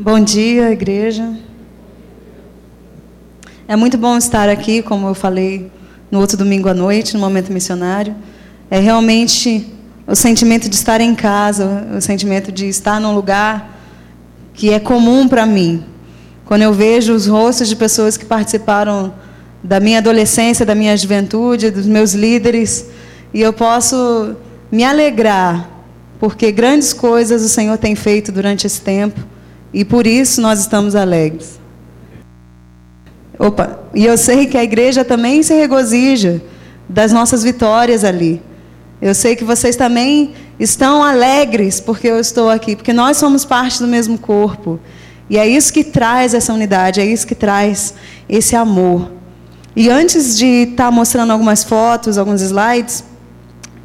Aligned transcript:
Bom 0.00 0.20
dia, 0.20 0.70
igreja. 0.70 1.28
É 3.66 3.74
muito 3.74 3.98
bom 3.98 4.16
estar 4.16 4.48
aqui, 4.48 4.80
como 4.80 5.08
eu 5.08 5.14
falei 5.14 5.72
no 6.08 6.20
outro 6.20 6.36
domingo 6.36 6.68
à 6.68 6.72
noite, 6.72 7.14
no 7.14 7.18
momento 7.18 7.52
missionário. 7.52 8.14
É 8.70 8.78
realmente 8.78 9.66
o 10.06 10.14
sentimento 10.14 10.68
de 10.68 10.76
estar 10.76 11.00
em 11.00 11.16
casa, 11.16 11.84
o 11.96 12.00
sentimento 12.00 12.52
de 12.52 12.68
estar 12.68 13.00
num 13.00 13.12
lugar 13.12 13.76
que 14.54 14.72
é 14.72 14.78
comum 14.78 15.26
para 15.26 15.44
mim. 15.44 15.82
Quando 16.44 16.62
eu 16.62 16.72
vejo 16.72 17.12
os 17.12 17.26
rostos 17.26 17.68
de 17.68 17.74
pessoas 17.74 18.16
que 18.16 18.24
participaram 18.24 19.12
da 19.64 19.80
minha 19.80 19.98
adolescência, 19.98 20.64
da 20.64 20.76
minha 20.76 20.96
juventude, 20.96 21.72
dos 21.72 21.86
meus 21.86 22.14
líderes, 22.14 22.86
e 23.34 23.40
eu 23.40 23.52
posso 23.52 24.36
me 24.70 24.84
alegrar, 24.84 25.68
porque 26.20 26.52
grandes 26.52 26.92
coisas 26.92 27.42
o 27.42 27.48
Senhor 27.48 27.76
tem 27.78 27.96
feito 27.96 28.30
durante 28.30 28.64
esse 28.64 28.80
tempo 28.80 29.37
e 29.72 29.84
por 29.84 30.06
isso 30.06 30.40
nós 30.40 30.60
estamos 30.60 30.94
alegres. 30.94 31.58
Opa, 33.38 33.78
e 33.94 34.04
eu 34.04 34.18
sei 34.18 34.46
que 34.46 34.56
a 34.56 34.64
igreja 34.64 35.04
também 35.04 35.42
se 35.42 35.54
regozija 35.54 36.42
das 36.88 37.12
nossas 37.12 37.42
vitórias 37.42 38.02
ali. 38.02 38.42
Eu 39.00 39.14
sei 39.14 39.36
que 39.36 39.44
vocês 39.44 39.76
também 39.76 40.34
estão 40.58 41.04
alegres 41.04 41.80
porque 41.80 42.08
eu 42.08 42.18
estou 42.18 42.50
aqui, 42.50 42.74
porque 42.74 42.92
nós 42.92 43.16
somos 43.16 43.44
parte 43.44 43.78
do 43.78 43.86
mesmo 43.86 44.18
corpo. 44.18 44.80
E 45.30 45.38
é 45.38 45.46
isso 45.46 45.72
que 45.72 45.84
traz 45.84 46.34
essa 46.34 46.52
unidade, 46.52 47.00
é 47.00 47.04
isso 47.04 47.26
que 47.26 47.34
traz 47.34 47.94
esse 48.28 48.56
amor. 48.56 49.12
E 49.76 49.88
antes 49.88 50.36
de 50.36 50.46
estar 50.70 50.86
tá 50.86 50.90
mostrando 50.90 51.30
algumas 51.32 51.62
fotos, 51.62 52.18
alguns 52.18 52.40
slides, 52.40 53.04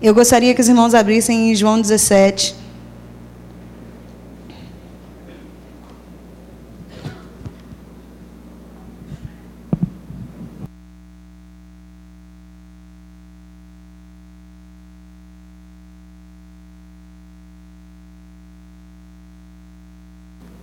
eu 0.01 0.15
gostaria 0.15 0.55
que 0.55 0.61
os 0.61 0.67
irmãos 0.67 0.95
abrissem 0.95 1.51
em 1.51 1.55
João 1.55 1.79
17. 1.79 2.55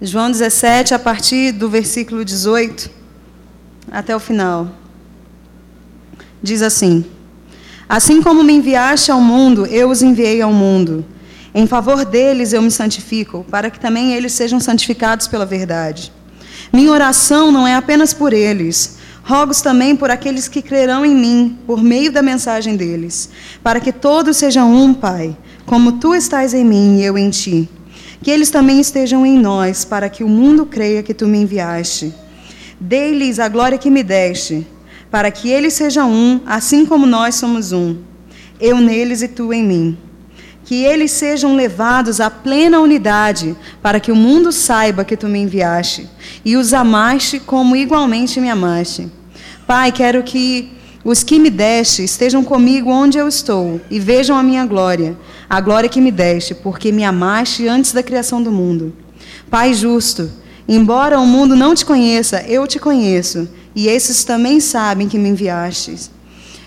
João 0.02 0.30
17, 0.30 0.94
a 0.94 0.98
partir 0.98 1.52
do 1.52 1.68
versículo 1.68 2.24
18 2.24 2.88
até 3.92 4.16
o 4.16 4.18
final. 4.18 4.68
Diz 6.42 6.62
assim: 6.62 7.04
Assim 7.86 8.22
como 8.22 8.42
me 8.42 8.54
enviaste 8.54 9.10
ao 9.10 9.20
mundo, 9.20 9.66
eu 9.66 9.90
os 9.90 10.00
enviei 10.00 10.40
ao 10.40 10.54
mundo. 10.54 11.04
Em 11.54 11.66
favor 11.66 12.02
deles 12.06 12.54
eu 12.54 12.62
me 12.62 12.70
santifico, 12.70 13.44
para 13.50 13.68
que 13.68 13.78
também 13.78 14.14
eles 14.14 14.32
sejam 14.32 14.58
santificados 14.58 15.28
pela 15.28 15.44
verdade. 15.44 16.10
Minha 16.72 16.92
oração 16.92 17.52
não 17.52 17.68
é 17.68 17.74
apenas 17.74 18.14
por 18.14 18.32
eles, 18.32 18.96
rogo 19.22 19.52
também 19.62 19.94
por 19.94 20.10
aqueles 20.10 20.48
que 20.48 20.62
crerão 20.62 21.04
em 21.04 21.14
mim, 21.14 21.58
por 21.66 21.82
meio 21.82 22.10
da 22.10 22.22
mensagem 22.22 22.74
deles, 22.74 23.28
para 23.62 23.80
que 23.80 23.92
todos 23.92 24.38
sejam 24.38 24.74
um, 24.74 24.94
Pai, 24.94 25.36
como 25.66 25.98
tu 25.98 26.14
estás 26.14 26.54
em 26.54 26.64
mim 26.64 27.00
e 27.00 27.04
eu 27.04 27.18
em 27.18 27.28
ti 27.28 27.68
que 28.22 28.30
eles 28.30 28.50
também 28.50 28.80
estejam 28.80 29.24
em 29.24 29.38
nós, 29.38 29.84
para 29.84 30.08
que 30.08 30.22
o 30.22 30.28
mundo 30.28 30.66
creia 30.66 31.02
que 31.02 31.14
tu 31.14 31.26
me 31.26 31.38
enviaste. 31.38 32.12
Dei-lhes 32.78 33.38
a 33.38 33.48
glória 33.48 33.78
que 33.78 33.90
me 33.90 34.02
deste, 34.02 34.66
para 35.10 35.30
que 35.30 35.48
eles 35.50 35.74
sejam 35.74 36.10
um, 36.10 36.40
assim 36.46 36.84
como 36.84 37.06
nós 37.06 37.34
somos 37.34 37.72
um. 37.72 37.96
Eu 38.60 38.78
neles 38.78 39.22
e 39.22 39.28
tu 39.28 39.52
em 39.52 39.62
mim. 39.62 39.98
Que 40.64 40.84
eles 40.84 41.10
sejam 41.10 41.56
levados 41.56 42.20
à 42.20 42.30
plena 42.30 42.78
unidade, 42.78 43.56
para 43.82 43.98
que 43.98 44.12
o 44.12 44.16
mundo 44.16 44.52
saiba 44.52 45.04
que 45.04 45.16
tu 45.16 45.26
me 45.26 45.38
enviaste, 45.38 46.08
e 46.44 46.56
os 46.56 46.72
amaste 46.72 47.40
como 47.40 47.74
igualmente 47.74 48.40
me 48.40 48.50
amaste. 48.50 49.10
Pai, 49.66 49.90
quero 49.90 50.22
que 50.22 50.70
os 51.02 51.22
que 51.22 51.38
me 51.38 51.48
deste 51.48 52.04
estejam 52.04 52.44
comigo 52.44 52.90
onde 52.90 53.16
eu 53.16 53.26
estou 53.26 53.80
e 53.90 53.98
vejam 53.98 54.36
a 54.36 54.42
minha 54.42 54.66
glória, 54.66 55.16
a 55.48 55.60
glória 55.60 55.88
que 55.88 56.00
me 56.00 56.10
deste, 56.10 56.54
porque 56.54 56.92
me 56.92 57.04
amaste 57.04 57.66
antes 57.66 57.92
da 57.92 58.02
criação 58.02 58.42
do 58.42 58.52
mundo. 58.52 58.92
Pai 59.50 59.72
justo, 59.72 60.30
embora 60.68 61.18
o 61.18 61.26
mundo 61.26 61.56
não 61.56 61.74
te 61.74 61.86
conheça, 61.86 62.44
eu 62.46 62.66
te 62.66 62.78
conheço, 62.78 63.48
e 63.74 63.88
esses 63.88 64.24
também 64.24 64.60
sabem 64.60 65.08
que 65.08 65.18
me 65.18 65.30
enviastes. 65.30 66.10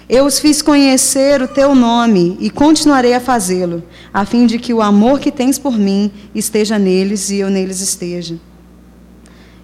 Eu 0.10 0.26
os 0.26 0.40
fiz 0.40 0.62
conhecer 0.62 1.42
o 1.42 1.48
teu 1.48 1.74
nome 1.74 2.38
e 2.40 2.50
continuarei 2.50 3.14
a 3.14 3.20
fazê-lo, 3.20 3.84
a 4.14 4.26
fim 4.26 4.46
de 4.46 4.60
que 4.60 4.74
o 4.74 4.82
amor 4.82 5.20
que 5.20 5.32
tens 5.32 5.58
por 5.58 5.78
mim 5.78 6.12
esteja 6.36 6.78
neles 6.78 7.30
e 7.30 7.38
eu 7.38 7.50
neles 7.50 7.80
esteja. 7.80 8.38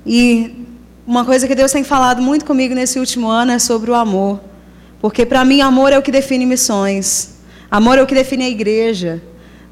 E 0.06 0.66
uma 1.06 1.26
coisa 1.26 1.48
que 1.48 1.56
Deus 1.56 1.72
tem 1.72 1.84
falado 1.84 2.22
muito 2.22 2.46
comigo 2.46 2.74
nesse 2.74 3.00
último 3.00 3.28
ano 3.28 3.52
é 3.52 3.60
sobre 3.60 3.92
o 3.92 3.96
amor. 3.96 4.49
Porque 5.02 5.26
para 5.26 5.46
mim, 5.46 5.62
amor 5.62 5.94
é 5.94 5.98
o 5.98 6.02
que 6.02 6.12
define 6.12 6.46
missões. 6.46 7.36
Amor 7.72 7.98
é 7.98 8.02
o 8.02 8.08
que 8.08 8.16
define 8.16 8.46
a 8.46 8.50
igreja. 8.50 9.22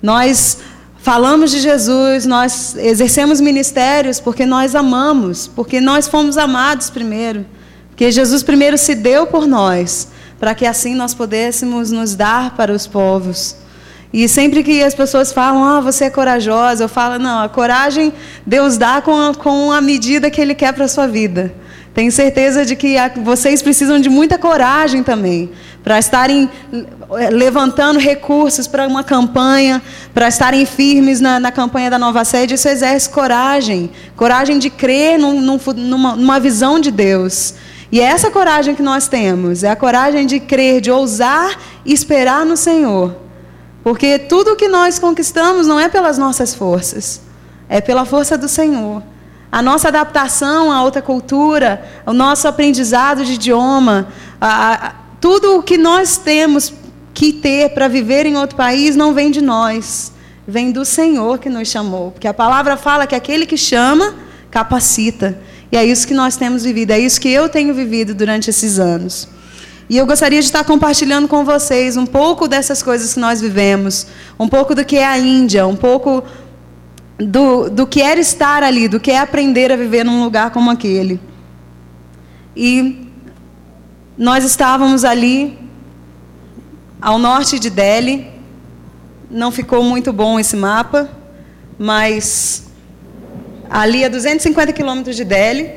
Nós 0.01 0.59
falamos 0.97 1.51
de 1.51 1.59
Jesus, 1.59 2.25
nós 2.25 2.75
exercemos 2.75 3.41
ministérios 3.41 4.19
porque 4.19 4.45
nós 4.45 4.75
amamos, 4.75 5.47
porque 5.47 5.81
nós 5.81 6.07
fomos 6.07 6.37
amados 6.37 6.89
primeiro. 6.89 7.45
Porque 7.89 8.11
Jesus 8.11 8.43
primeiro 8.43 8.77
se 8.77 8.93
deu 8.93 9.25
por 9.25 9.47
nós, 9.47 10.09
para 10.39 10.53
que 10.53 10.65
assim 10.65 10.93
nós 10.93 11.13
pudéssemos 11.13 11.91
nos 11.91 12.13
dar 12.13 12.55
para 12.55 12.71
os 12.71 12.85
povos. 12.85 13.55
E 14.13 14.27
sempre 14.29 14.63
que 14.63 14.81
as 14.83 14.95
pessoas 14.95 15.33
falam, 15.33 15.63
ah, 15.63 15.81
você 15.81 16.05
é 16.05 16.09
corajosa, 16.09 16.85
eu 16.85 16.89
falo, 16.89 17.19
não, 17.19 17.41
a 17.41 17.49
coragem 17.49 18.13
Deus 18.45 18.77
dá 18.77 19.01
com 19.01 19.19
a, 19.19 19.33
com 19.33 19.71
a 19.71 19.81
medida 19.81 20.29
que 20.29 20.39
Ele 20.39 20.55
quer 20.55 20.73
para 20.73 20.85
a 20.85 20.87
sua 20.87 21.07
vida. 21.07 21.53
Tenho 21.97 22.11
certeza 22.11 22.63
de 22.63 22.75
que 22.75 22.95
vocês 23.23 23.59
precisam 23.63 23.99
de 23.99 24.07
muita 24.07 24.37
coragem 24.37 25.01
também 25.01 25.49
para 25.83 25.97
estarem 25.97 26.47
eh, 26.71 27.29
levantando 27.31 27.97
recursos 27.97 28.67
para 28.67 28.87
uma 28.87 29.03
campanha, 29.03 29.81
para 30.13 30.27
estarem 30.27 30.63
firmes 30.63 31.19
na, 31.19 31.39
na, 31.39 31.51
campanha 31.51 31.89
da 31.89 31.97
nova 31.97 32.23
sede. 32.23 32.53
Isso 32.53 32.69
exerce 32.69 33.09
coragem, 33.09 33.89
coragem 34.15 34.59
de 34.59 34.69
crer 34.69 35.17
num, 35.17 35.57
numa, 35.75 36.15
numa 36.15 36.39
visão 36.39 36.79
de 36.79 36.91
Deus. 36.91 37.55
E 37.91 37.99
é 37.99 38.03
essa 38.03 38.29
coragem 38.29 38.75
que 38.75 38.83
nós 38.83 39.07
temos, 39.07 39.63
é 39.63 39.71
a 39.71 39.75
coragem 39.75 40.27
de 40.27 40.39
crer, 40.39 40.81
de 40.81 40.91
ousar 40.91 41.57
e 41.83 41.91
esperar 41.91 42.45
no 42.45 42.55
Senhor. 42.55 43.15
Porque 43.83 44.19
tudo 44.19 44.51
o 44.51 44.55
que 44.55 44.67
nós 44.67 44.99
conquistamos 44.99 45.65
não 45.65 45.79
é 45.79 45.89
pelas 45.89 46.19
nossas 46.19 46.53
forças, 46.53 47.21
é 47.67 47.81
pela 47.81 48.05
força 48.05 48.37
do 48.37 48.47
Senhor. 48.47 49.01
A 49.51 49.61
nossa 49.61 49.87
adaptação 49.87 50.71
a 50.71 50.83
outra 50.83 51.01
cultura, 51.01 51.81
o 52.05 52.13
nosso 52.13 52.47
aprendizado 52.47 53.23
de 53.23 53.33
idioma, 53.33 54.07
a, 54.39 54.73
a, 54.73 54.93
tudo 55.21 55.57
o 55.57 55.63
que 55.63 55.77
nós 55.77 56.17
temos 56.17 56.73
que 57.13 57.33
ter 57.33 57.69
para 57.69 57.87
viver 57.87 58.25
em 58.25 58.37
outro 58.37 58.55
país 58.55 58.95
não 58.95 59.13
vem 59.13 59.31
de 59.31 59.41
nós, 59.41 60.11
vem 60.47 60.71
do 60.71 60.85
Senhor 60.85 61.39
que 61.39 61.49
nos 61.49 61.67
chamou. 61.67 62.11
Porque 62.11 62.27
a 62.27 62.33
palavra 62.33 62.77
fala 62.77 63.07
que 63.07 63.15
aquele 63.15 63.45
que 63.45 63.57
chama, 63.57 64.13
capacita. 64.51 65.39
E 65.71 65.77
é 65.77 65.83
isso 65.83 66.07
que 66.07 66.13
nós 66.13 66.35
temos 66.35 66.63
vivido, 66.63 66.91
é 66.91 66.99
isso 66.99 67.19
que 67.19 67.29
eu 67.29 67.49
tenho 67.49 67.73
vivido 67.73 68.13
durante 68.13 68.49
esses 68.49 68.79
anos. 68.79 69.27
E 69.89 69.97
eu 69.97 70.05
gostaria 70.05 70.39
de 70.39 70.45
estar 70.45 70.65
compartilhando 70.65 71.27
com 71.27 71.45
vocês 71.45 71.95
um 71.95 72.05
pouco 72.05 72.47
dessas 72.47 72.83
coisas 72.83 73.13
que 73.13 73.19
nós 73.19 73.39
vivemos, 73.39 74.07
um 74.37 74.47
pouco 74.47 74.75
do 74.75 74.83
que 74.83 74.97
é 74.97 75.05
a 75.05 75.17
Índia, 75.17 75.65
um 75.65 75.77
pouco 75.77 76.23
do, 77.17 77.69
do 77.69 77.87
que 77.87 78.01
era 78.01 78.19
estar 78.19 78.63
ali, 78.63 78.87
do 78.87 78.99
que 78.99 79.11
é 79.11 79.19
aprender 79.19 79.71
a 79.71 79.75
viver 79.75 80.03
num 80.03 80.23
lugar 80.23 80.51
como 80.51 80.69
aquele. 80.69 81.19
E 82.55 83.07
nós 84.17 84.43
estávamos 84.43 85.03
ali, 85.03 85.57
ao 87.01 87.19
norte 87.19 87.59
de 87.59 87.69
Delhi. 87.69 88.27
Não 89.29 89.51
ficou 89.51 89.83
muito 89.83 90.13
bom 90.13 90.39
esse 90.39 90.55
mapa, 90.55 91.09
mas 91.77 92.63
ali 93.69 94.05
a 94.05 94.09
250 94.09 94.71
quilômetros 94.71 95.15
de 95.15 95.23
Delhi, 95.23 95.69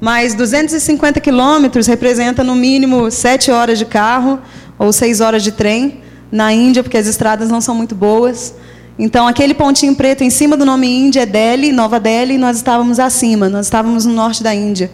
mas 0.00 0.34
250 0.34 1.20
quilômetros 1.20 1.86
representa 1.86 2.44
no 2.44 2.54
mínimo 2.54 3.10
sete 3.10 3.50
horas 3.50 3.78
de 3.78 3.86
carro 3.86 4.38
ou 4.78 4.92
seis 4.92 5.20
horas 5.20 5.42
de 5.42 5.52
trem 5.52 6.02
na 6.30 6.52
Índia, 6.52 6.82
porque 6.82 6.98
as 6.98 7.06
estradas 7.06 7.48
não 7.48 7.60
são 7.60 7.74
muito 7.74 7.94
boas. 7.94 8.54
Então, 8.98 9.28
aquele 9.28 9.54
pontinho 9.54 9.94
preto 9.94 10.24
em 10.24 10.30
cima 10.30 10.56
do 10.56 10.64
nome 10.64 10.88
Índia 10.88 11.20
é 11.20 11.26
Delhi, 11.26 11.70
Nova 11.70 12.00
Delhi, 12.00 12.34
e 12.34 12.38
nós 12.38 12.56
estávamos 12.56 12.98
acima, 12.98 13.48
nós 13.48 13.66
estávamos 13.66 14.04
no 14.04 14.12
norte 14.12 14.42
da 14.42 14.52
Índia. 14.52 14.90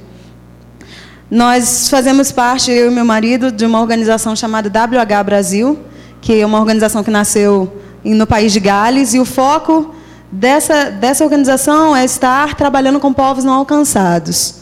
Nós 1.30 1.88
fazemos 1.88 2.30
parte, 2.30 2.70
eu 2.70 2.90
e 2.90 2.94
meu 2.94 3.04
marido, 3.04 3.50
de 3.50 3.64
uma 3.64 3.80
organização 3.80 4.36
chamada 4.36 4.68
WH 4.68 5.24
Brasil, 5.24 5.78
que 6.20 6.38
é 6.38 6.44
uma 6.44 6.60
organização 6.60 7.02
que 7.02 7.10
nasceu 7.10 7.80
no 8.04 8.26
país 8.26 8.52
de 8.52 8.60
Gales, 8.60 9.14
e 9.14 9.18
o 9.18 9.24
foco 9.24 9.94
dessa, 10.30 10.90
dessa 10.90 11.24
organização 11.24 11.96
é 11.96 12.04
estar 12.04 12.54
trabalhando 12.56 13.00
com 13.00 13.10
povos 13.10 13.42
não 13.42 13.54
alcançados. 13.54 14.56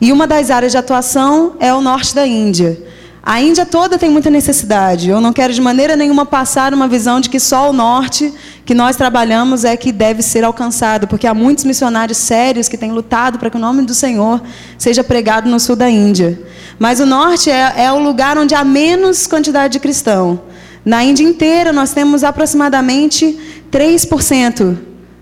E 0.00 0.10
uma 0.10 0.26
das 0.26 0.50
áreas 0.50 0.72
de 0.72 0.78
atuação 0.78 1.54
é 1.60 1.72
o 1.72 1.80
norte 1.80 2.16
da 2.16 2.26
Índia. 2.26 2.76
A 3.22 3.40
Índia 3.42 3.66
toda 3.66 3.98
tem 3.98 4.08
muita 4.08 4.30
necessidade. 4.30 5.10
Eu 5.10 5.20
não 5.20 5.32
quero 5.32 5.52
de 5.52 5.60
maneira 5.60 5.94
nenhuma 5.96 6.24
passar 6.24 6.72
uma 6.72 6.88
visão 6.88 7.20
de 7.20 7.28
que 7.28 7.38
só 7.38 7.68
o 7.68 7.72
norte 7.72 8.32
que 8.68 8.74
nós 8.74 8.96
trabalhamos 8.96 9.64
é 9.64 9.74
que 9.78 9.90
deve 9.90 10.20
ser 10.20 10.44
alcançado, 10.44 11.08
porque 11.08 11.26
há 11.26 11.32
muitos 11.32 11.64
missionários 11.64 12.18
sérios 12.18 12.68
que 12.68 12.76
têm 12.76 12.92
lutado 12.92 13.38
para 13.38 13.48
que 13.48 13.56
o 13.56 13.58
nome 13.58 13.80
do 13.80 13.94
Senhor 13.94 14.42
seja 14.76 15.02
pregado 15.02 15.48
no 15.48 15.58
sul 15.58 15.74
da 15.74 15.88
Índia. 15.88 16.38
Mas 16.78 17.00
o 17.00 17.06
norte 17.06 17.50
é, 17.50 17.84
é 17.84 17.90
o 17.90 17.98
lugar 17.98 18.36
onde 18.36 18.54
há 18.54 18.62
menos 18.62 19.26
quantidade 19.26 19.72
de 19.72 19.80
cristão. 19.80 20.42
Na 20.84 21.02
Índia 21.02 21.24
inteira, 21.24 21.72
nós 21.72 21.94
temos 21.94 22.22
aproximadamente 22.22 23.38
3% 23.72 24.76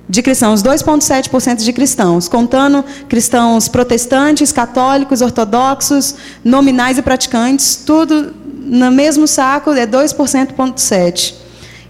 de 0.08 0.22
cristãos, 0.22 0.60
2,7% 0.60 1.62
de 1.62 1.72
cristãos, 1.72 2.26
contando 2.26 2.84
cristãos 3.08 3.68
protestantes, 3.68 4.50
católicos, 4.50 5.20
ortodoxos, 5.20 6.16
nominais 6.44 6.98
e 6.98 7.02
praticantes, 7.02 7.76
tudo 7.76 8.34
no 8.44 8.90
mesmo 8.90 9.24
saco 9.28 9.70
é 9.70 9.86
2,7%. 9.86 11.45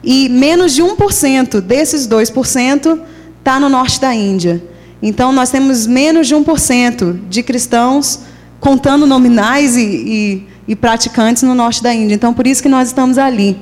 E 0.07 0.29
menos 0.29 0.73
de 0.73 0.83
1% 0.85 1.61
desses 1.61 2.07
2% 2.07 3.01
está 3.41 3.59
no 3.59 3.69
norte 3.69 4.01
da 4.01 4.15
Índia. 4.15 4.63
Então, 5.03 5.33
nós 5.33 5.51
temos 5.51 5.85
menos 5.85 6.29
de 6.29 6.35
1% 6.37 7.29
de 7.29 7.43
cristãos, 7.43 8.21
contando 8.61 9.05
nominais 9.05 9.77
e, 9.77 9.83
e, 9.83 10.47
e 10.69 10.77
praticantes 10.77 11.43
no 11.43 11.57
norte 11.57 11.83
da 11.83 11.93
Índia. 11.93 12.15
Então, 12.15 12.33
por 12.33 12.47
isso 12.47 12.63
que 12.63 12.69
nós 12.69 12.87
estamos 12.87 13.19
ali. 13.19 13.59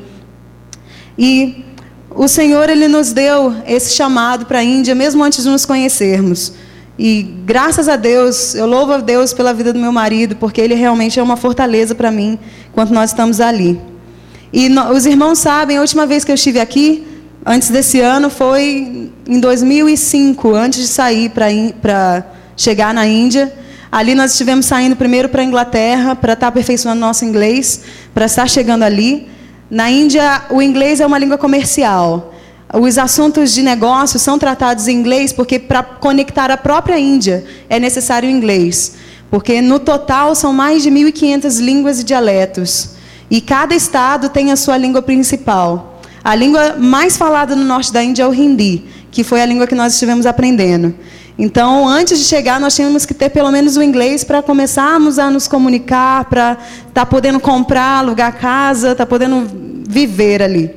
E 1.19 1.65
o 2.11 2.29
Senhor 2.29 2.69
ele 2.69 2.89
nos 2.89 3.11
deu 3.11 3.55
esse 3.67 3.95
chamado 3.95 4.45
para 4.45 4.59
a 4.59 4.63
Índia, 4.63 4.95
mesmo 4.95 5.25
antes 5.25 5.43
de 5.43 5.49
nos 5.49 5.65
conhecermos. 5.65 6.53
E 6.99 7.23
graças 7.47 7.89
a 7.89 7.97
Deus, 7.97 8.55
eu 8.55 8.67
louvo 8.67 8.93
a 8.93 8.99
Deus 8.99 9.33
pela 9.33 9.55
vida 9.55 9.73
do 9.73 9.79
meu 9.79 9.91
marido, 9.91 10.37
porque 10.37 10.61
ele 10.61 10.75
realmente 10.75 11.19
é 11.19 11.23
uma 11.23 11.37
fortaleza 11.37 11.95
para 11.95 12.11
mim 12.11 12.39
enquanto 12.69 12.93
nós 12.93 13.11
estamos 13.11 13.41
ali. 13.41 13.81
E 14.57 14.69
no, 14.69 14.93
os 14.93 15.05
irmãos 15.05 15.41
sabem, 15.41 15.79
a 15.79 15.81
última 15.81 16.07
vez 16.07 16.25
que 16.25 16.31
eu 16.31 16.37
estive 16.37 16.61
aqui, 16.61 17.05
antes 17.45 17.71
desse 17.71 18.01
ano, 18.01 18.31
foi 18.31 19.11
em 19.27 19.41
2005, 19.41 20.55
antes 20.55 20.81
de 20.81 20.87
sair 20.87 21.29
para 21.29 22.25
chegar 22.57 22.95
na 22.95 23.05
Índia. 23.05 23.53
Ali 23.91 24.15
nós 24.15 24.31
estivemos 24.31 24.67
saindo 24.67 24.95
primeiro 24.95 25.29
para 25.29 25.43
a 25.43 25.45
Inglaterra, 25.45 26.15
para 26.15 26.35
estar 26.35 26.47
aperfeiçoando 26.47 27.01
nosso 27.01 27.25
inglês, 27.25 27.81
para 28.15 28.27
estar 28.27 28.49
chegando 28.49 28.85
ali. 28.85 29.29
Na 29.69 29.91
Índia, 29.91 30.43
o 30.49 30.63
inglês 30.63 31.01
é 31.01 31.07
uma 31.07 31.19
língua 31.19 31.37
comercial. 31.37 32.33
Os 32.73 32.97
assuntos 32.97 33.53
de 33.53 33.61
negócio 33.61 34.21
são 34.21 34.39
tratados 34.39 34.87
em 34.87 34.97
inglês 34.97 35.33
porque 35.33 35.59
para 35.59 35.83
conectar 35.83 36.53
a 36.53 36.57
própria 36.57 36.97
Índia 36.97 37.45
é 37.69 37.81
necessário 37.81 38.31
inglês. 38.31 38.95
Porque 39.33 39.61
no 39.61 39.81
total 39.81 40.33
são 40.37 40.53
mais 40.53 40.85
de 40.85 40.93
1.500 40.93 41.61
línguas 41.61 41.99
e 41.99 42.05
dialetos. 42.05 42.94
E 43.31 43.41
cada 43.41 43.75
estado 43.75 44.29
tem 44.29 44.53
a 44.53 44.57
sua 44.57 44.77
língua 44.77 45.03
principal. 45.03 46.01
A 46.23 46.35
língua 46.35 46.77
mais 46.79 47.17
falada 47.17 47.55
no 47.55 47.65
norte 47.65 47.93
da 47.93 48.03
Índia 48.03 48.23
é 48.23 48.27
o 48.27 48.35
hindi, 48.35 48.85
que 49.11 49.23
foi 49.23 49.43
a 49.43 49.47
língua 49.47 49.67
que 49.67 49.75
nós 49.75 49.93
estivemos 49.93 50.27
aprendendo. 50.27 50.95
Então, 51.39 51.89
antes 51.89 52.19
de 52.19 52.25
chegar, 52.25 52.61
nós 52.61 52.77
tínhamos 52.77 53.05
que 53.05 53.13
ter 53.13 53.29
pelo 53.29 53.51
menos 53.51 53.77
o 53.77 53.83
inglês 53.83 54.23
para 54.23 54.41
começarmos 54.41 55.19
a 55.19 55.31
nos 55.31 55.49
comunicar, 55.49 56.27
para 56.27 56.53
estar 56.53 56.93
tá 56.93 57.07
podendo 57.07 57.41
comprar, 57.41 57.99
alugar 57.99 58.39
casa, 58.39 58.93
estar 58.93 59.05
tá 59.05 59.07
podendo 59.07 59.45
viver 59.89 60.41
ali. 60.41 60.71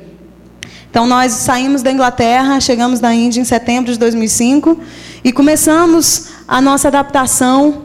Então, 0.90 1.06
nós 1.06 1.32
saímos 1.32 1.80
da 1.80 1.92
Inglaterra, 1.92 2.58
chegamos 2.60 3.00
na 3.00 3.14
Índia 3.14 3.40
em 3.40 3.44
setembro 3.44 3.92
de 3.92 3.98
2005 3.98 4.80
e 5.22 5.32
começamos 5.32 6.28
a 6.46 6.60
nossa 6.60 6.88
adaptação, 6.88 7.84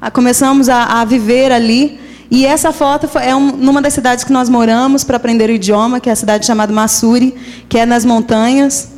a, 0.00 0.10
começamos 0.10 0.68
a, 0.68 1.00
a 1.00 1.04
viver 1.04 1.50
ali. 1.50 1.98
E 2.34 2.46
essa 2.46 2.72
foto 2.72 3.10
é 3.18 3.36
um, 3.36 3.52
numa 3.52 3.82
das 3.82 3.92
cidades 3.92 4.24
que 4.24 4.32
nós 4.32 4.48
moramos 4.48 5.04
para 5.04 5.18
aprender 5.18 5.50
o 5.50 5.52
idioma, 5.52 6.00
que 6.00 6.08
é 6.08 6.12
a 6.14 6.16
cidade 6.16 6.46
chamada 6.46 6.72
Massuri, 6.72 7.34
que 7.68 7.78
é 7.78 7.84
nas 7.84 8.06
montanhas. 8.06 8.88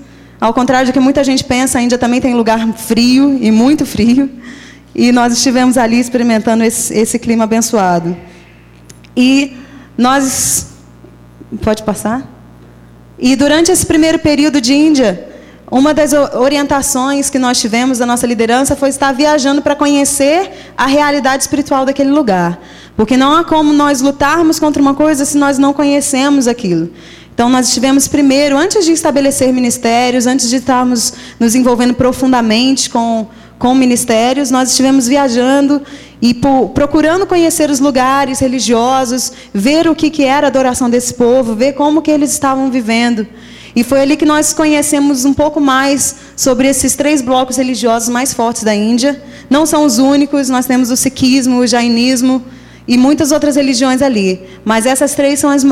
Ao 0.41 0.55
contrário 0.55 0.87
do 0.87 0.93
que 0.93 1.01
muita 1.01 1.25
gente 1.25 1.43
pensa, 1.43 1.81
a 1.81 1.83
Índia 1.83 1.99
também 1.99 2.21
tem 2.21 2.33
lugar 2.33 2.65
frio 2.75 3.37
e 3.43 3.51
muito 3.51 3.85
frio. 3.85 4.31
E 4.95 5.11
nós 5.11 5.33
estivemos 5.33 5.77
ali 5.77 5.99
experimentando 5.99 6.63
esse, 6.63 6.95
esse 6.95 7.19
clima 7.19 7.43
abençoado. 7.43 8.17
E 9.17 9.57
nós. 9.99 10.69
Pode 11.61 11.83
passar? 11.83 12.23
E 13.19 13.35
durante 13.35 13.73
esse 13.73 13.85
primeiro 13.85 14.21
período 14.21 14.61
de 14.61 14.73
Índia, 14.73 15.29
uma 15.69 15.93
das 15.93 16.13
orientações 16.13 17.31
que 17.31 17.39
nós 17.41 17.61
tivemos 17.61 17.99
da 17.99 18.07
nossa 18.07 18.29
liderança 18.29 18.77
foi 18.77 18.91
estar 18.91 19.11
viajando 19.11 19.61
para 19.61 19.75
conhecer 19.75 20.53
a 20.77 20.87
realidade 20.87 21.43
espiritual 21.43 21.85
daquele 21.85 22.13
lugar. 22.13 22.61
Porque 22.96 23.17
não 23.17 23.32
há 23.35 23.44
como 23.44 23.73
nós 23.73 24.00
lutarmos 24.00 24.58
contra 24.58 24.81
uma 24.81 24.94
coisa 24.94 25.25
se 25.25 25.37
nós 25.37 25.58
não 25.58 25.73
conhecemos 25.73 26.46
aquilo. 26.46 26.91
Então, 27.35 27.49
nós 27.49 27.67
estivemos 27.67 28.06
primeiro, 28.06 28.56
antes 28.56 28.85
de 28.85 28.93
estabelecer 28.93 29.52
ministérios, 29.52 30.25
antes 30.25 30.49
de 30.49 30.56
estarmos 30.56 31.14
nos 31.41 31.56
envolvendo 31.56 31.93
profundamente 31.93 32.88
com, 32.88 33.26
com 33.58 33.75
ministérios, 33.75 34.52
nós 34.52 34.70
estivemos 34.70 35.08
viajando 35.08 35.82
e 36.23 36.32
por, 36.32 36.69
procurando 36.69 37.26
conhecer 37.26 37.69
os 37.70 37.81
lugares 37.81 38.38
religiosos, 38.38 39.32
ver 39.52 39.88
o 39.88 39.97
que, 39.97 40.11
que 40.11 40.23
era 40.23 40.47
a 40.47 40.49
adoração 40.49 40.88
desse 40.88 41.14
povo, 41.14 41.56
ver 41.56 41.73
como 41.73 42.00
que 42.00 42.11
eles 42.11 42.31
estavam 42.31 42.70
vivendo. 42.70 43.26
E 43.75 43.82
foi 43.82 44.02
ali 44.02 44.17
que 44.17 44.25
nós 44.25 44.52
conhecemos 44.52 45.25
um 45.25 45.35
pouco 45.35 45.61
mais 45.61 46.14
sobre 46.37 46.69
esses 46.69 46.94
três 46.94 47.20
blocos 47.20 47.56
religiosos 47.56 48.08
mais 48.08 48.32
fortes 48.32 48.62
da 48.62 48.73
Índia. 48.73 49.20
Não 49.50 49.67
são 49.67 49.85
os 49.85 49.99
únicos, 49.99 50.49
nós 50.49 50.67
temos 50.67 50.93
o 50.93 50.97
sikhismo, 50.97 51.58
o 51.58 51.67
jainismo, 51.67 52.40
e 52.87 52.99
muitas 52.99 53.33
outras 53.33 53.57
religiões 53.57 54.03
ali. 54.03 54.41
Mas 54.65 54.87
essas 54.87 55.15
três 55.15 55.41
são 55.41 55.51
as, 55.51 55.65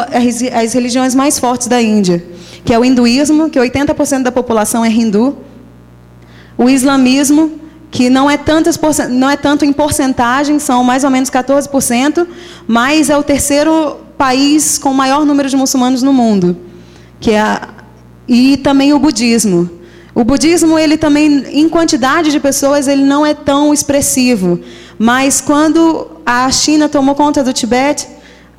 as 0.53 0.73
religiões 0.73 1.14
mais 1.14 1.38
fortes 1.38 1.69
da 1.69 1.81
Índia, 1.81 2.25
que 2.64 2.73
é 2.73 2.79
o 2.79 2.85
hinduísmo, 2.85 3.50
que 3.50 3.59
80% 3.59 4.23
da 4.23 4.32
população 4.32 4.85
é 4.85 4.88
hindu, 4.88 5.37
o 6.56 6.69
islamismo, 6.69 7.61
que 7.91 8.09
não 8.09 8.31
é, 8.31 8.37
tantas, 8.37 8.79
não 9.11 9.29
é 9.29 9.37
tanto 9.37 9.64
em 9.64 9.73
porcentagem, 9.73 10.59
são 10.59 10.82
mais 10.82 11.05
ou 11.05 11.11
menos 11.11 11.29
14%, 11.29 12.26
mas 12.67 13.11
é 13.11 13.17
o 13.17 13.23
terceiro 13.23 13.99
país 14.17 14.79
com 14.79 14.94
maior 14.94 15.26
número 15.26 15.49
de 15.49 15.56
muçulmanos 15.56 16.03
no 16.03 16.12
mundo, 16.12 16.56
que 17.20 17.32
é 17.32 17.41
a, 17.41 17.69
e 18.26 18.56
também 18.56 18.93
o 18.93 18.99
budismo. 18.99 19.69
O 20.14 20.25
budismo, 20.25 20.79
ele 20.79 20.97
também, 20.97 21.44
em 21.50 21.69
quantidade 21.69 22.31
de 22.31 22.38
pessoas, 22.38 22.87
ele 22.87 23.03
não 23.03 23.25
é 23.25 23.32
tão 23.35 23.73
expressivo. 23.73 24.61
Mas 25.04 25.40
quando 25.40 26.12
a 26.25 26.49
China 26.52 26.88
tomou 26.88 27.16
conta 27.16 27.43
do 27.43 27.52
Tibete, 27.52 28.06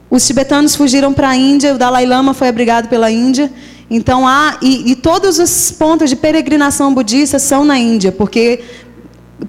os 0.09 0.27
tibetanos 0.27 0.75
fugiram 0.75 1.13
para 1.13 1.29
a 1.29 1.37
Índia, 1.37 1.73
o 1.73 1.77
Dalai 1.77 2.05
Lama 2.05 2.33
foi 2.33 2.49
abrigado 2.49 2.89
pela 2.89 3.09
Índia. 3.09 3.49
Então 3.89 4.27
há 4.27 4.57
e, 4.61 4.91
e 4.91 4.95
todos 4.97 5.39
os 5.39 5.71
pontos 5.71 6.09
de 6.09 6.17
peregrinação 6.17 6.93
budista 6.93 7.39
são 7.39 7.63
na 7.63 7.79
Índia, 7.79 8.11
porque 8.11 8.59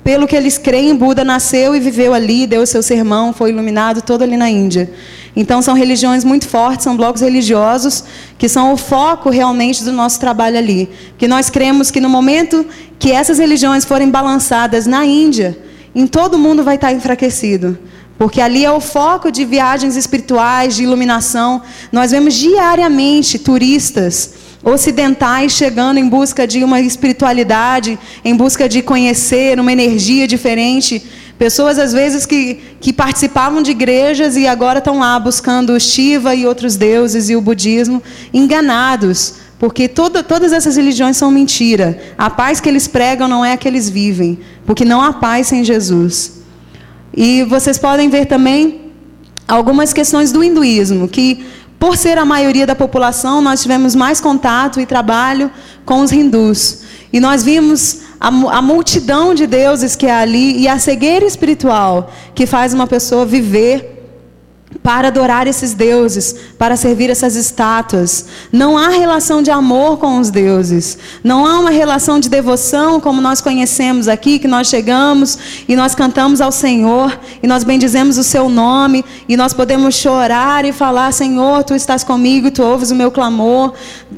pelo 0.05 0.25
que 0.29 0.37
eles 0.37 0.56
creem, 0.56 0.94
Buda 0.94 1.25
nasceu 1.25 1.75
e 1.75 1.81
viveu 1.81 2.15
ali, 2.15 2.46
deu 2.46 2.65
seu 2.65 2.81
sermão, 2.81 3.32
foi 3.32 3.51
iluminado 3.51 4.01
todo 4.01 4.22
ali 4.22 4.36
na 4.36 4.48
Índia. 4.48 4.89
Então 5.34 5.60
são 5.60 5.74
religiões 5.74 6.22
muito 6.22 6.46
fortes, 6.46 6.84
são 6.84 6.96
blocos 6.96 7.22
religiosos 7.22 8.05
que 8.39 8.48
são 8.48 8.72
o 8.72 8.77
foco 8.77 9.31
realmente 9.31 9.82
do 9.82 9.91
nosso 9.91 10.20
trabalho 10.20 10.58
ali. 10.58 10.89
Que 11.19 11.27
nós 11.27 11.51
cremos 11.51 11.91
que 11.91 12.01
no 12.01 12.08
momento 12.08 12.65
que 13.01 13.10
essas 13.10 13.39
religiões 13.39 13.84
forem 13.84 14.08
balançadas 14.08 14.86
na 14.86 15.05
Índia, 15.05 15.58
em 15.94 16.06
todo 16.06 16.39
mundo 16.39 16.65
vai 16.65 16.74
estar 16.74 16.93
enfraquecido. 16.93 17.79
Porque 18.19 18.41
ali 18.41 18.65
é 18.65 18.70
o 18.70 18.81
foco 18.81 19.31
de 19.31 19.44
viagens 19.44 19.96
espirituais, 19.96 20.77
de 20.77 20.84
iluminação. 20.84 21.63
Nós 21.91 22.13
vemos 22.13 22.34
diariamente 22.34 23.39
turistas 23.39 24.34
ocidentais 24.63 25.53
chegando 25.53 25.98
em 25.98 26.08
busca 26.08 26.46
de 26.46 26.65
uma 26.65 26.81
espiritualidade, 26.81 27.98
em 28.24 28.34
busca 28.34 28.69
de 28.69 28.81
conhecer 28.82 29.60
uma 29.60 29.72
energia 29.72 30.27
diferente. 30.27 31.03
Pessoas, 31.39 31.79
às 31.79 31.93
vezes, 31.93 32.24
que, 32.24 32.60
que 32.81 32.93
participavam 32.93 33.60
de 33.60 33.72
igrejas 33.72 34.36
e 34.36 34.46
agora 34.46 34.79
estão 34.79 35.01
lá 35.01 35.19
buscando 35.19 35.79
Shiva 35.79 36.34
e 36.34 36.46
outros 36.46 36.77
deuses 36.77 37.29
e 37.29 37.36
o 37.36 37.41
budismo, 37.41 38.03
enganados. 38.32 39.44
Porque 39.65 39.89
toda, 39.89 40.23
todas 40.23 40.53
essas 40.53 40.77
religiões 40.77 41.17
são 41.17 41.31
mentira. 41.31 41.99
A 42.19 42.29
paz 42.29 42.61
que 42.61 42.69
eles 42.69 42.87
pregam 42.87 43.27
não 43.27 43.43
é 43.43 43.55
a 43.55 43.56
que 43.56 43.67
eles 43.67 43.89
vivem. 43.89 44.39
Porque 44.67 44.85
não 44.85 45.01
há 45.01 45.11
paz 45.15 45.47
sem 45.47 45.65
Jesus. 45.65 46.43
E 47.17 47.44
vocês 47.44 47.79
podem 47.79 48.11
ver 48.11 48.27
também 48.27 48.93
algumas 49.49 49.94
questões 49.94 50.31
do 50.31 50.44
hinduísmo, 50.44 51.09
que 51.09 51.47
por 51.79 51.97
ser 51.97 52.19
a 52.19 52.27
maioria 52.27 52.67
da 52.67 52.75
população, 52.75 53.41
nós 53.41 53.63
tivemos 53.63 53.94
mais 53.94 54.21
contato 54.21 54.81
e 54.81 54.85
trabalho 54.85 55.51
com 55.87 56.03
os 56.03 56.13
hindus. 56.13 56.83
E 57.11 57.19
nós 57.19 57.43
vimos 57.43 58.01
a, 58.21 58.29
a, 58.29 58.61
multidão 58.61 59.35
de 59.35 59.47
deuses 59.47 59.97
que 59.97 60.06
há 60.06 60.19
ali 60.19 60.59
e 60.59 60.69
a 60.69 60.79
cegueira 60.79 61.25
espiritual 61.25 62.13
que 62.35 62.44
faz 62.44 62.75
uma 62.75 62.87
pessoa 62.87 63.25
viver 63.25 63.94
para 64.82 65.08
adorar 65.08 65.46
esses 65.46 65.72
deuses, 65.72 66.34
para 66.58 66.76
servir 66.76 67.08
essas 67.10 67.36
estátuas. 67.36 68.26
Não 68.52 68.76
há 68.76 68.88
relação 68.88 69.43
de 69.43 69.50
amor 69.50 69.98
com 69.98 70.19
os 70.19 70.31
deuses. 70.31 70.98
Não 71.22 71.46
há 71.46 71.58
uma 71.58 71.70
relação 71.70 72.20
de 72.20 72.28
devoção 72.28 73.00
como 73.00 73.20
nós 73.20 73.40
conhecemos 73.40 74.08
aqui, 74.08 74.38
que 74.38 74.48
nós 74.48 74.69
chegamos 74.69 75.38
e 75.69 75.74
nós 75.74 75.94
cantamos 75.94 76.40
ao 76.40 76.52
Senhor 76.52 77.19
e 77.43 77.46
nós 77.46 77.64
bendizemos 77.64 78.19
o 78.19 78.24
seu 78.24 78.48
nome 78.48 79.04
e 79.28 79.36
nós 79.36 79.52
podemos 79.52 79.94
chorar 79.94 80.64
e 80.64 80.72
falar: 80.72 81.12
Senhor, 81.12 81.64
tu 81.64 81.74
estás 81.74 82.04
comigo, 82.04 82.50
tu 82.50 82.62
ouves 82.62 82.90
o 82.90 82.94
meu 82.94 83.10
clamor, 83.10 83.72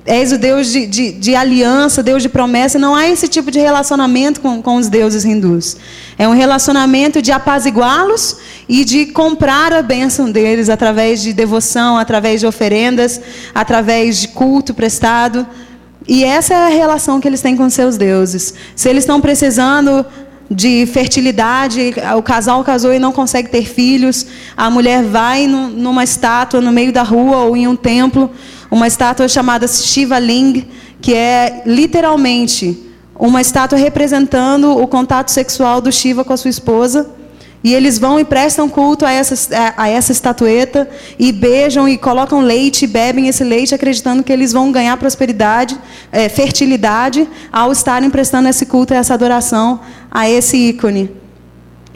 és 0.04 0.32
o 0.32 0.38
Deus 0.38 0.72
de, 0.72 0.86
de, 0.86 1.12
de 1.12 1.34
aliança, 1.34 2.02
Deus 2.02 2.22
de 2.22 2.28
promessa. 2.28 2.78
Não 2.78 2.94
há 2.94 3.08
esse 3.08 3.28
tipo 3.28 3.50
de 3.50 3.58
relacionamento 3.58 4.40
com, 4.40 4.60
com 4.60 4.76
os 4.76 4.88
deuses 4.88 5.24
hindus. 5.24 5.76
É 6.18 6.26
um 6.26 6.32
relacionamento 6.32 7.20
de 7.20 7.30
apaziguá-los 7.30 8.36
e 8.68 8.84
de 8.84 9.06
comprar 9.06 9.72
a 9.72 9.82
bênção 9.82 10.30
deles 10.30 10.68
através 10.68 11.22
de 11.22 11.32
devoção, 11.32 11.96
através 11.96 12.40
de 12.40 12.46
oferendas, 12.46 13.20
através 13.54 14.20
de 14.20 14.28
culto 14.28 14.74
prestado. 14.74 15.46
E 16.08 16.24
essa 16.24 16.54
é 16.54 16.66
a 16.66 16.68
relação 16.68 17.20
que 17.20 17.28
eles 17.28 17.40
têm 17.40 17.56
com 17.56 17.68
seus 17.70 17.96
deuses. 17.96 18.54
Se 18.74 18.88
eles 18.88 19.04
estão 19.04 19.20
precisando 19.20 20.04
de 20.50 20.86
fertilidade, 20.86 21.94
o 22.16 22.22
casal 22.22 22.62
casou 22.62 22.92
e 22.92 22.98
não 22.98 23.12
consegue 23.12 23.48
ter 23.48 23.64
filhos, 23.64 24.26
a 24.56 24.70
mulher 24.70 25.02
vai 25.02 25.46
numa 25.46 26.04
estátua 26.04 26.60
no 26.60 26.70
meio 26.70 26.92
da 26.92 27.02
rua 27.02 27.38
ou 27.38 27.56
em 27.56 27.66
um 27.66 27.74
templo, 27.74 28.30
uma 28.70 28.86
estátua 28.86 29.28
chamada 29.28 29.66
Shiva 29.66 30.18
Ling, 30.18 30.68
que 31.00 31.14
é 31.14 31.62
literalmente 31.66 32.84
uma 33.18 33.40
estátua 33.40 33.78
representando 33.78 34.76
o 34.78 34.86
contato 34.86 35.30
sexual 35.30 35.80
do 35.80 35.90
Shiva 35.90 36.24
com 36.24 36.32
a 36.32 36.36
sua 36.36 36.50
esposa. 36.50 37.10
E 37.64 37.74
eles 37.74 37.98
vão 37.98 38.20
e 38.20 38.24
prestam 38.24 38.68
culto 38.68 39.04
a 39.04 39.10
essa, 39.10 39.74
a 39.76 39.88
essa 39.88 40.12
estatueta 40.12 40.88
e 41.18 41.32
beijam 41.32 41.88
e 41.88 41.98
colocam 41.98 42.40
leite 42.40 42.84
e 42.84 42.88
bebem 42.88 43.28
esse 43.28 43.42
leite, 43.42 43.74
acreditando 43.74 44.22
que 44.22 44.32
eles 44.32 44.52
vão 44.52 44.70
ganhar 44.70 44.96
prosperidade, 44.96 45.76
é, 46.12 46.28
fertilidade, 46.28 47.28
ao 47.52 47.72
estarem 47.72 48.08
prestando 48.08 48.48
esse 48.48 48.66
culto 48.66 48.94
e 48.94 48.96
essa 48.96 49.14
adoração 49.14 49.80
a 50.10 50.28
esse 50.30 50.56
ícone. 50.56 51.10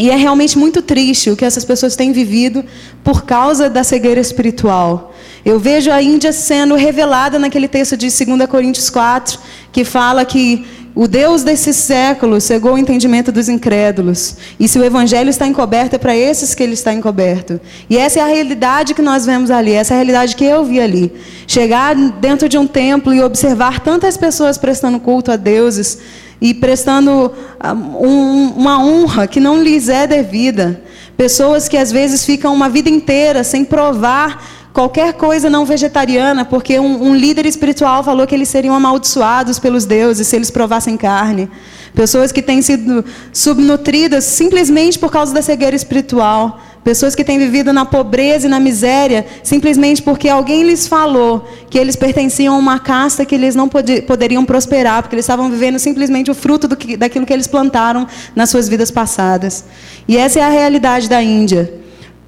E 0.01 0.11
é 0.11 0.17
realmente 0.17 0.57
muito 0.57 0.81
triste 0.81 1.29
o 1.29 1.37
que 1.37 1.45
essas 1.45 1.63
pessoas 1.63 1.95
têm 1.95 2.11
vivido 2.11 2.65
por 3.05 3.25
causa 3.25 3.69
da 3.69 3.85
cegueira 3.85 4.19
espiritual. 4.19 5.15
Eu 5.45 5.59
vejo 5.59 5.91
a 5.91 6.03
Índia 6.03 6.33
sendo 6.33 6.75
revelada 6.75 7.39
naquele 7.39 7.69
texto 7.69 7.99
de 7.99 8.07
2 8.07 8.49
Coríntios 8.49 8.89
4, 8.89 9.39
que 9.71 9.85
fala 9.85 10.25
que 10.25 10.67
o 10.95 11.07
Deus 11.07 11.45
desse 11.45 11.73
século 11.73 12.41
cegou 12.41 12.75
o 12.75 12.79
entendimento 12.79 13.31
dos 13.31 13.49
incrédulos. 13.49 14.37
E 14.59 14.67
se 14.67 14.79
o 14.79 14.85
evangelho 14.85 15.31
está 15.31 15.47
encoberto, 15.47 15.95
é 15.95 15.99
para 15.99 16.17
esses 16.17 16.55
que 16.55 16.63
ele 16.63 16.75
está 16.75 16.93
encoberto. 16.93 17.61
E 17.89 17.97
essa 17.97 18.19
é 18.19 18.23
a 18.23 18.27
realidade 18.27 18.93
que 18.93 19.03
nós 19.03 19.25
vemos 19.25 19.51
ali, 19.51 19.73
essa 19.73 19.93
é 19.93 19.95
a 19.95 19.99
realidade 19.99 20.35
que 20.35 20.45
eu 20.45 20.65
vi 20.65 20.81
ali. 20.81 21.13
Chegar 21.47 21.95
dentro 21.95 22.49
de 22.49 22.59
um 22.59 22.67
templo 22.67 23.15
e 23.15 23.23
observar 23.23 23.81
tantas 23.81 24.17
pessoas 24.17 24.59
prestando 24.59 24.99
culto 24.99 25.31
a 25.31 25.37
deuses 25.37 25.99
e 26.41 26.55
prestando 26.55 27.33
ah, 27.59 27.73
um, 27.73 28.53
uma 28.57 28.83
honra 28.83 29.27
que 29.27 29.39
não 29.39 29.63
lhes 29.63 29.89
é 29.89 30.07
devida. 30.07 30.83
Pessoas 31.17 31.69
que 31.69 31.77
às 31.77 31.93
vezes 31.93 32.25
ficam 32.25 32.53
uma 32.53 32.69
vida 32.69 32.89
inteira 32.89 33.45
sem 33.45 33.65
provar 33.65 34.60
qualquer 34.73 35.15
coisa 35.15 35.51
não 35.51 35.65
vegetariana, 35.65 36.45
porque 36.45 36.79
um, 36.79 37.09
um, 37.09 37.15
líder 37.15 37.47
espiritual 37.47 38.05
falou 38.05 38.27
que 38.27 38.35
eles 38.35 38.49
seriam 38.49 38.75
amaldiçoados 38.75 39.59
pelos 39.59 39.85
deuses 39.85 40.27
se 40.27 40.37
eles 40.37 40.51
provassem 40.51 40.97
carne. 40.97 41.51
Pessoas 41.95 42.31
que 42.31 42.41
têm 42.41 42.63
sido 42.63 43.05
subnutridas 43.33 44.25
simplesmente 44.25 44.99
por 44.99 45.11
causa 45.11 45.35
da 45.35 45.43
cegueira 45.43 45.75
espiritual. 45.75 46.61
Pessoas 46.85 47.15
que 47.15 47.25
têm 47.25 47.39
vivido 47.39 47.73
na 47.73 47.85
pobreza 47.85 48.47
e 48.47 48.51
na 48.51 48.59
miséria 48.59 49.27
simplesmente 49.43 50.01
porque 50.01 50.29
alguém 50.29 50.63
lhes 50.63 50.87
falou 50.87 51.47
que 51.69 51.77
eles 51.77 51.97
pertenciam 51.97 52.55
a 52.55 52.59
uma 52.59 52.79
casta 52.79 53.25
que 53.25 53.35
eles 53.35 53.55
não 53.55 53.69
pod 53.69 54.03
poderiam 54.03 54.45
prosperar, 54.45 55.03
porque 55.03 55.17
eles 55.17 55.25
estavam 55.25 55.51
vivendo 55.51 55.79
simplesmente 55.79 56.31
o 56.31 56.35
fruto 56.35 56.75
que, 56.77 56.97
daquilo 56.97 57.27
que 57.27 57.33
eles 57.33 57.47
plantaram 57.47 58.07
nas 58.35 58.51
suas 58.51 58.69
vidas 58.69 58.91
passadas. 58.91 59.65
E 60.07 60.17
essa 60.17 60.39
é 60.39 60.43
a 60.43 60.49
realidade 60.49 61.09
da 61.09 61.23
Índia. 61.23 61.80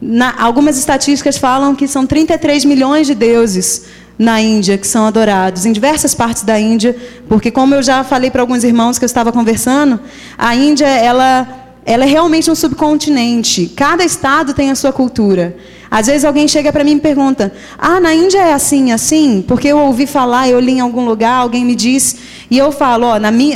Na, 0.05 0.35
algumas 0.43 0.77
estatísticas 0.77 1.39
falam 1.39 1.77
que 1.77 1.87
são 1.87 2.05
33 2.05 2.65
milhões 2.65 3.07
de 3.07 3.15
deuses 3.15 3.85
na 4.19 4.41
Índia 4.41 4.77
que 4.77 4.87
são 4.87 5.07
adorados, 5.07 5.65
em 5.65 5.73
diversas 5.73 6.13
partes 6.13 6.43
da 6.43 6.59
Índia, 6.59 6.97
porque 7.29 7.53
como 7.53 7.77
eu 7.77 7.83
já 7.85 8.03
falei 8.03 8.29
para 8.29 8.43
alguns 8.43 8.65
irmãos 8.65 8.99
que 8.99 9.05
eu 9.05 9.07
estava 9.07 9.31
conversando, 9.31 10.01
a 10.37 10.57
Índia 10.57 10.89
ela, 10.89 11.47
ela 11.87 12.05
é 12.05 12.09
realmente 12.09 12.51
um 12.51 12.55
subcontinente. 12.57 13.73
Cada 13.77 14.05
estado 14.05 14.53
tem 14.55 14.73
a 14.73 14.75
sua 14.75 14.93
cultura. 14.93 15.57
Às 15.89 16.09
vezes 16.09 16.25
alguém 16.25 16.49
chega 16.49 16.73
para 16.73 16.83
mim 16.83 16.97
e 16.97 17.01
pergunta: 17.01 17.53
Ah, 17.79 18.01
na 18.01 18.13
Índia 18.13 18.39
é 18.39 18.53
assim, 18.55 18.91
assim? 18.91 19.45
Porque 19.47 19.69
eu 19.69 19.79
ouvi 19.79 20.09
falar, 20.09 20.49
eu 20.49 20.59
li 20.59 20.73
em 20.73 20.81
algum 20.81 21.05
lugar, 21.05 21.35
alguém 21.35 21.65
me 21.65 21.77
disse. 21.77 22.17
E 22.51 22.59
eu 22.59 22.73
falo: 22.73 23.07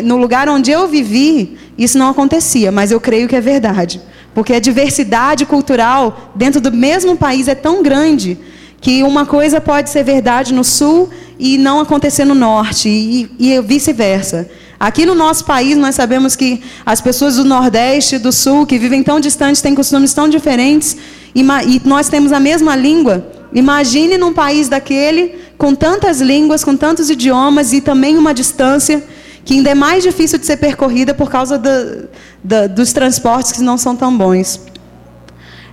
no 0.05 0.17
lugar 0.17 0.49
onde 0.49 0.71
eu 0.71 0.87
vivi, 0.87 1.59
isso 1.77 1.99
não 1.99 2.09
acontecia, 2.09 2.71
mas 2.71 2.93
eu 2.93 3.01
creio 3.01 3.27
que 3.27 3.35
é 3.35 3.41
verdade. 3.41 4.01
Porque 4.37 4.53
a 4.53 4.61
diversidade 4.61 5.47
cultural 5.47 6.31
dentro 6.35 6.61
do 6.61 6.71
mesmo 6.71 7.17
país 7.17 7.49
é 7.49 7.55
tão 7.55 7.83
grande 7.83 8.37
que 8.83 9.03
uma 9.03 9.25
coisa 9.25 9.63
pode 9.63 9.89
ser 9.89 10.05
verdade 10.05 10.53
no 10.53 10.63
sul 10.63 11.09
e 11.39 11.57
não 11.57 11.81
acontecer 11.81 12.27
no 12.27 12.35
norte, 12.35 12.87
e, 12.87 13.31
e 13.39 13.59
vice-versa. 13.63 14.47
Aqui 14.79 15.07
no 15.07 15.15
nosso 15.15 15.43
país, 15.47 15.79
nós 15.79 15.95
sabemos 15.95 16.37
que 16.37 16.63
as 16.85 17.01
pessoas 17.01 17.37
do 17.37 17.47
Nordeste, 17.47 18.19
do 18.19 18.31
Sul, 18.31 18.67
que 18.67 18.79
vivem 18.79 19.03
tão 19.03 19.19
distantes, 19.19 19.63
têm 19.63 19.75
costumes 19.75 20.13
tão 20.13 20.29
diferentes, 20.29 20.99
e, 21.35 21.41
e 21.41 21.81
nós 21.87 22.11
temos 22.11 22.31
a 22.31 22.39
mesma 22.39 22.77
língua. 22.77 23.27
Imagine 23.55 24.19
num 24.19 24.35
país 24.35 24.69
daquele, 24.69 25.35
com 25.57 25.75
tantas 25.75 26.21
línguas, 26.21 26.63
com 26.63 26.77
tantos 26.77 27.09
idiomas 27.09 27.73
e 27.73 27.81
também 27.81 28.19
uma 28.19 28.35
distância 28.35 29.03
que 29.47 29.55
ainda 29.55 29.71
é 29.71 29.75
mais 29.75 30.03
difícil 30.03 30.39
de 30.41 30.45
ser 30.45 30.57
percorrida 30.57 31.15
por 31.15 31.31
causa 31.31 31.57
do, 31.57 32.09
do, 32.43 32.69
dos 32.69 32.93
transportes 32.93 33.53
que 33.53 33.63
não 33.63 33.79
são 33.79 33.95
tão 33.95 34.15
bons. 34.19 34.61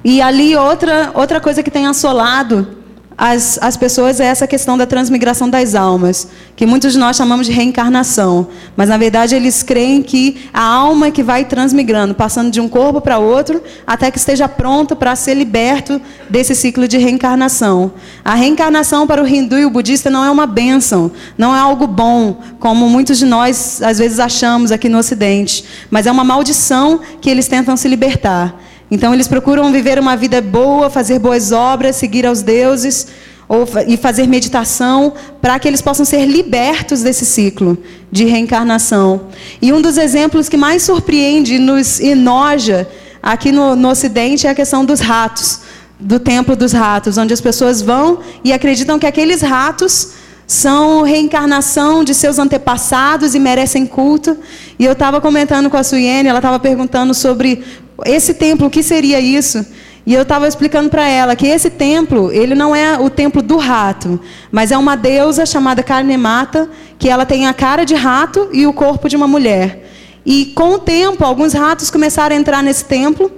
E 0.03 0.22
ali 0.22 0.56
outra, 0.56 1.10
outra 1.15 1.42
coisa 1.42 1.63
que 1.63 1.72
tem 1.72 1.88
assolado 1.88 2.83
as, 3.17 3.60
as 3.62 3.77
pessoas 3.77 4.20
é 4.20 4.25
essa 4.25 4.48
questão 4.48 4.77
da 4.77 4.86
transmigração 4.86 5.50
das 5.50 5.75
almas, 5.75 6.27
que 6.55 6.65
muitos 6.65 6.93
de 6.93 7.00
nós 7.00 7.15
chamamos 7.15 7.46
de 7.46 7.53
reencarnação. 7.53 8.48
Mas, 8.75 8.89
na 8.89 8.98
verdade, 8.98 9.36
eles 9.36 9.62
creem 9.62 10.01
que 10.01 10.50
a 10.53 10.63
alma 10.63 11.08
é 11.08 11.12
que 11.12 11.22
vai 11.22 11.46
transmigrando, 11.46 12.15
passando 12.15 12.50
de 12.50 12.60
um 12.60 12.67
corpo 12.67 13.01
para 13.01 13.20
outro, 13.20 13.62
até 13.86 14.10
que 14.10 14.17
esteja 14.17 14.48
pronto 14.48 14.96
para 14.96 15.15
ser 15.15 15.36
liberto 15.36 16.01
desse 16.29 16.55
ciclo 16.55 16.88
de 16.88 16.98
reencarnação. 16.98 17.93
A 18.25 18.34
reencarnação 18.34 19.05
para 19.05 19.24
o 19.24 19.27
hindu 19.27 19.58
e 19.58 19.65
o 19.65 19.70
budista 19.70 20.10
não 20.10 20.24
é 20.24 20.32
uma 20.32 20.48
bênção, 20.48 21.12
não 21.38 21.55
é 21.55 21.60
algo 21.60 21.86
bom, 21.86 22.41
como 22.60 22.89
muitos 22.89 23.17
de 23.17 23.25
nós 23.25 23.82
às 23.82 24.00
vezes 24.00 24.20
achamos 24.20 24.72
aqui 24.72 24.89
no 24.89 24.98
Ocidente, 24.98 25.63
mas 25.89 26.08
é 26.08 26.12
uma 26.12 26.24
maldição 26.24 27.00
que 27.22 27.29
eles 27.29 27.48
tentam 27.48 27.77
se 27.77 27.88
libertar. 27.88 28.55
Então 28.90 29.13
eles 29.13 29.28
procuram 29.28 29.72
viver 29.72 29.98
uma 30.00 30.16
vida 30.16 30.42
boa, 30.42 30.90
fazer 30.90 31.20
boas 31.20 31.52
obras, 31.52 31.96
seguir 31.96 32.25
aos 32.25 32.42
deuses 32.42 33.08
ou, 33.48 33.68
e 33.88 33.98
fazer 33.98 34.28
meditação 34.28 35.13
para 35.42 35.60
que 35.60 35.68
eles 35.68 35.82
possam 35.82 36.06
ser 36.06 36.25
libertos 36.25 37.02
desse 37.02 37.25
ciclo 37.25 37.78
de 38.12 38.25
reencarnação. 38.25 39.28
E 39.62 39.74
um 39.74 39.82
dos 39.82 39.98
exemplos 39.98 40.50
que 40.50 40.58
mais 40.58 40.84
surpreende 40.84 41.56
e 41.56 41.60
nos 41.60 42.00
enoja 42.00 42.88
aqui 43.22 43.52
no, 43.52 43.75
no 43.75 43.90
Ocidente 43.90 44.48
é 44.48 44.50
a 44.50 44.56
questão 44.56 44.84
dos 44.84 45.00
ratos, 45.00 45.62
do 46.00 46.20
templo 46.20 46.56
dos 46.56 46.74
ratos, 46.74 47.18
onde 47.18 47.34
as 47.34 47.42
pessoas 47.42 47.82
vão 47.82 48.20
e 48.44 48.52
acreditam 48.52 49.00
que 49.00 49.06
aqueles 49.06 49.42
ratos 49.42 50.23
são 50.46 51.02
reencarnação 51.02 52.04
de 52.04 52.14
seus 52.14 52.40
antepassados 52.40 53.34
e 53.36 53.40
merecem 53.40 53.86
culto. 53.86 54.38
E 54.78 54.86
eu 54.86 54.94
estava 54.94 55.22
comentando 55.22 55.70
com 55.70 55.78
a 55.78 55.84
Suiene, 55.84 56.30
ela 56.30 56.40
estava 56.40 56.60
perguntando 56.60 57.14
sobre 57.14 57.64
esse 58.06 58.34
templo, 58.34 58.68
o 58.68 58.70
que 58.70 58.84
seria 58.84 59.20
isso? 59.20 59.66
E 60.06 60.14
eu 60.14 60.24
estava 60.24 60.48
explicando 60.48 60.90
para 60.90 61.08
ela 61.08 61.36
que 61.36 61.48
esse 61.48 61.70
templo, 61.70 62.32
ele 62.32 62.54
não 62.54 62.76
é 62.76 63.00
o 63.00 63.10
templo 63.10 63.42
do 63.42 63.56
rato, 63.56 64.20
mas 64.52 64.72
é 64.72 64.78
uma 64.78 64.98
deusa 64.98 65.46
chamada 65.46 65.82
Karnemata, 65.82 66.70
que 67.00 67.08
ela 67.08 67.26
tem 67.26 67.48
a 67.48 67.54
cara 67.54 67.86
de 67.86 67.96
rato 67.96 68.50
e 68.52 68.68
o 68.68 68.74
corpo 68.74 69.08
de 69.08 69.16
uma 69.16 69.28
mulher. 69.28 69.90
E 70.26 70.48
com 70.48 70.74
o 70.74 70.80
tempo, 70.80 71.24
alguns 71.24 71.54
ratos 71.54 71.90
começaram 71.90 72.36
a 72.36 72.40
entrar 72.40 72.62
nesse 72.62 72.84
templo, 72.84 73.32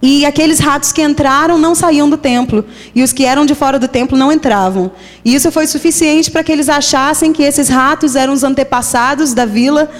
e 0.00 0.26
aqueles 0.26 0.58
ratos 0.58 0.92
que 0.92 1.02
entraram 1.02 1.58
não 1.58 1.74
saíam 1.74 2.08
do 2.08 2.16
templo, 2.16 2.64
e 2.94 3.02
os 3.02 3.12
que 3.12 3.24
eram 3.24 3.46
de 3.46 3.54
fora 3.54 3.78
do 3.78 3.88
templo 3.88 4.16
não 4.16 4.30
entravam. 4.30 4.90
E 5.24 5.34
isso 5.34 5.50
foi 5.50 5.66
suficiente 5.66 6.30
para 6.30 6.44
que 6.44 6.52
eles 6.52 6.68
achassem 6.68 7.32
que 7.32 7.42
esses 7.42 7.68
ratos 7.68 8.14
eram 8.14 8.32
os 8.32 8.44
antepassados 8.44 9.32
da 9.32 9.46
vila 9.46 9.90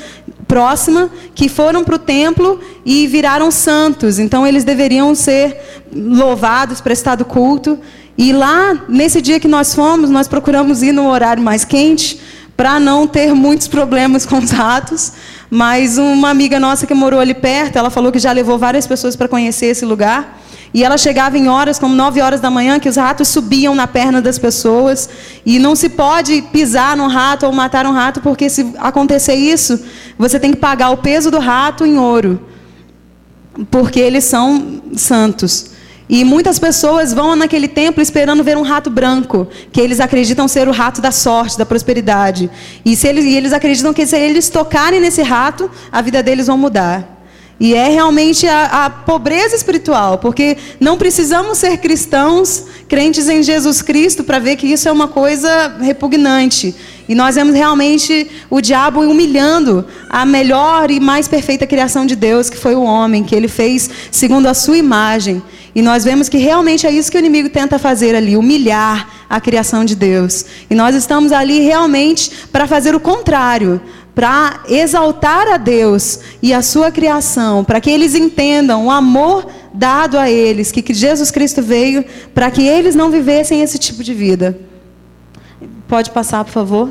próxima 0.46 1.10
que 1.34 1.48
foram 1.48 1.82
para 1.82 1.96
o 1.96 1.98
templo 1.98 2.60
e 2.84 3.06
viraram 3.06 3.50
santos. 3.50 4.18
Então 4.18 4.46
eles 4.46 4.64
deveriam 4.64 5.14
ser 5.14 5.56
louvados, 5.92 6.80
prestado 6.80 7.24
culto. 7.24 7.78
E 8.18 8.32
lá, 8.32 8.84
nesse 8.88 9.20
dia 9.20 9.40
que 9.40 9.48
nós 9.48 9.74
fomos, 9.74 10.08
nós 10.08 10.28
procuramos 10.28 10.82
ir 10.82 10.92
no 10.92 11.08
horário 11.08 11.42
mais 11.42 11.64
quente 11.64 12.20
para 12.56 12.80
não 12.80 13.06
ter 13.06 13.34
muitos 13.34 13.68
problemas 13.68 14.24
com 14.24 14.38
os 14.38 14.50
ratos. 14.50 15.12
Mas 15.50 15.96
uma 15.96 16.30
amiga 16.30 16.58
nossa 16.58 16.86
que 16.86 16.94
morou 16.94 17.20
ali 17.20 17.34
perto, 17.34 17.76
ela 17.76 17.90
falou 17.90 18.10
que 18.10 18.18
já 18.18 18.32
levou 18.32 18.58
várias 18.58 18.86
pessoas 18.86 19.14
para 19.14 19.28
conhecer 19.28 19.66
esse 19.66 19.84
lugar. 19.84 20.42
E 20.74 20.84
ela 20.84 20.98
chegava 20.98 21.38
em 21.38 21.48
horas, 21.48 21.78
como 21.78 21.94
9 21.94 22.20
horas 22.20 22.40
da 22.40 22.50
manhã, 22.50 22.78
que 22.78 22.88
os 22.88 22.96
ratos 22.96 23.28
subiam 23.28 23.74
na 23.74 23.86
perna 23.86 24.20
das 24.20 24.38
pessoas. 24.38 25.08
E 25.44 25.58
não 25.58 25.76
se 25.76 25.88
pode 25.88 26.42
pisar 26.52 26.96
no 26.96 27.06
rato 27.06 27.46
ou 27.46 27.52
matar 27.52 27.86
um 27.86 27.92
rato, 27.92 28.20
porque 28.20 28.50
se 28.50 28.74
acontecer 28.78 29.34
isso, 29.34 29.82
você 30.18 30.38
tem 30.38 30.50
que 30.50 30.58
pagar 30.58 30.90
o 30.90 30.96
peso 30.96 31.30
do 31.30 31.38
rato 31.38 31.86
em 31.86 31.96
ouro. 31.96 32.40
Porque 33.70 34.00
eles 34.00 34.24
são 34.24 34.82
santos. 34.96 35.75
E 36.08 36.24
muitas 36.24 36.58
pessoas 36.58 37.12
vão 37.12 37.34
naquele 37.34 37.66
templo 37.66 38.00
esperando 38.00 38.44
ver 38.44 38.56
um 38.56 38.62
rato 38.62 38.88
branco, 38.88 39.48
que 39.72 39.80
eles 39.80 39.98
acreditam 39.98 40.46
ser 40.46 40.68
o 40.68 40.72
rato 40.72 41.00
da 41.00 41.10
sorte, 41.10 41.58
da 41.58 41.66
prosperidade. 41.66 42.48
E, 42.84 42.94
se 42.94 43.08
eles, 43.08 43.24
e 43.24 43.34
eles 43.34 43.52
acreditam 43.52 43.92
que 43.92 44.06
se 44.06 44.16
eles 44.16 44.48
tocarem 44.48 45.00
nesse 45.00 45.22
rato, 45.22 45.68
a 45.90 46.00
vida 46.00 46.22
deles 46.22 46.46
vai 46.46 46.56
mudar. 46.56 47.16
E 47.58 47.74
é 47.74 47.88
realmente 47.88 48.46
a, 48.46 48.84
a, 48.84 48.90
pobreza 48.90 49.56
espiritual, 49.56 50.18
porque 50.18 50.58
não 50.78 50.98
precisamos 50.98 51.56
ser 51.56 51.78
cristãos, 51.78 52.64
crentes 52.86 53.28
em 53.30 53.42
Jesus 53.42 53.80
Cristo, 53.80 54.22
para 54.22 54.38
ver 54.38 54.56
que 54.56 54.66
isso 54.66 54.88
é 54.88 54.92
uma 54.92 55.08
coisa 55.08 55.74
repugnante. 55.80 56.74
E 57.08 57.14
nós 57.14 57.34
vemos 57.34 57.54
realmente 57.54 58.30
o 58.50 58.60
diabo 58.60 59.00
humilhando 59.00 59.86
a 60.10 60.26
melhor 60.26 60.90
e 60.90 61.00
mais 61.00 61.28
perfeita 61.28 61.66
criação 61.66 62.04
de 62.04 62.14
Deus, 62.14 62.50
que 62.50 62.58
foi 62.58 62.74
o 62.74 62.82
homem, 62.82 63.24
que 63.24 63.34
ele 63.34 63.48
fez 63.48 63.88
segundo 64.10 64.46
a 64.46 64.54
sua 64.54 64.76
imagem. 64.76 65.42
E 65.76 65.82
nós 65.82 66.04
vemos 66.04 66.30
que 66.30 66.38
realmente 66.38 66.86
é 66.86 66.90
isso 66.90 67.12
que 67.12 67.18
o 67.18 67.20
inimigo 67.20 67.50
tenta 67.50 67.78
fazer 67.78 68.14
ali, 68.14 68.34
humilhar 68.34 69.10
a 69.28 69.38
criação 69.38 69.84
de 69.84 69.94
Deus. 69.94 70.46
E 70.70 70.74
nós 70.74 70.96
estamos 70.96 71.32
ali 71.32 71.60
realmente 71.60 72.30
para 72.50 72.66
fazer 72.66 72.94
o 72.94 72.98
contrário, 72.98 73.78
para 74.14 74.60
exaltar 74.70 75.46
a 75.48 75.58
Deus 75.58 76.20
e 76.42 76.54
a 76.54 76.62
sua 76.62 76.90
criação, 76.90 77.62
para 77.62 77.78
que 77.78 77.90
eles 77.90 78.14
entendam 78.14 78.86
o 78.86 78.90
amor 78.90 79.48
dado 79.74 80.16
a 80.18 80.30
eles, 80.30 80.72
que 80.72 80.94
Jesus 80.94 81.30
Cristo 81.30 81.60
veio 81.60 82.02
para 82.34 82.50
que 82.50 82.66
eles 82.66 82.94
não 82.94 83.10
vivessem 83.10 83.60
esse 83.60 83.78
tipo 83.78 84.02
de 84.02 84.14
vida. 84.14 84.58
Pode 85.86 86.10
passar, 86.10 86.42
por 86.42 86.52
favor? 86.52 86.88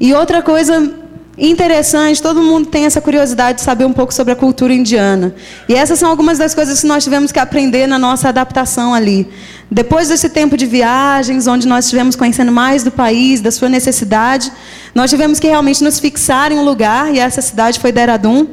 E 0.00 0.14
outra 0.14 0.40
coisa 0.40 0.90
interessante, 1.38 2.20
todo 2.20 2.42
mundo 2.42 2.66
tem 2.66 2.84
essa 2.84 3.00
curiosidade 3.00 3.58
de 3.58 3.64
saber 3.64 3.84
um 3.84 3.92
pouco 3.92 4.12
sobre 4.12 4.32
a 4.32 4.36
cultura 4.36 4.74
indiana. 4.74 5.34
E 5.68 5.74
essas 5.74 5.98
são 5.98 6.10
algumas 6.10 6.38
das 6.38 6.54
coisas 6.54 6.80
que 6.80 6.86
nós 6.86 7.02
tivemos 7.02 7.32
que 7.32 7.38
aprender 7.38 7.86
na 7.86 7.98
nossa 7.98 8.28
adaptação 8.28 8.92
ali. 8.92 9.28
Depois 9.70 10.08
desse 10.08 10.28
tempo 10.28 10.56
de 10.56 10.66
viagens, 10.66 11.46
onde 11.46 11.66
nós 11.66 11.84
estivemos 11.84 12.16
conhecendo 12.16 12.50
mais 12.50 12.82
do 12.82 12.90
país, 12.90 13.40
da 13.40 13.50
sua 13.50 13.68
necessidade, 13.68 14.52
nós 14.94 15.08
tivemos 15.08 15.38
que 15.38 15.46
realmente 15.46 15.82
nos 15.82 15.98
fixar 15.98 16.52
em 16.52 16.58
um 16.58 16.64
lugar, 16.64 17.14
e 17.14 17.18
essa 17.18 17.40
cidade 17.40 17.78
foi 17.78 17.92
Dehradun, 17.92 18.46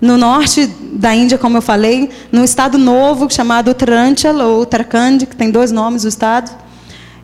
no 0.00 0.16
norte 0.16 0.66
da 0.92 1.14
Índia, 1.14 1.36
como 1.36 1.58
eu 1.58 1.62
falei, 1.62 2.10
num 2.32 2.44
estado 2.44 2.78
novo 2.78 3.30
chamado 3.30 3.70
Uttaranchal, 3.70 4.36
ou 4.36 4.62
Uttarakhand, 4.62 5.26
que 5.26 5.36
tem 5.36 5.50
dois 5.50 5.72
nomes 5.72 6.04
o 6.04 6.08
estado. 6.08 6.50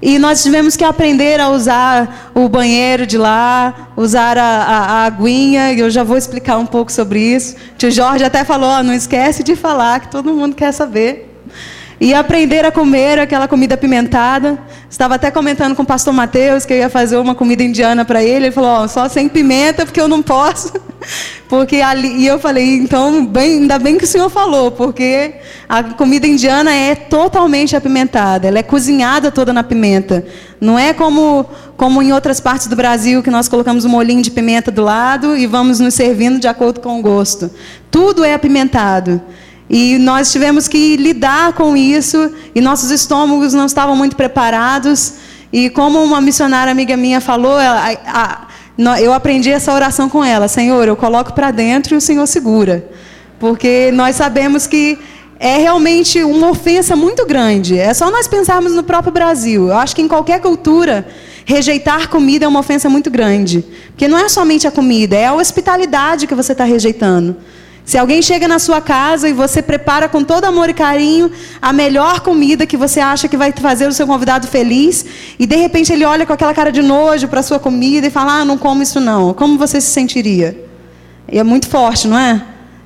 E 0.00 0.18
nós 0.18 0.42
tivemos 0.42 0.76
que 0.76 0.84
aprender 0.84 1.40
a 1.40 1.48
usar 1.48 2.30
o 2.34 2.48
banheiro 2.48 3.06
de 3.06 3.16
lá, 3.16 3.90
usar 3.96 4.36
a, 4.36 4.42
a, 4.42 4.78
a 4.78 5.04
aguinha, 5.04 5.72
e 5.72 5.80
eu 5.80 5.90
já 5.90 6.04
vou 6.04 6.16
explicar 6.16 6.58
um 6.58 6.66
pouco 6.66 6.92
sobre 6.92 7.20
isso. 7.20 7.56
O 7.74 7.76
tio 7.78 7.90
Jorge 7.90 8.24
até 8.24 8.44
falou, 8.44 8.70
oh, 8.70 8.82
não 8.82 8.92
esquece 8.92 9.42
de 9.42 9.56
falar, 9.56 10.00
que 10.00 10.08
todo 10.08 10.32
mundo 10.32 10.54
quer 10.54 10.72
saber 10.72 11.35
e 12.00 12.12
aprender 12.12 12.64
a 12.64 12.70
comer 12.70 13.18
aquela 13.18 13.48
comida 13.48 13.74
apimentada. 13.74 14.58
Estava 14.88 15.14
até 15.14 15.30
comentando 15.30 15.74
com 15.74 15.82
o 15.82 15.86
pastor 15.86 16.12
Mateus 16.12 16.64
que 16.64 16.72
eu 16.72 16.78
ia 16.78 16.90
fazer 16.90 17.16
uma 17.16 17.34
comida 17.34 17.62
indiana 17.62 18.04
para 18.04 18.22
ele. 18.22 18.46
Ele 18.46 18.50
falou: 18.50 18.84
oh, 18.84 18.88
só 18.88 19.08
sem 19.08 19.28
pimenta, 19.28 19.84
porque 19.84 20.00
eu 20.00 20.08
não 20.08 20.22
posso. 20.22 20.72
Porque 21.48 21.76
ali, 21.76 22.22
e 22.22 22.26
eu 22.26 22.40
falei: 22.40 22.76
então, 22.76 23.24
bem, 23.24 23.60
ainda 23.60 23.78
bem 23.78 23.96
que 23.96 24.02
o 24.02 24.06
senhor 24.06 24.28
falou, 24.28 24.72
porque 24.72 25.34
a 25.68 25.80
comida 25.84 26.26
indiana 26.26 26.74
é 26.74 26.96
totalmente 26.96 27.76
apimentada. 27.76 28.48
Ela 28.48 28.58
é 28.58 28.62
cozinhada 28.64 29.30
toda 29.30 29.52
na 29.52 29.62
pimenta. 29.62 30.26
Não 30.60 30.76
é 30.76 30.92
como, 30.92 31.46
como 31.76 32.02
em 32.02 32.12
outras 32.12 32.40
partes 32.40 32.66
do 32.66 32.74
Brasil 32.74 33.22
que 33.22 33.30
nós 33.30 33.46
colocamos 33.46 33.84
um 33.84 33.88
molhinho 33.88 34.22
de 34.22 34.32
pimenta 34.32 34.72
do 34.72 34.82
lado 34.82 35.36
e 35.36 35.46
vamos 35.46 35.78
nos 35.78 35.94
servindo 35.94 36.40
de 36.40 36.48
acordo 36.48 36.80
com 36.80 36.98
o 36.98 37.02
gosto. 37.02 37.48
Tudo 37.92 38.24
é 38.24 38.34
apimentado. 38.34 39.22
E 39.68 39.98
nós 39.98 40.30
tivemos 40.30 40.68
que 40.68 40.96
lidar 40.96 41.52
com 41.52 41.76
isso, 41.76 42.30
e 42.54 42.60
nossos 42.60 42.90
estômagos 42.90 43.52
não 43.52 43.66
estavam 43.66 43.96
muito 43.96 44.14
preparados. 44.14 45.14
E 45.52 45.70
como 45.70 46.02
uma 46.02 46.20
missionária 46.20 46.70
amiga 46.70 46.96
minha 46.96 47.20
falou, 47.20 47.56
a, 47.56 47.96
a, 48.06 49.00
eu 49.00 49.12
aprendi 49.12 49.50
essa 49.50 49.72
oração 49.72 50.08
com 50.08 50.24
ela: 50.24 50.46
Senhor, 50.46 50.86
eu 50.86 50.96
coloco 50.96 51.32
para 51.32 51.50
dentro 51.50 51.94
e 51.94 51.98
o 51.98 52.00
Senhor 52.00 52.26
segura. 52.26 52.88
Porque 53.38 53.90
nós 53.92 54.16
sabemos 54.16 54.66
que 54.66 54.98
é 55.38 55.58
realmente 55.58 56.22
uma 56.22 56.50
ofensa 56.50 56.96
muito 56.96 57.26
grande. 57.26 57.78
É 57.78 57.92
só 57.92 58.10
nós 58.10 58.26
pensarmos 58.26 58.72
no 58.72 58.82
próprio 58.82 59.12
Brasil. 59.12 59.68
Eu 59.68 59.76
acho 59.76 59.94
que 59.94 60.02
em 60.02 60.08
qualquer 60.08 60.40
cultura, 60.40 61.06
rejeitar 61.44 62.08
comida 62.08 62.44
é 62.44 62.48
uma 62.48 62.60
ofensa 62.60 62.88
muito 62.88 63.10
grande. 63.10 63.64
Porque 63.88 64.08
não 64.08 64.18
é 64.18 64.28
somente 64.28 64.66
a 64.66 64.70
comida, 64.70 65.16
é 65.16 65.26
a 65.26 65.34
hospitalidade 65.34 66.26
que 66.26 66.34
você 66.34 66.52
está 66.52 66.64
rejeitando. 66.64 67.36
Se 67.86 67.96
alguém 67.96 68.20
chega 68.20 68.48
na 68.48 68.58
sua 68.58 68.80
casa 68.80 69.28
e 69.28 69.32
você 69.32 69.62
prepara 69.62 70.08
com 70.08 70.24
todo 70.24 70.44
amor 70.44 70.68
e 70.68 70.74
carinho 70.74 71.30
a 71.62 71.72
melhor 71.72 72.18
comida 72.18 72.66
que 72.66 72.76
você 72.76 72.98
acha 72.98 73.28
que 73.28 73.36
vai 73.36 73.52
fazer 73.52 73.86
o 73.86 73.92
seu 73.92 74.08
convidado 74.08 74.48
feliz, 74.48 75.06
e 75.38 75.46
de 75.46 75.54
repente 75.54 75.92
ele 75.92 76.04
olha 76.04 76.26
com 76.26 76.32
aquela 76.32 76.52
cara 76.52 76.72
de 76.72 76.82
nojo 76.82 77.28
para 77.28 77.38
a 77.38 77.42
sua 77.44 77.60
comida 77.60 78.08
e 78.08 78.10
fala: 78.10 78.40
Ah, 78.40 78.44
não 78.44 78.58
como 78.58 78.82
isso 78.82 78.98
não. 78.98 79.32
Como 79.32 79.56
você 79.56 79.80
se 79.80 79.86
sentiria? 79.86 80.60
E 81.30 81.38
é 81.38 81.44
muito 81.44 81.68
forte, 81.68 82.08
não 82.08 82.18
é? 82.18 82.42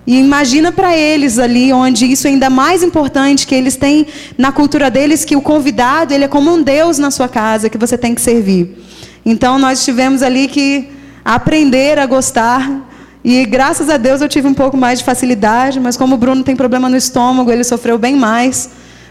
E 0.06 0.18
imagina 0.18 0.70
para 0.70 0.94
eles 0.94 1.38
ali, 1.38 1.72
onde 1.72 2.04
isso 2.04 2.26
é 2.26 2.30
ainda 2.30 2.50
mais 2.50 2.82
importante, 2.82 3.46
que 3.46 3.54
eles 3.54 3.76
têm 3.76 4.06
na 4.36 4.52
cultura 4.52 4.90
deles 4.90 5.24
que 5.24 5.34
o 5.34 5.40
convidado 5.40 6.12
ele 6.12 6.24
é 6.24 6.28
como 6.28 6.52
um 6.52 6.62
Deus 6.62 6.98
na 6.98 7.10
sua 7.10 7.28
casa 7.28 7.70
que 7.70 7.78
você 7.78 7.96
tem 7.96 8.14
que 8.14 8.20
servir. 8.20 8.76
Então 9.24 9.58
nós 9.58 9.82
tivemos 9.82 10.22
ali 10.22 10.46
que 10.46 10.90
aprender 11.24 11.98
a 11.98 12.04
gostar 12.04 12.89
e 13.24 13.44
graças 13.44 13.90
a 13.90 13.96
Deus 13.96 14.20
eu 14.20 14.28
tive 14.28 14.48
um 14.48 14.54
pouco 14.54 14.76
mais 14.76 15.00
de 15.00 15.04
facilidade, 15.04 15.78
mas 15.78 15.96
como 15.96 16.14
o 16.14 16.18
Bruno 16.18 16.42
tem 16.42 16.56
problema 16.56 16.88
no 16.88 16.96
estômago, 16.96 17.50
ele 17.50 17.64
sofreu 17.64 17.98
bem 17.98 18.16
mais, 18.16 18.70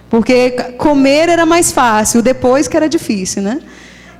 porque 0.09 0.51
comer 0.77 1.29
era 1.29 1.45
mais 1.45 1.71
fácil, 1.71 2.21
depois 2.21 2.67
que 2.67 2.75
era 2.75 2.89
difícil, 2.89 3.41
né? 3.43 3.59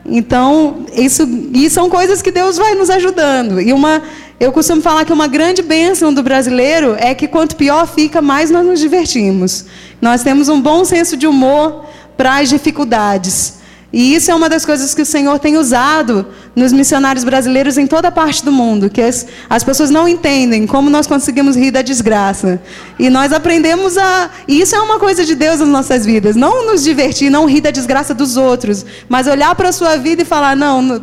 Então, 0.05 0.85
isso, 0.95 1.27
e 1.53 1.69
são 1.69 1.89
coisas 1.89 2.21
que 2.21 2.31
Deus 2.31 2.57
vai 2.57 2.73
nos 2.75 2.89
ajudando. 2.89 3.59
E 3.59 3.73
uma, 3.73 4.01
eu 4.39 4.51
costumo 4.51 4.81
falar 4.81 5.05
que 5.05 5.13
uma 5.13 5.27
grande 5.27 5.61
bênção 5.61 6.13
do 6.13 6.23
brasileiro 6.23 6.95
é 6.97 7.13
que 7.13 7.27
quanto 7.27 7.55
pior 7.55 7.87
fica, 7.87 8.21
mais 8.21 8.49
nós 8.49 8.65
nos 8.65 8.79
divertimos. 8.79 9.65
Nós 10.01 10.23
temos 10.23 10.49
um 10.49 10.61
bom 10.61 10.85
senso 10.85 11.17
de 11.17 11.27
humor 11.27 11.85
para 12.15 12.37
as 12.37 12.49
dificuldades. 12.49 13.58
E 13.91 14.13
isso 14.13 14.29
é 14.29 14.35
uma 14.35 14.47
das 14.47 14.65
coisas 14.65 14.93
que 14.93 15.01
o 15.01 15.05
Senhor 15.05 15.39
tem 15.39 15.57
usado 15.57 16.27
nos 16.55 16.71
missionários 16.71 17.23
brasileiros 17.23 17.75
em 17.75 17.87
toda 17.87 18.11
parte 18.11 18.45
do 18.45 18.51
mundo, 18.51 18.87
que 18.87 19.01
as, 19.01 19.25
as 19.49 19.63
pessoas 19.63 19.89
não 19.89 20.07
entendem 20.07 20.67
como 20.67 20.91
nós 20.91 21.07
conseguimos 21.07 21.55
rir 21.55 21.71
da 21.71 21.81
desgraça. 21.81 22.61
E 22.99 23.09
nós 23.09 23.33
aprendemos 23.33 23.97
a. 23.97 24.29
E 24.47 24.61
isso 24.61 24.75
é 24.75 24.79
uma 24.79 24.99
coisa 24.99 25.25
de 25.25 25.33
Deus 25.33 25.59
nas 25.59 25.69
nossas 25.69 26.05
vidas. 26.05 26.35
Não 26.35 26.67
nos 26.67 26.83
divertir, 26.83 27.31
não 27.31 27.47
rir 27.47 27.61
da 27.61 27.71
desgraça 27.71 28.13
dos 28.13 28.37
outros, 28.37 28.85
mas 29.07 29.25
olhar 29.25 29.55
para 29.55 29.69
a 29.69 29.71
sua 29.71 29.97
vida 29.97 30.21
e 30.21 30.25
falar: 30.25 30.55
não, 30.55 30.83
não, 30.83 31.01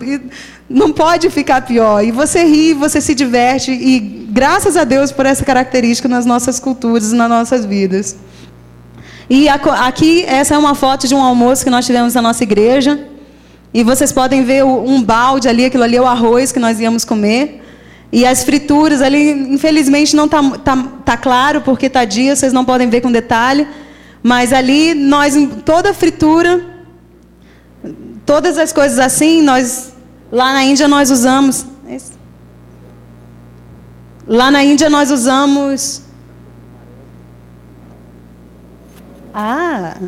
não 0.71 0.93
pode 0.93 1.29
ficar 1.29 1.63
pior. 1.63 2.05
E 2.05 2.13
você 2.13 2.45
ri, 2.45 2.73
você 2.73 3.01
se 3.01 3.17
diverte. 3.17 3.73
E 3.73 3.99
graças 4.31 4.77
a 4.77 4.85
Deus 4.85 5.11
por 5.11 5.27
essa 5.27 5.45
característica 5.45 6.09
nas 6.09 6.25
nossas 6.25 6.61
culturas, 6.61 7.13
nas 7.13 7.29
nossas 7.29 7.65
vidas. 7.65 8.17
E 9.29 9.49
aqui, 9.49 10.25
essa 10.25 10.55
é 10.55 10.59
uma 10.59 10.75
foto 10.75 11.09
de 11.09 11.15
um 11.15 11.21
almoço 11.21 11.65
que 11.65 11.71
nós 11.71 11.85
tivemos 11.85 12.15
na 12.15 12.23
nossa 12.23 12.45
igreja. 12.45 13.09
E 13.75 13.83
vocês 13.83 14.13
podem 14.13 14.45
ver 14.45 14.65
um 14.65 15.03
balde 15.03 15.49
ali, 15.49 15.65
aquilo 15.65 15.83
ali 15.83 15.97
é 15.97 16.01
o 16.01 16.07
arroz 16.07 16.53
que 16.53 16.61
nós 16.61 16.79
íamos 16.79 17.05
comer. 17.05 17.61
E 18.13 18.25
as 18.25 18.45
frituras 18.45 19.03
ali, 19.03 19.33
infelizmente, 19.53 20.15
não 20.15 20.27
está 20.27 20.43
tá, 20.61 20.77
tá 21.05 21.17
claro, 21.17 21.61
porque 21.61 21.87
está 21.87 22.05
dia, 22.05 22.37
vocês 22.37 22.53
não 22.53 22.65
podem 22.65 22.89
ver 22.89 23.01
com 23.01 23.11
detalhe. 23.11 23.67
Mas 24.23 24.53
ali, 24.53 24.95
nós, 24.95 25.35
toda 25.65 25.93
fritura, 25.93 26.65
todas 28.25 28.57
as 28.59 28.73
coisas 28.73 29.01
assim, 29.01 29.43
nós, 29.43 29.93
lá 30.31 30.53
na 30.53 30.63
Índia, 30.63 30.87
nós 30.87 31.11
usamos. 31.11 31.67
Lá 34.27 34.53
na 34.53 34.63
Índia, 34.63 34.89
nós 34.89 35.11
usamos 35.11 36.06
Ah! 39.39 39.99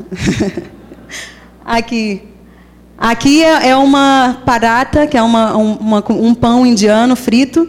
Aqui. 1.62 2.22
Aqui 2.96 3.44
é, 3.44 3.68
é 3.68 3.76
uma 3.76 4.38
parata, 4.46 5.06
que 5.06 5.18
é 5.18 5.22
uma, 5.22 5.54
uma, 5.54 6.02
um 6.08 6.34
pão 6.34 6.64
indiano 6.64 7.14
frito. 7.14 7.68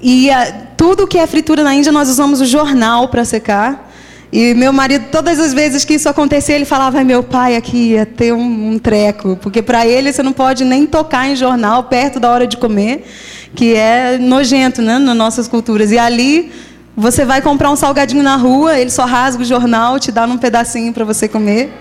E 0.00 0.30
a, 0.30 0.42
ah, 0.42 0.52
tudo 0.76 1.08
que 1.08 1.18
é 1.18 1.26
fritura 1.26 1.64
na 1.64 1.74
Índia, 1.74 1.90
nós 1.90 2.08
usamos 2.08 2.40
o 2.40 2.46
jornal 2.46 3.08
para 3.08 3.24
secar. 3.24 3.90
E 4.32 4.54
meu 4.54 4.72
marido, 4.72 5.06
todas 5.10 5.40
as 5.40 5.52
vezes 5.52 5.84
que 5.84 5.94
isso 5.94 6.08
acontecia, 6.08 6.54
ele 6.54 6.64
falava: 6.64 7.02
meu 7.02 7.24
pai 7.24 7.56
aqui 7.56 7.90
ia 7.90 8.06
ter 8.06 8.32
um, 8.32 8.74
um 8.74 8.78
treco. 8.78 9.36
Porque 9.42 9.60
para 9.60 9.84
ele 9.84 10.12
você 10.12 10.22
não 10.22 10.32
pode 10.32 10.64
nem 10.64 10.86
tocar 10.86 11.26
em 11.26 11.34
jornal 11.34 11.82
perto 11.84 12.20
da 12.20 12.30
hora 12.30 12.46
de 12.46 12.56
comer, 12.56 13.04
que 13.56 13.74
é 13.74 14.18
nojento 14.18 14.80
né, 14.80 15.00
nas 15.00 15.16
nossas 15.16 15.48
culturas. 15.48 15.90
E 15.90 15.98
ali 15.98 16.52
Você 16.96 17.24
vai 17.24 17.40
comprar 17.40 17.70
um 17.70 17.76
salgadinho 17.76 18.22
na 18.22 18.36
rua, 18.36 18.78
ele 18.78 18.90
só 18.90 19.06
rasga 19.06 19.42
o 19.42 19.46
jornal, 19.46 19.98
te 19.98 20.12
dá 20.12 20.26
um 20.26 20.36
pedacinho 20.36 20.92
para 20.92 21.06
você 21.06 21.26
comer. 21.26 21.72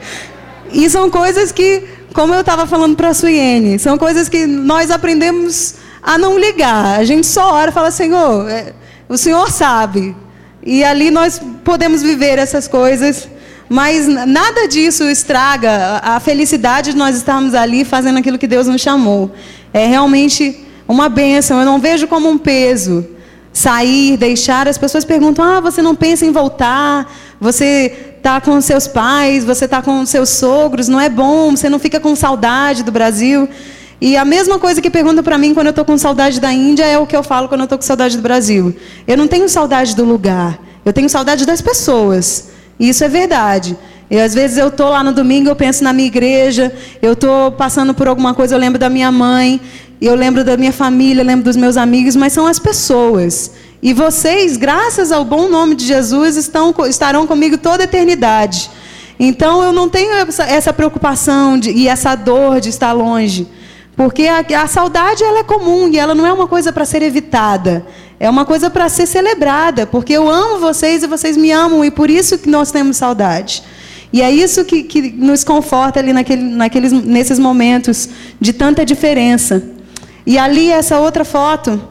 E 0.71 0.89
são 0.89 1.10
coisas 1.10 1.52
que, 1.52 1.84
como 2.13 2.34
eu 2.34 2.39
estava 2.39 2.65
falando 2.65 2.95
para 2.95 3.10
a 3.10 3.13
Suiene, 3.13 3.78
são 3.78 3.97
coisas 3.97 4.30
que 4.30 4.47
nós 4.47 4.89
aprendemos 4.89 5.76
a 6.02 6.17
não 6.17 6.39
ligar. 6.39 6.97
A 6.97 7.04
gente 7.04 7.28
só 7.28 7.54
ora 7.54 7.71
e 7.71 7.74
fala, 7.74 7.91
Senhor, 7.91 8.50
é, 8.50 8.74
o 9.10 9.17
Senhor 9.17 9.52
sabe. 9.52 10.15
E 10.63 10.82
ali 10.82 11.12
nós 11.12 11.41
podemos 11.65 12.02
viver 12.02 12.39
essas 12.39 12.65
coisas, 12.65 13.28
mas 13.67 14.08
nada 14.08 14.65
disso 14.65 15.04
estraga 15.10 16.00
a 16.02 16.21
felicidade 16.21 16.91
de 16.91 16.97
nós 16.97 17.17
estarmos 17.17 17.54
ali 17.54 17.84
fazendo 17.84 18.19
aquilo 18.19 18.38
que 18.38 18.47
Deus 18.47 18.65
nos 18.65 18.80
chamou. 18.80 19.30
É 19.74 19.86
realmente 19.86 20.65
uma 20.88 21.10
bênção, 21.10 21.60
eu 21.60 21.65
não 21.65 21.80
vejo 21.80 22.08
como 22.08 22.30
um 22.30 22.38
peso 22.38 23.06
sair, 23.53 24.17
deixar. 24.17 24.67
As 24.67 24.77
pessoas 24.77 25.05
perguntam: 25.05 25.43
ah, 25.43 25.59
você 25.59 25.81
não 25.81 25.95
pensa 25.95 26.25
em 26.25 26.31
voltar? 26.31 27.11
Você 27.39 28.11
está 28.17 28.39
com 28.39 28.59
seus 28.61 28.87
pais, 28.87 29.43
você 29.43 29.65
está 29.65 29.81
com 29.81 30.05
seus 30.05 30.29
sogros, 30.29 30.87
não 30.87 30.99
é 30.99 31.09
bom, 31.09 31.51
você 31.51 31.69
não 31.69 31.79
fica 31.79 31.99
com 31.99 32.15
saudade 32.15 32.83
do 32.83 32.91
Brasil. 32.91 33.49
E 33.99 34.17
a 34.17 34.25
mesma 34.25 34.57
coisa 34.57 34.81
que 34.81 34.89
perguntam 34.89 35.23
para 35.23 35.37
mim 35.37 35.53
quando 35.53 35.67
eu 35.67 35.71
estou 35.71 35.85
com 35.85 35.97
saudade 35.97 36.39
da 36.39 36.51
Índia 36.51 36.85
é 36.85 36.97
o 36.97 37.05
que 37.05 37.15
eu 37.15 37.21
falo 37.21 37.47
quando 37.47 37.61
eu 37.61 37.65
estou 37.65 37.77
com 37.77 37.83
saudade 37.83 38.17
do 38.17 38.23
Brasil. 38.23 38.75
Eu 39.07 39.17
não 39.17 39.27
tenho 39.27 39.47
saudade 39.47 39.95
do 39.95 40.03
lugar, 40.03 40.59
eu 40.83 40.91
tenho 40.91 41.09
saudade 41.09 41.45
das 41.45 41.61
pessoas. 41.61 42.49
E 42.79 42.89
isso 42.89 43.03
é 43.03 43.07
verdade. 43.07 43.77
E 44.09 44.19
às 44.19 44.33
vezes 44.33 44.57
eu 44.57 44.67
estou 44.67 44.89
lá 44.89 45.03
no 45.03 45.13
domingo, 45.13 45.49
eu 45.49 45.55
penso 45.55 45.83
na 45.83 45.93
minha 45.93 46.07
igreja, 46.07 46.73
eu 47.01 47.13
estou 47.13 47.51
passando 47.51 47.93
por 47.93 48.07
alguma 48.07 48.33
coisa, 48.33 48.55
eu 48.55 48.59
lembro 48.59 48.77
da 48.77 48.89
minha 48.89 49.11
mãe, 49.11 49.61
eu 50.07 50.15
lembro 50.15 50.43
da 50.43 50.57
minha 50.57 50.73
família, 50.73 51.23
lembro 51.23 51.45
dos 51.45 51.55
meus 51.55 51.77
amigos, 51.77 52.15
mas 52.15 52.33
são 52.33 52.47
as 52.47 52.57
pessoas. 52.57 53.51
E 53.83 53.93
vocês, 53.93 54.57
graças 54.57 55.11
ao 55.11 55.23
bom 55.23 55.47
nome 55.47 55.75
de 55.75 55.85
Jesus, 55.85 56.37
estão, 56.37 56.73
estarão 56.87 57.27
comigo 57.27 57.57
toda 57.57 57.83
a 57.83 57.85
eternidade. 57.85 58.69
Então 59.19 59.63
eu 59.63 59.71
não 59.71 59.87
tenho 59.87 60.11
essa, 60.13 60.43
essa 60.43 60.73
preocupação 60.73 61.59
de, 61.59 61.69
e 61.69 61.87
essa 61.87 62.15
dor 62.15 62.59
de 62.59 62.69
estar 62.69 62.91
longe. 62.91 63.47
Porque 63.95 64.27
a, 64.27 64.39
a 64.63 64.67
saudade 64.67 65.23
ela 65.23 65.39
é 65.39 65.43
comum 65.43 65.87
e 65.87 65.99
ela 65.99 66.15
não 66.15 66.25
é 66.25 66.33
uma 66.33 66.47
coisa 66.47 66.73
para 66.73 66.85
ser 66.85 67.03
evitada. 67.03 67.85
É 68.19 68.27
uma 68.29 68.45
coisa 68.45 68.69
para 68.69 68.89
ser 68.89 69.05
celebrada, 69.05 69.85
porque 69.85 70.13
eu 70.13 70.29
amo 70.29 70.59
vocês 70.59 71.03
e 71.03 71.07
vocês 71.07 71.37
me 71.37 71.51
amam, 71.51 71.83
e 71.83 71.89
por 71.89 72.09
isso 72.09 72.37
que 72.37 72.49
nós 72.49 72.71
temos 72.71 72.97
saudade. 72.97 73.63
E 74.13 74.21
é 74.21 74.31
isso 74.31 74.65
que, 74.65 74.83
que 74.83 75.11
nos 75.11 75.43
conforta 75.43 75.99
ali 75.99 76.13
naquele, 76.13 76.43
naqueles, 76.43 76.91
nesses 76.91 77.39
momentos 77.39 78.09
de 78.39 78.53
tanta 78.53 78.85
diferença. 78.85 79.80
E 80.25 80.38
ali, 80.38 80.71
essa 80.71 80.99
outra 80.99 81.25
foto, 81.25 81.81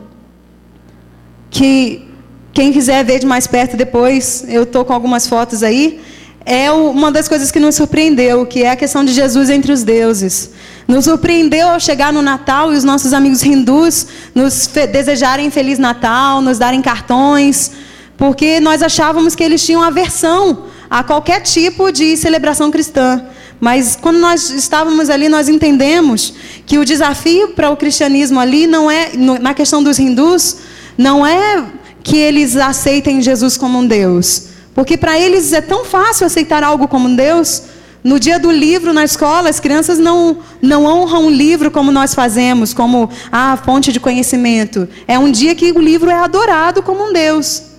que 1.51 2.09
quem 2.53 2.73
quiser 2.73 3.05
ver 3.05 3.19
de 3.19 3.27
mais 3.27 3.47
perto 3.47 3.77
depois, 3.77 4.45
eu 4.49 4.65
estou 4.65 4.85
com 4.85 4.93
algumas 4.93 5.27
fotos 5.27 5.63
aí, 5.63 6.01
é 6.45 6.71
uma 6.73 7.13
das 7.13 7.29
coisas 7.29 7.51
que 7.51 7.61
nos 7.61 7.75
surpreendeu, 7.75 8.47
que 8.47 8.63
é 8.63 8.71
a 8.71 8.77
questão 8.77 9.05
de 9.05 9.13
Jesus 9.13 9.51
entre 9.51 9.73
os 9.73 9.83
deuses. 9.83 10.51
Nos 10.89 11.05
surpreendeu 11.05 11.69
ao 11.69 11.79
chegar 11.79 12.13
no 12.13 12.23
Natal 12.23 12.73
e 12.73 12.77
os 12.77 12.85
nossos 12.85 13.13
amigos 13.13 13.43
hindus 13.43 14.07
nos 14.35 14.67
desejarem 14.67 15.51
Feliz 15.51 15.79
Natal, 15.79 16.41
nos 16.41 16.59
darem 16.59 16.81
cartões, 16.81 17.73
porque 18.17 18.59
nós 18.59 18.83
achávamos 18.83 19.35
que 19.35 19.45
eles 19.45 19.65
tinham 19.65 19.83
aversão 19.83 20.65
a 20.89 21.05
qualquer 21.05 21.41
tipo 21.41 21.93
de 21.93 22.17
celebração 22.17 22.71
cristã. 22.71 23.23
Mas 23.61 23.95
quando 23.95 24.19
nós 24.19 24.51
estávamos 24.51 25.11
ali, 25.11 25.29
nós 25.29 25.49
entendemos 25.49 26.33
que 26.65 26.79
o 26.79 26.85
desafio 26.85 27.49
para 27.49 27.71
o 27.71 27.77
cristianismo 27.77 28.41
ali 28.41 28.67
não 28.67 28.91
é, 28.91 29.11
na 29.15 29.53
questão 29.53 29.83
dos 29.83 29.99
hindus, 29.99 30.57
não 30.97 31.27
é 31.27 31.65
que 32.03 32.17
eles 32.17 32.57
aceitem 32.57 33.21
Jesus 33.21 33.59
como 33.59 33.79
um 33.79 33.87
Deus. 33.87 34.47
Porque 34.75 34.97
para 34.97 35.19
eles 35.21 35.53
é 35.53 35.61
tão 35.61 35.85
fácil 35.85 36.27
aceitar 36.27 36.65
algo 36.65 36.89
como 36.89 37.07
um 37.07 37.15
Deus, 37.15 37.65
no 38.03 38.19
dia 38.19 38.39
do 38.39 38.51
livro 38.51 38.95
na 38.95 39.05
escola, 39.05 39.51
as 39.51 39.61
crianças 39.61 39.99
não, 39.99 40.39
não 40.63 40.87
honram 40.87 41.27
o 41.27 41.31
livro 41.31 41.71
como 41.71 41.93
nós 41.93 42.15
fazemos, 42.15 42.73
como 42.73 43.11
a 43.31 43.53
ah, 43.53 43.57
fonte 43.59 43.93
de 43.93 44.01
conhecimento. 44.01 44.89
É 45.07 45.19
um 45.19 45.31
dia 45.31 45.55
que 45.55 45.71
o 45.71 45.79
livro 45.79 46.09
é 46.09 46.15
adorado 46.15 46.83
como 46.83 47.09
um 47.09 47.13
Deus. 47.13 47.70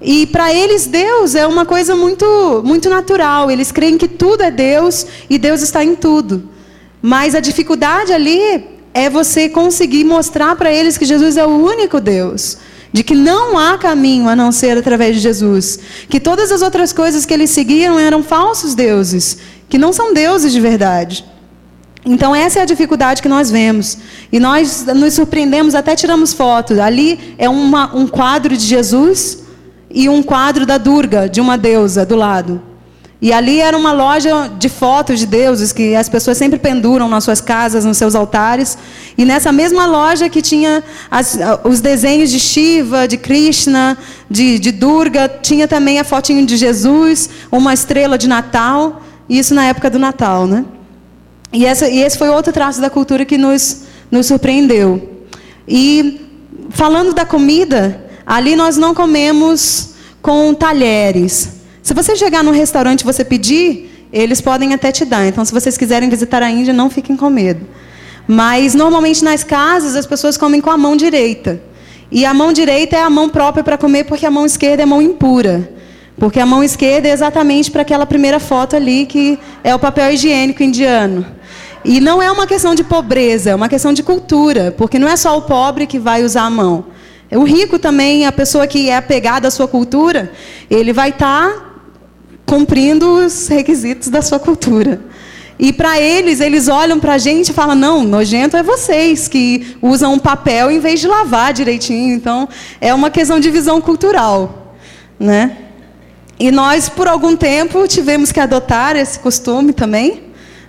E 0.00 0.26
para 0.26 0.54
eles 0.54 0.86
Deus 0.86 1.34
é 1.34 1.46
uma 1.46 1.66
coisa 1.66 1.96
muito 1.96 2.62
muito 2.64 2.88
natural. 2.88 3.50
Eles 3.50 3.72
creem 3.72 3.98
que 3.98 4.08
tudo 4.08 4.42
é 4.42 4.50
Deus 4.50 5.06
e 5.28 5.38
Deus 5.38 5.62
está 5.62 5.84
em 5.84 5.94
tudo. 5.94 6.48
Mas 7.02 7.34
a 7.34 7.40
dificuldade 7.40 8.12
ali 8.12 8.64
é 8.94 9.10
você 9.10 9.48
conseguir 9.48 10.04
mostrar 10.04 10.56
para 10.56 10.72
eles 10.72 10.96
que 10.96 11.04
Jesus 11.04 11.36
é 11.36 11.44
o 11.44 11.50
único 11.50 12.00
Deus 12.00 12.58
de 12.92 13.02
que 13.02 13.14
não 13.14 13.58
há 13.58 13.76
caminho 13.76 14.28
a 14.28 14.34
não 14.34 14.50
ser 14.50 14.78
através 14.78 15.14
de 15.14 15.20
Jesus, 15.20 15.78
que 16.08 16.18
todas 16.18 16.50
as 16.50 16.62
outras 16.62 16.92
coisas 16.92 17.26
que 17.26 17.34
eles 17.34 17.50
seguiam 17.50 17.98
eram 17.98 18.22
falsos 18.22 18.74
deuses, 18.74 19.38
que 19.68 19.76
não 19.76 19.92
são 19.92 20.14
deuses 20.14 20.52
de 20.52 20.60
verdade. 20.60 21.24
Então 22.04 22.34
essa 22.34 22.60
é 22.60 22.62
a 22.62 22.64
dificuldade 22.64 23.20
que 23.20 23.28
nós 23.28 23.50
vemos. 23.50 23.98
E 24.32 24.40
nós 24.40 24.86
nos 24.86 25.12
surpreendemos, 25.14 25.74
até 25.74 25.94
tiramos 25.94 26.32
fotos. 26.32 26.78
Ali 26.78 27.34
é 27.36 27.48
uma, 27.48 27.94
um 27.94 28.06
quadro 28.06 28.56
de 28.56 28.64
Jesus 28.64 29.40
e 29.90 30.08
um 30.08 30.22
quadro 30.22 30.66
da 30.66 30.78
Durga, 30.78 31.28
de 31.28 31.40
uma 31.40 31.56
deusa, 31.56 32.04
do 32.04 32.16
lado. 32.16 32.62
E 33.20 33.32
ali 33.32 33.58
era 33.58 33.76
uma 33.76 33.90
loja 33.90 34.48
de 34.58 34.68
fotos 34.68 35.18
de 35.18 35.26
deuses 35.26 35.72
que 35.72 35.96
as 35.96 36.08
pessoas 36.08 36.38
sempre 36.38 36.56
penduram 36.56 37.08
nas 37.08 37.24
suas 37.24 37.40
casas, 37.40 37.84
nos 37.84 37.96
seus 37.96 38.14
altares. 38.14 38.78
E 39.16 39.24
nessa 39.24 39.50
mesma 39.50 39.86
loja 39.86 40.28
que 40.28 40.40
tinha 40.40 40.84
as, 41.10 41.36
os 41.64 41.80
desenhos 41.80 42.30
de 42.30 42.38
Shiva, 42.38 43.08
de 43.08 43.16
Krishna, 43.16 43.98
de, 44.30 44.60
de 44.60 44.70
Durga, 44.70 45.28
tinha 45.28 45.66
também 45.66 45.98
a 45.98 46.04
fotinho 46.04 46.46
de 46.46 46.56
Jesus, 46.56 47.28
uma 47.50 47.74
estrela 47.74 48.16
de 48.16 48.28
Natal. 48.28 49.02
Isso 49.28 49.52
na 49.52 49.64
época 49.64 49.90
do 49.90 49.98
Natal, 49.98 50.46
né? 50.46 50.64
E, 51.52 51.66
essa, 51.66 51.88
e 51.88 51.98
esse 51.98 52.16
foi 52.16 52.28
outro 52.28 52.52
traço 52.52 52.80
da 52.80 52.88
cultura 52.88 53.24
que 53.24 53.36
nos, 53.36 53.82
nos 54.12 54.26
surpreendeu. 54.26 55.24
E 55.66 56.20
falando 56.70 57.12
da 57.12 57.26
comida, 57.26 58.07
ali 58.28 58.54
nós 58.54 58.76
não 58.76 58.94
comemos 58.94 59.94
com 60.20 60.52
talheres. 60.52 61.48
Se 61.82 61.94
você 61.94 62.14
chegar 62.14 62.44
num 62.44 62.50
restaurante 62.50 63.00
e 63.00 63.04
você 63.04 63.24
pedir, 63.24 64.06
eles 64.12 64.42
podem 64.42 64.74
até 64.74 64.92
te 64.92 65.06
dar. 65.06 65.26
Então, 65.26 65.42
se 65.46 65.50
vocês 65.50 65.78
quiserem 65.78 66.10
visitar 66.10 66.42
a 66.42 66.50
Índia, 66.50 66.74
não 66.74 66.90
fiquem 66.90 67.16
com 67.16 67.30
medo. 67.30 67.66
Mas, 68.26 68.74
normalmente, 68.74 69.24
nas 69.24 69.42
casas, 69.42 69.96
as 69.96 70.04
pessoas 70.04 70.36
comem 70.36 70.60
com 70.60 70.68
a 70.68 70.76
mão 70.76 70.94
direita. 70.94 71.62
E 72.12 72.26
a 72.26 72.34
mão 72.34 72.52
direita 72.52 72.96
é 72.96 73.02
a 73.02 73.08
mão 73.08 73.30
própria 73.30 73.64
para 73.64 73.78
comer, 73.78 74.04
porque 74.04 74.26
a 74.26 74.30
mão 74.30 74.44
esquerda 74.44 74.82
é 74.82 74.84
a 74.84 74.86
mão 74.86 75.00
impura. 75.00 75.72
Porque 76.18 76.38
a 76.38 76.44
mão 76.44 76.62
esquerda 76.62 77.08
é 77.08 77.12
exatamente 77.12 77.70
para 77.70 77.80
aquela 77.80 78.04
primeira 78.04 78.38
foto 78.38 78.76
ali, 78.76 79.06
que 79.06 79.38
é 79.64 79.74
o 79.74 79.78
papel 79.78 80.12
higiênico 80.12 80.62
indiano. 80.62 81.24
E 81.82 81.98
não 81.98 82.20
é 82.20 82.30
uma 82.30 82.46
questão 82.46 82.74
de 82.74 82.84
pobreza, 82.84 83.50
é 83.50 83.54
uma 83.54 83.70
questão 83.70 83.94
de 83.94 84.02
cultura. 84.02 84.74
Porque 84.76 84.98
não 84.98 85.08
é 85.08 85.16
só 85.16 85.38
o 85.38 85.42
pobre 85.42 85.86
que 85.86 85.98
vai 85.98 86.22
usar 86.22 86.42
a 86.42 86.50
mão. 86.50 86.97
O 87.30 87.44
rico 87.44 87.78
também, 87.78 88.26
a 88.26 88.32
pessoa 88.32 88.66
que 88.66 88.88
é 88.88 88.96
apegada 88.96 89.48
à 89.48 89.50
sua 89.50 89.68
cultura, 89.68 90.32
ele 90.70 90.92
vai 90.92 91.10
estar 91.10 91.48
tá 91.48 91.68
cumprindo 92.46 93.24
os 93.24 93.48
requisitos 93.48 94.08
da 94.08 94.22
sua 94.22 94.38
cultura. 94.38 95.00
E 95.58 95.72
para 95.72 96.00
eles, 96.00 96.40
eles 96.40 96.68
olham 96.68 97.00
para 97.00 97.14
a 97.14 97.18
gente 97.18 97.48
e 97.48 97.52
falam: 97.52 97.74
não, 97.74 98.04
nojento 98.04 98.56
é 98.56 98.62
vocês 98.62 99.26
que 99.26 99.76
usam 99.82 100.14
um 100.14 100.18
papel 100.18 100.70
em 100.70 100.78
vez 100.78 101.00
de 101.00 101.08
lavar 101.08 101.52
direitinho. 101.52 102.14
Então, 102.14 102.48
é 102.80 102.94
uma 102.94 103.10
questão 103.10 103.40
de 103.40 103.50
visão 103.50 103.80
cultural. 103.80 104.76
Né? 105.18 105.56
E 106.38 106.52
nós, 106.52 106.88
por 106.88 107.08
algum 107.08 107.36
tempo, 107.36 107.88
tivemos 107.88 108.30
que 108.30 108.38
adotar 108.38 108.96
esse 108.96 109.18
costume 109.18 109.72
também, 109.72 110.22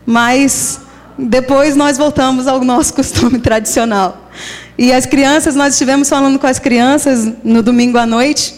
mas 0.03 0.81
depois 1.15 1.75
nós 1.75 1.95
voltamos 1.95 2.47
ao 2.47 2.63
nosso 2.63 2.93
costume 2.95 3.37
tradicional. 3.37 4.29
E 4.79 4.93
as 4.93 5.05
crianças, 5.05 5.55
nós 5.55 5.73
estivemos 5.73 6.09
falando 6.09 6.39
com 6.39 6.47
as 6.47 6.57
crianças 6.57 7.29
no 7.43 7.61
domingo 7.61 7.97
à 7.97 8.05
noite, 8.05 8.55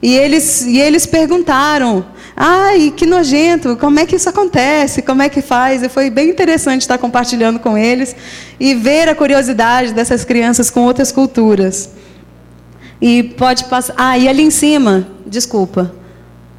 e 0.00 0.14
eles, 0.14 0.64
e 0.64 0.80
eles 0.80 1.04
perguntaram 1.04 2.06
Ai, 2.36 2.92
que 2.96 3.06
nojento, 3.06 3.76
como 3.76 4.00
é 4.00 4.06
que 4.06 4.16
isso 4.16 4.28
acontece? 4.28 5.02
Como 5.02 5.22
é 5.22 5.28
que 5.28 5.40
faz? 5.40 5.84
E 5.84 5.88
foi 5.88 6.10
bem 6.10 6.30
interessante 6.30 6.80
estar 6.82 6.98
compartilhando 6.98 7.60
com 7.60 7.78
eles 7.78 8.14
e 8.58 8.74
ver 8.74 9.08
a 9.08 9.14
curiosidade 9.14 9.92
dessas 9.92 10.24
crianças 10.24 10.68
com 10.68 10.80
outras 10.80 11.12
culturas. 11.12 11.90
E 13.00 13.22
pode 13.22 13.64
passar. 13.64 13.94
Ah, 13.96 14.18
e 14.18 14.28
ali 14.28 14.42
em 14.42 14.50
cima, 14.50 15.06
desculpa. 15.24 15.94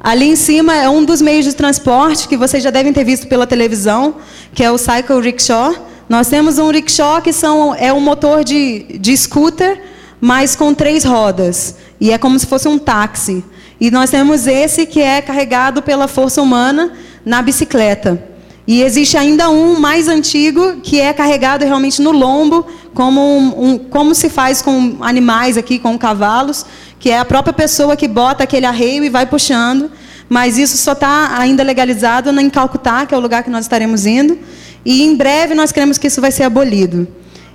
Ali 0.00 0.26
em 0.26 0.36
cima 0.36 0.74
é 0.74 0.88
um 0.88 1.04
dos 1.04 1.20
meios 1.20 1.44
de 1.44 1.54
transporte 1.54 2.26
que 2.26 2.38
vocês 2.38 2.62
já 2.62 2.70
devem 2.70 2.92
ter 2.92 3.04
visto 3.04 3.26
pela 3.26 3.46
televisão, 3.46 4.16
que 4.54 4.64
é 4.64 4.70
o 4.70 4.78
Cycle 4.78 5.20
Rickshaw. 5.20 5.74
Nós 6.08 6.28
temos 6.28 6.58
um 6.58 6.70
rickshaw 6.70 7.20
que 7.20 7.32
são, 7.32 7.74
é 7.74 7.92
um 7.92 8.00
motor 8.00 8.44
de, 8.44 8.98
de 9.00 9.16
scooter, 9.16 9.80
mas 10.20 10.54
com 10.54 10.72
três 10.72 11.04
rodas. 11.04 11.76
E 12.00 12.12
é 12.12 12.18
como 12.18 12.38
se 12.38 12.46
fosse 12.46 12.68
um 12.68 12.78
táxi. 12.78 13.44
E 13.80 13.90
nós 13.90 14.10
temos 14.10 14.46
esse 14.46 14.86
que 14.86 15.00
é 15.00 15.20
carregado 15.20 15.82
pela 15.82 16.06
força 16.06 16.40
humana 16.40 16.92
na 17.24 17.42
bicicleta. 17.42 18.22
E 18.66 18.82
existe 18.82 19.16
ainda 19.16 19.48
um 19.48 19.78
mais 19.78 20.08
antigo 20.08 20.76
que 20.82 21.00
é 21.00 21.12
carregado 21.12 21.64
realmente 21.64 22.02
no 22.02 22.10
lombo, 22.10 22.66
como, 22.94 23.20
um, 23.20 23.64
um, 23.64 23.78
como 23.78 24.14
se 24.14 24.28
faz 24.28 24.60
com 24.62 24.96
animais 25.00 25.56
aqui, 25.56 25.78
com 25.78 25.96
cavalos, 25.96 26.66
que 26.98 27.10
é 27.10 27.18
a 27.18 27.24
própria 27.24 27.52
pessoa 27.52 27.96
que 27.96 28.08
bota 28.08 28.42
aquele 28.42 28.66
arreio 28.66 29.04
e 29.04 29.08
vai 29.08 29.26
puxando. 29.26 29.90
Mas 30.28 30.58
isso 30.58 30.76
só 30.76 30.92
está 30.92 31.38
ainda 31.38 31.62
legalizado 31.62 32.30
em 32.40 32.50
Calcutá, 32.50 33.06
que 33.06 33.14
é 33.14 33.16
o 33.16 33.20
lugar 33.20 33.44
que 33.44 33.50
nós 33.50 33.64
estaremos 33.64 34.06
indo. 34.06 34.36
E 34.86 35.02
em 35.02 35.16
breve 35.16 35.52
nós 35.52 35.72
queremos 35.72 35.98
que 35.98 36.06
isso 36.06 36.20
vai 36.20 36.30
ser 36.30 36.44
abolido. 36.44 37.08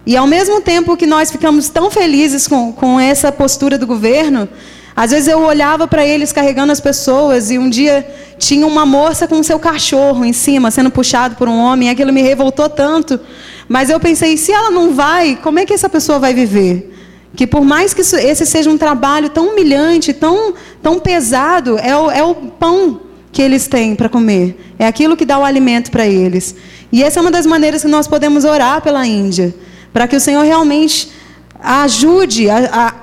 E 0.06 0.18
ao 0.18 0.28
mesmo 0.28 0.60
tempo 0.60 0.98
que 0.98 1.08
nós 1.08 1.32
ficamos 1.32 1.70
tão 1.70 1.90
felizes 1.90 2.46
com, 2.46 2.74
com 2.74 3.00
essa 3.00 3.32
postura 3.32 3.78
do 3.78 3.88
governo, 3.88 4.50
às 4.94 5.12
vezes 5.12 5.30
eu 5.30 5.40
olhava 5.40 5.88
para 5.88 6.06
eles 6.06 6.34
carregando 6.34 6.74
as 6.74 6.82
pessoas 6.82 7.50
e 7.50 7.58
um 7.58 7.70
dia 7.70 8.06
tinha 8.38 8.68
uma 8.68 8.86
moça 8.86 9.30
com 9.30 9.42
seu 9.42 9.58
cachorro 9.58 10.26
em 10.26 10.34
cima, 10.34 10.70
sendo 10.72 10.92
puxado 10.92 11.38
por 11.38 11.48
um 11.48 11.58
homem, 11.58 11.88
e 11.88 11.92
aquilo 11.92 12.12
me 12.12 12.22
revoltou 12.22 12.68
tanto. 12.68 13.18
Mas 13.70 13.90
eu 13.90 13.98
pensei, 13.98 14.36
se 14.36 14.52
ela 14.52 14.70
não 14.70 14.94
vai, 14.94 15.40
como 15.42 15.58
é 15.58 15.66
que 15.66 15.74
essa 15.74 15.88
pessoa 15.88 16.20
vai 16.20 16.34
viver? 16.34 16.94
Que 17.34 17.48
por 17.48 17.64
mais 17.64 17.94
que 17.94 18.02
esse 18.02 18.46
seja 18.46 18.70
um 18.70 18.78
trabalho 18.78 19.30
tão 19.30 19.54
humilhante, 19.54 20.12
tão, 20.12 20.54
tão 20.84 21.00
pesado, 21.00 21.78
é 21.78 21.96
o, 21.96 22.12
é 22.12 22.22
o 22.22 22.36
pão 22.36 23.00
que 23.32 23.42
eles 23.42 23.68
têm 23.68 23.96
para 23.96 24.10
comer. 24.10 24.74
É 24.78 24.86
aquilo 24.86 25.16
que 25.16 25.26
dá 25.26 25.40
o 25.40 25.46
alimento 25.46 25.90
para 25.90 26.06
eles. 26.06 26.56
E 26.92 27.04
essa 27.04 27.20
é 27.20 27.22
uma 27.22 27.32
das 27.32 27.46
maneiras 27.46 27.82
que 27.82 27.88
nós 27.88 28.08
podemos 28.08 28.44
orar 28.44 28.82
pela 28.82 29.06
Índia. 29.06 29.54
Para 29.94 30.08
que 30.08 30.16
o 30.16 30.20
Senhor 30.20 30.44
realmente 30.44 31.12
ajude 31.62 32.50
a, 32.50 32.58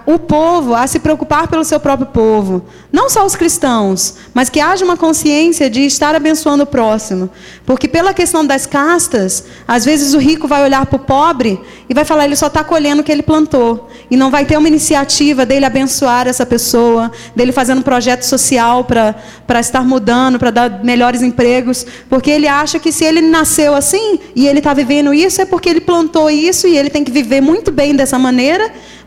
a, 0.06 0.12
o 0.12 0.18
povo 0.18 0.74
a 0.74 0.86
se 0.86 0.98
preocupar 0.98 1.48
pelo 1.48 1.64
seu 1.64 1.78
próprio 1.78 2.08
povo. 2.08 2.64
Não 2.90 3.10
só 3.10 3.24
os 3.24 3.36
cristãos, 3.36 4.14
mas 4.32 4.48
que 4.48 4.60
haja 4.60 4.84
uma 4.84 4.96
consciência 4.96 5.68
de 5.68 5.82
estar 5.82 6.14
abençoando 6.14 6.64
o 6.64 6.66
próximo. 6.66 7.30
Porque 7.66 7.86
pela 7.86 8.14
questão 8.14 8.46
das 8.46 8.64
castas, 8.64 9.44
às 9.66 9.84
vezes 9.84 10.14
o 10.14 10.18
rico 10.18 10.48
vai 10.48 10.64
olhar 10.64 10.86
para 10.86 10.96
o 10.96 10.98
pobre 10.98 11.60
e 11.88 11.94
vai 11.94 12.04
falar, 12.04 12.24
ele 12.24 12.36
só 12.36 12.46
está 12.46 12.64
colhendo 12.64 13.02
o 13.02 13.04
que 13.04 13.12
ele 13.12 13.22
plantou. 13.22 13.88
E 14.10 14.16
não 14.16 14.30
vai 14.30 14.46
ter 14.46 14.56
uma 14.56 14.68
iniciativa 14.68 15.44
dele 15.44 15.66
abençoar 15.66 16.26
essa 16.26 16.46
pessoa, 16.46 17.12
dele 17.36 17.52
fazendo 17.52 17.78
um 17.80 17.82
projeto 17.82 18.22
social 18.22 18.84
para 18.84 19.60
estar 19.60 19.84
mudando, 19.84 20.38
para 20.38 20.50
dar 20.50 20.82
melhores 20.82 21.20
empregos. 21.20 21.84
Porque 22.08 22.30
ele 22.30 22.48
acha 22.48 22.78
que 22.78 22.90
se 22.90 23.04
ele 23.04 23.20
nasceu 23.20 23.74
assim 23.74 24.18
e 24.34 24.48
ele 24.48 24.58
está 24.60 24.72
vivendo 24.72 25.12
isso, 25.12 25.42
é 25.42 25.44
porque 25.44 25.68
ele 25.68 25.80
plantou 25.80 26.30
isso 26.30 26.66
e 26.66 26.76
ele 26.76 26.88
tem 26.88 27.04
que 27.04 27.12
viver 27.12 27.42
muito 27.42 27.70
bem 27.70 27.94
dessa 27.94 28.18
maneira, 28.18 28.47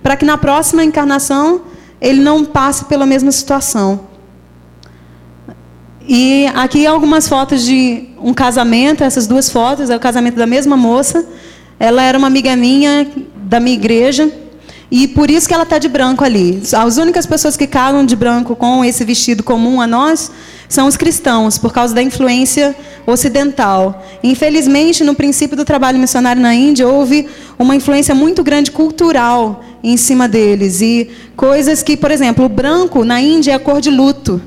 para 0.02 0.16
que 0.16 0.26
na 0.26 0.38
próxima 0.38 0.84
encarnação 0.84 1.62
ele 2.00 2.22
não 2.22 2.44
passe 2.44 2.86
pela 2.86 3.06
mesma 3.06 3.32
situação. 3.32 4.12
E 6.08 6.48
aqui 6.56 6.86
algumas 6.86 7.28
fotos 7.28 7.64
de 7.64 8.10
um 8.20 8.34
casamento, 8.34 9.04
essas 9.04 9.28
duas 9.28 9.50
fotos, 9.50 9.90
é 9.90 9.96
o 9.96 10.00
casamento 10.00 10.36
da 10.36 10.48
mesma 10.48 10.76
moça. 10.76 11.26
Ela 11.80 12.04
era 12.04 12.18
uma 12.18 12.28
amiga 12.28 12.56
minha 12.56 13.08
da 13.36 13.60
minha 13.60 13.76
igreja. 13.76 14.32
E 14.90 15.08
por 15.08 15.32
isso 15.32 15.48
que 15.48 15.54
ela 15.54 15.64
está 15.64 15.78
de 15.78 15.88
branco 15.88 16.24
ali. 16.24 16.62
As 16.78 16.98
únicas 16.98 17.26
pessoas 17.26 17.56
que 17.56 17.66
cagam 17.66 18.06
de 18.06 18.16
branco 18.16 18.56
com 18.56 18.84
esse 18.84 19.06
vestido 19.06 19.42
comum 19.42 19.80
a 19.80 19.88
nós 19.88 20.32
são 20.72 20.88
os 20.88 20.96
cristãos, 20.96 21.58
por 21.58 21.74
causa 21.74 21.94
da 21.94 22.02
influência 22.02 22.74
ocidental. 23.06 24.02
Infelizmente, 24.24 25.04
no 25.04 25.14
princípio 25.14 25.58
do 25.58 25.66
trabalho 25.66 26.00
missionário 26.00 26.42
na 26.42 26.56
Índia, 26.56 26.88
houve 26.88 27.28
uma 27.60 27.76
influência 27.76 28.16
muito 28.16 28.42
grande 28.42 28.72
cultural 28.72 29.62
em 29.84 29.98
cima 29.98 30.30
deles. 30.30 30.80
E 30.80 31.10
coisas 31.36 31.84
que, 31.84 31.98
por 31.98 32.10
exemplo, 32.10 32.46
o 32.46 32.50
branco 32.50 33.04
na 33.04 33.20
Índia 33.20 33.52
é 33.52 33.56
a 33.56 33.60
cor 33.60 33.82
de 33.82 33.90
luto. 33.90 34.42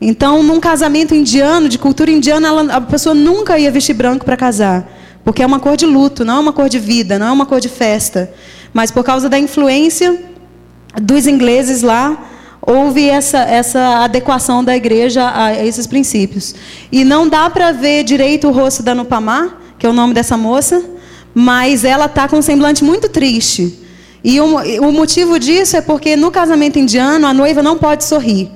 Então, 0.00 0.42
num 0.42 0.58
casamento 0.58 1.14
indiano, 1.14 1.68
de 1.68 1.78
cultura 1.78 2.10
indiana, 2.10 2.48
ela, 2.48 2.74
a 2.74 2.80
pessoa 2.80 3.14
nunca 3.14 3.56
ia 3.56 3.70
vestir 3.70 3.94
branco 3.94 4.24
para 4.24 4.36
casar. 4.36 4.90
Porque 5.22 5.40
é 5.40 5.46
uma 5.46 5.60
cor 5.60 5.76
de 5.76 5.86
luto, 5.86 6.24
não 6.24 6.38
é 6.38 6.40
uma 6.40 6.52
cor 6.52 6.68
de 6.68 6.80
vida, 6.80 7.16
não 7.16 7.28
é 7.28 7.30
uma 7.30 7.46
cor 7.46 7.60
de 7.60 7.68
festa. 7.68 8.28
Mas 8.72 8.90
por 8.90 9.04
causa 9.04 9.28
da 9.28 9.38
influência 9.38 10.18
dos 11.00 11.28
ingleses 11.28 11.82
lá, 11.82 12.29
houve 12.62 13.08
essa, 13.08 13.38
essa 13.38 14.04
adequação 14.04 14.62
da 14.62 14.76
igreja 14.76 15.32
a 15.34 15.64
esses 15.64 15.86
princípios. 15.86 16.54
E 16.92 17.04
não 17.04 17.28
dá 17.28 17.48
para 17.48 17.72
ver 17.72 18.04
direito 18.04 18.48
o 18.48 18.52
rosto 18.52 18.82
da 18.82 18.94
Nupamá, 18.94 19.56
que 19.78 19.86
é 19.86 19.88
o 19.88 19.92
nome 19.92 20.12
dessa 20.12 20.36
moça, 20.36 20.82
mas 21.34 21.84
ela 21.84 22.06
está 22.06 22.28
com 22.28 22.38
um 22.38 22.42
semblante 22.42 22.84
muito 22.84 23.08
triste. 23.08 23.78
E 24.22 24.38
o, 24.40 24.56
o 24.86 24.92
motivo 24.92 25.38
disso 25.38 25.76
é 25.76 25.80
porque 25.80 26.16
no 26.16 26.30
casamento 26.30 26.78
indiano 26.78 27.26
a 27.26 27.32
noiva 27.32 27.62
não 27.62 27.78
pode 27.78 28.04
sorrir. 28.04 28.50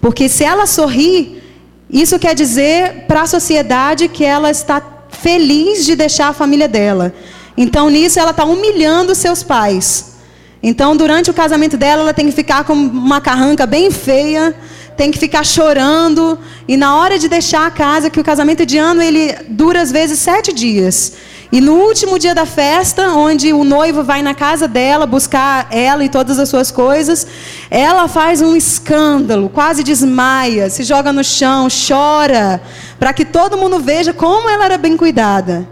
Porque 0.00 0.28
se 0.28 0.44
ela 0.44 0.66
sorrir, 0.66 1.42
isso 1.90 2.18
quer 2.18 2.34
dizer 2.34 3.06
para 3.08 3.22
a 3.22 3.26
sociedade 3.26 4.08
que 4.08 4.24
ela 4.24 4.50
está 4.50 4.80
feliz 5.08 5.84
de 5.84 5.96
deixar 5.96 6.28
a 6.28 6.32
família 6.32 6.68
dela. 6.68 7.12
Então 7.56 7.90
nisso 7.90 8.20
ela 8.20 8.30
está 8.30 8.44
humilhando 8.44 9.14
seus 9.14 9.42
pais. 9.42 10.17
Então 10.62 10.96
durante 10.96 11.30
o 11.30 11.34
casamento 11.34 11.76
dela 11.76 12.02
ela 12.02 12.14
tem 12.14 12.26
que 12.26 12.32
ficar 12.32 12.64
com 12.64 12.72
uma 12.72 13.20
carranca 13.20 13.64
bem 13.64 13.90
feia, 13.90 14.54
tem 14.96 15.12
que 15.12 15.18
ficar 15.18 15.44
chorando 15.44 16.38
e 16.66 16.76
na 16.76 16.96
hora 16.96 17.18
de 17.18 17.28
deixar 17.28 17.66
a 17.66 17.70
casa, 17.70 18.10
que 18.10 18.18
o 18.18 18.24
casamento 18.24 18.66
de 18.66 18.76
ano 18.76 19.00
ele 19.00 19.32
dura 19.48 19.80
às 19.80 19.92
vezes 19.92 20.18
sete 20.18 20.52
dias. 20.52 21.12
E 21.50 21.62
no 21.62 21.76
último 21.76 22.18
dia 22.18 22.34
da 22.34 22.44
festa, 22.44 23.08
onde 23.12 23.54
o 23.54 23.64
noivo 23.64 24.02
vai 24.02 24.20
na 24.20 24.34
casa 24.34 24.68
dela 24.68 25.06
buscar 25.06 25.66
ela 25.70 26.04
e 26.04 26.08
todas 26.08 26.38
as 26.38 26.48
suas 26.48 26.70
coisas, 26.70 27.26
ela 27.70 28.06
faz 28.06 28.42
um 28.42 28.54
escândalo, 28.54 29.48
quase 29.48 29.82
desmaia, 29.82 30.68
se 30.68 30.82
joga 30.82 31.10
no 31.10 31.24
chão, 31.24 31.68
chora, 31.70 32.60
para 32.98 33.14
que 33.14 33.24
todo 33.24 33.56
mundo 33.56 33.78
veja 33.78 34.12
como 34.12 34.50
ela 34.50 34.66
era 34.66 34.76
bem 34.76 34.94
cuidada. 34.94 35.66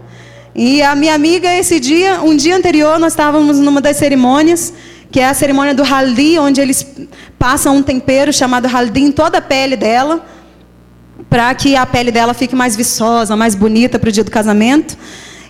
E 0.59 0.81
a 0.81 0.95
minha 0.95 1.13
amiga, 1.13 1.53
esse 1.53 1.79
dia, 1.79 2.19
um 2.19 2.35
dia 2.35 2.57
anterior, 2.57 2.97
nós 2.97 3.13
estávamos 3.13 3.59
numa 3.59 3.79
das 3.79 3.95
cerimônias, 3.97 4.73
que 5.11 5.19
é 5.19 5.27
a 5.27 5.33
cerimônia 5.35 5.75
do 5.75 5.83
haldi, 5.83 6.39
onde 6.39 6.59
eles 6.59 6.83
passam 7.37 7.75
um 7.75 7.83
tempero 7.83 8.33
chamado 8.33 8.67
haldi 8.67 9.01
em 9.01 9.11
toda 9.11 9.37
a 9.37 9.41
pele 9.41 9.75
dela, 9.75 10.25
para 11.29 11.53
que 11.53 11.75
a 11.75 11.85
pele 11.85 12.11
dela 12.11 12.33
fique 12.33 12.55
mais 12.55 12.75
viçosa, 12.75 13.35
mais 13.35 13.53
bonita 13.53 13.99
para 13.99 14.09
o 14.09 14.11
dia 14.11 14.23
do 14.23 14.31
casamento. 14.31 14.97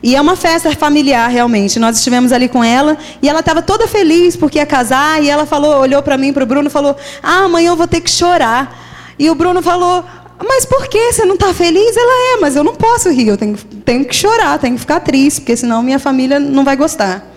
E 0.03 0.13
é 0.13 0.19
uma 0.19 0.35
festa 0.35 0.69
familiar, 0.75 1.29
realmente. 1.29 1.79
Nós 1.79 1.95
estivemos 1.95 2.33
ali 2.33 2.49
com 2.49 2.61
ela 2.61 2.97
e 3.21 3.29
ela 3.29 3.39
estava 3.39 3.61
toda 3.61 3.87
feliz 3.87 4.35
porque 4.35 4.57
ia 4.57 4.65
casar. 4.65 5.23
E 5.23 5.29
ela 5.29 5.45
falou, 5.45 5.79
olhou 5.79 6.03
para 6.03 6.17
mim, 6.17 6.33
para 6.33 6.43
o 6.43 6.45
Bruno, 6.45 6.69
falou: 6.69 6.97
Ah, 7.23 7.45
amanhã 7.45 7.69
eu 7.69 7.77
vou 7.77 7.87
ter 7.87 8.01
que 8.01 8.11
chorar. 8.11 8.77
E 9.17 9.29
o 9.29 9.35
Bruno 9.35 9.61
falou: 9.61 10.03
Mas 10.45 10.65
por 10.65 10.87
que 10.87 11.11
você 11.11 11.25
não 11.25 11.33
está 11.33 11.53
feliz? 11.53 11.97
Ela 11.97 12.35
é, 12.35 12.39
mas 12.39 12.55
eu 12.55 12.63
não 12.63 12.75
posso 12.75 13.09
rir, 13.09 13.27
eu 13.27 13.37
tenho, 13.37 13.57
tenho 13.83 14.05
que 14.05 14.15
chorar, 14.15 14.59
tenho 14.59 14.75
que 14.75 14.81
ficar 14.81 14.99
triste, 14.99 15.41
porque 15.41 15.57
senão 15.57 15.81
minha 15.81 15.99
família 15.99 16.39
não 16.39 16.63
vai 16.63 16.75
gostar. 16.75 17.33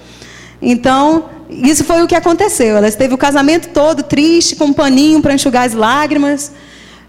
Então, 0.60 1.24
isso 1.48 1.82
foi 1.84 2.02
o 2.02 2.06
que 2.06 2.14
aconteceu. 2.14 2.76
Ela 2.76 2.88
esteve 2.88 3.14
o 3.14 3.18
casamento 3.18 3.68
todo 3.68 4.02
triste, 4.02 4.54
com 4.56 4.66
um 4.66 4.72
paninho 4.72 5.22
para 5.22 5.32
enxugar 5.32 5.66
as 5.66 5.72
lágrimas. 5.72 6.52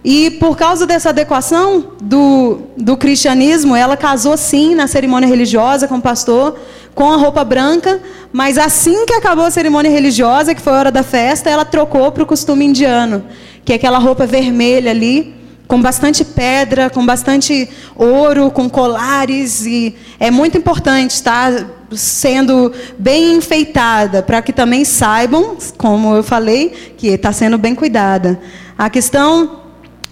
E 0.04 0.32
por 0.32 0.58
causa 0.58 0.88
dessa 0.88 1.10
adequação 1.10 1.93
do, 2.01 2.60
do 2.75 2.97
cristianismo, 2.97 3.75
ela 3.75 3.95
casou 3.95 4.36
sim 4.36 4.73
na 4.73 4.88
cerimônia 4.88 5.27
religiosa 5.27 5.88
com 5.88 5.97
o 5.97 6.01
pastor, 6.01 6.58
com 6.95 7.12
a 7.12 7.17
roupa 7.17 7.43
branca, 7.43 8.01
mas 8.34 8.58
assim 8.58 9.06
que 9.06 9.13
acabou 9.13 9.45
a 9.45 9.51
cerimônia 9.51 9.91
religiosa, 9.91 10.56
que 10.56 10.62
foi 10.62 10.73
a 10.73 10.77
hora 10.77 10.91
da 10.91 11.04
festa, 11.04 11.49
ela 11.49 11.63
trocou 11.63 12.12
para 12.12 12.23
o 12.23 12.25
costume 12.25 12.65
indiano, 12.65 13.23
que 13.63 13.73
é 13.73 13.75
aquela 13.75 13.99
roupa 13.99 14.25
vermelha 14.25 14.89
ali, 14.89 15.36
com 15.71 15.81
bastante 15.81 16.25
pedra, 16.25 16.89
com 16.89 17.05
bastante 17.05 17.69
ouro, 17.95 18.51
com 18.51 18.69
colares, 18.69 19.65
e 19.65 19.95
é 20.19 20.29
muito 20.29 20.57
importante 20.57 21.12
estar 21.12 21.65
sendo 21.93 22.73
bem 22.99 23.36
enfeitada, 23.36 24.21
para 24.21 24.41
que 24.41 24.51
também 24.51 24.84
saibam, 24.84 25.55
como 25.77 26.13
eu 26.13 26.23
falei, 26.23 26.93
que 26.97 27.07
está 27.07 27.31
sendo 27.31 27.57
bem 27.57 27.73
cuidada. 27.73 28.38
A 28.77 28.89
questão 28.89 29.62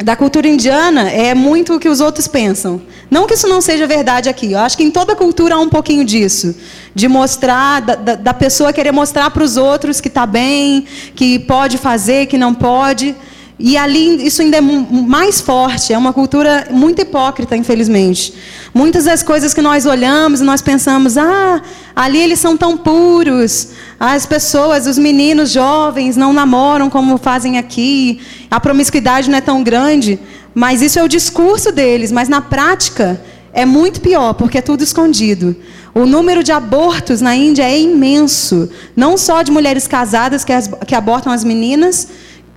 da 0.01 0.15
cultura 0.15 0.47
indiana 0.47 1.09
é 1.09 1.35
muito 1.35 1.75
o 1.75 1.79
que 1.79 1.89
os 1.89 1.99
outros 1.99 2.25
pensam. 2.25 2.81
Não 3.11 3.27
que 3.27 3.33
isso 3.33 3.49
não 3.49 3.59
seja 3.59 3.85
verdade 3.85 4.29
aqui. 4.29 4.53
Eu 4.53 4.59
acho 4.59 4.77
que 4.77 4.83
em 4.85 4.89
toda 4.89 5.13
cultura 5.13 5.55
há 5.55 5.59
um 5.59 5.67
pouquinho 5.67 6.05
disso. 6.05 6.55
De 6.95 7.09
mostrar, 7.09 7.81
da, 7.81 8.15
da 8.15 8.33
pessoa 8.33 8.71
querer 8.71 8.93
mostrar 8.93 9.29
para 9.29 9.43
os 9.43 9.57
outros 9.57 9.99
que 9.99 10.07
está 10.07 10.25
bem, 10.25 10.85
que 11.13 11.37
pode 11.37 11.77
fazer, 11.77 12.27
que 12.27 12.37
não 12.37 12.53
pode. 12.53 13.13
E 13.61 13.75
ali 13.75 14.25
isso 14.25 14.41
ainda 14.41 14.57
é 14.57 14.61
mais 14.61 15.41
forte, 15.41 15.91
é 15.91 15.97
uma 15.97 16.13
cultura 16.13 16.69
muito 16.71 17.01
hipócrita, 17.01 17.57
infelizmente. 17.57 18.33
Muitas 18.73 19.03
das 19.03 19.21
coisas 19.21 19.53
que 19.53 19.61
nós 19.61 19.85
olhamos 19.85 20.39
e 20.39 20.45
nós 20.45 20.61
pensamos, 20.61 21.17
ah, 21.17 21.61
ali 21.93 22.19
eles 22.19 22.39
são 22.39 22.55
tão 22.55 22.77
puros, 22.77 23.71
as 23.99 24.25
pessoas, 24.25 24.87
os 24.87 24.97
meninos 24.97 25.51
jovens 25.51 26.15
não 26.15 26.31
namoram 26.31 26.89
como 26.89 27.17
fazem 27.17 27.57
aqui, 27.57 28.21
a 28.49 28.61
promiscuidade 28.61 29.29
não 29.29 29.37
é 29.37 29.41
tão 29.41 29.61
grande, 29.61 30.17
mas 30.55 30.81
isso 30.81 30.97
é 30.97 31.03
o 31.03 31.09
discurso 31.09 31.69
deles, 31.69 32.13
mas 32.13 32.29
na 32.29 32.39
prática 32.39 33.21
é 33.51 33.65
muito 33.65 33.99
pior, 33.99 34.35
porque 34.35 34.59
é 34.59 34.61
tudo 34.61 34.85
escondido. 34.85 35.53
O 35.93 36.05
número 36.05 36.43
de 36.43 36.53
abortos 36.53 37.19
na 37.19 37.35
Índia 37.35 37.63
é 37.63 37.77
imenso, 37.77 38.69
não 38.95 39.17
só 39.17 39.41
de 39.41 39.51
mulheres 39.51 39.85
casadas 39.85 40.45
que, 40.45 40.53
as, 40.53 40.69
que 40.87 40.95
abortam 40.95 41.33
as 41.33 41.43
meninas, 41.43 42.07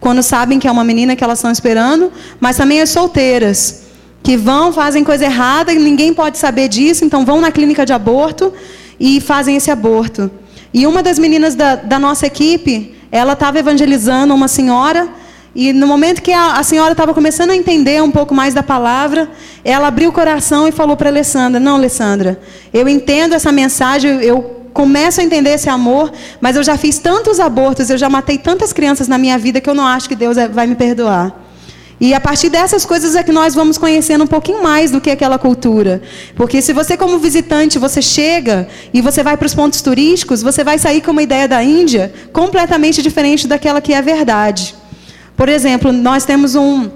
quando 0.02 0.20
sabem 0.20 0.58
que 0.58 0.66
é 0.66 0.70
uma 0.70 0.82
menina 0.82 1.14
que 1.14 1.22
elas 1.22 1.38
estão 1.38 1.52
esperando, 1.52 2.12
mas 2.40 2.56
também 2.56 2.80
as 2.80 2.90
solteiras, 2.90 3.84
que 4.20 4.36
vão, 4.36 4.72
fazem 4.72 5.04
coisa 5.04 5.24
errada 5.24 5.72
e 5.72 5.78
ninguém 5.78 6.12
pode 6.12 6.38
saber 6.38 6.66
disso, 6.66 7.04
então 7.04 7.24
vão 7.24 7.40
na 7.40 7.52
clínica 7.52 7.86
de 7.86 7.92
aborto 7.92 8.52
e 8.98 9.20
fazem 9.20 9.56
esse 9.56 9.70
aborto. 9.70 10.28
E 10.74 10.88
uma 10.88 11.04
das 11.04 11.20
meninas 11.20 11.54
da, 11.54 11.76
da 11.76 12.00
nossa 12.00 12.26
equipe, 12.26 12.96
ela 13.12 13.34
estava 13.34 13.60
evangelizando 13.60 14.34
uma 14.34 14.48
senhora 14.48 15.08
e 15.54 15.72
no 15.72 15.86
momento 15.86 16.20
que 16.20 16.32
a, 16.32 16.54
a 16.54 16.62
senhora 16.64 16.92
estava 16.92 17.14
começando 17.14 17.50
a 17.50 17.56
entender 17.56 18.02
um 18.02 18.10
pouco 18.10 18.34
mais 18.34 18.54
da 18.54 18.62
palavra, 18.62 19.30
ela 19.64 19.86
abriu 19.86 20.10
o 20.10 20.12
coração 20.12 20.66
e 20.66 20.72
falou 20.72 20.96
para 20.96 21.10
Alessandra: 21.10 21.60
Não, 21.60 21.76
Alessandra, 21.76 22.40
eu 22.74 22.88
entendo 22.88 23.34
essa 23.34 23.52
mensagem, 23.52 24.10
eu 24.22 24.61
começo 24.72 25.20
a 25.20 25.24
entender 25.24 25.50
esse 25.50 25.68
amor, 25.68 26.12
mas 26.40 26.56
eu 26.56 26.62
já 26.62 26.76
fiz 26.76 26.98
tantos 26.98 27.38
abortos, 27.38 27.90
eu 27.90 27.98
já 27.98 28.08
matei 28.08 28.38
tantas 28.38 28.72
crianças 28.72 29.08
na 29.08 29.18
minha 29.18 29.38
vida 29.38 29.60
que 29.60 29.68
eu 29.68 29.74
não 29.74 29.86
acho 29.86 30.08
que 30.08 30.16
Deus 30.16 30.36
é, 30.36 30.48
vai 30.48 30.66
me 30.66 30.74
perdoar. 30.74 31.42
E 32.00 32.12
a 32.12 32.20
partir 32.20 32.48
dessas 32.48 32.84
coisas 32.84 33.14
é 33.14 33.22
que 33.22 33.30
nós 33.30 33.54
vamos 33.54 33.78
conhecendo 33.78 34.24
um 34.24 34.26
pouquinho 34.26 34.60
mais 34.60 34.90
do 34.90 35.00
que 35.00 35.08
aquela 35.08 35.38
cultura. 35.38 36.02
Porque 36.34 36.60
se 36.60 36.72
você, 36.72 36.96
como 36.96 37.16
visitante, 37.16 37.78
você 37.78 38.02
chega 38.02 38.66
e 38.92 39.00
você 39.00 39.22
vai 39.22 39.36
para 39.36 39.46
os 39.46 39.54
pontos 39.54 39.80
turísticos, 39.80 40.42
você 40.42 40.64
vai 40.64 40.80
sair 40.80 41.00
com 41.00 41.12
uma 41.12 41.22
ideia 41.22 41.46
da 41.46 41.62
Índia 41.62 42.12
completamente 42.32 43.00
diferente 43.02 43.46
daquela 43.46 43.80
que 43.80 43.94
é 43.94 44.02
verdade. 44.02 44.74
Por 45.36 45.48
exemplo, 45.48 45.92
nós 45.92 46.24
temos 46.24 46.56
um, 46.56 46.90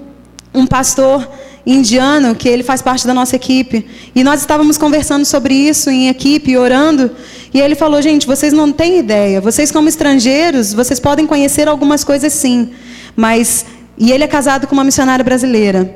um 0.53 0.67
pastor 0.67 1.25
indiano 1.67 2.33
que 2.33 2.47
ele 2.47 2.63
faz 2.63 2.81
parte 2.81 3.05
da 3.05 3.13
nossa 3.13 3.35
equipe. 3.35 3.85
E 4.15 4.23
nós 4.23 4.39
estávamos 4.39 4.77
conversando 4.77 5.25
sobre 5.25 5.53
isso 5.53 5.89
em 5.89 6.07
equipe, 6.07 6.57
orando. 6.57 7.11
E 7.53 7.61
ele 7.61 7.75
falou: 7.75 8.01
gente, 8.01 8.27
vocês 8.27 8.53
não 8.53 8.71
têm 8.71 8.99
ideia. 8.99 9.39
Vocês, 9.41 9.71
como 9.71 9.87
estrangeiros, 9.87 10.73
vocês 10.73 10.99
podem 10.99 11.25
conhecer 11.25 11.67
algumas 11.67 12.03
coisas 12.03 12.33
sim. 12.33 12.71
Mas 13.15 13.65
e 13.97 14.11
ele 14.11 14.23
é 14.23 14.27
casado 14.27 14.67
com 14.67 14.73
uma 14.73 14.83
missionária 14.83 15.23
brasileira. 15.23 15.95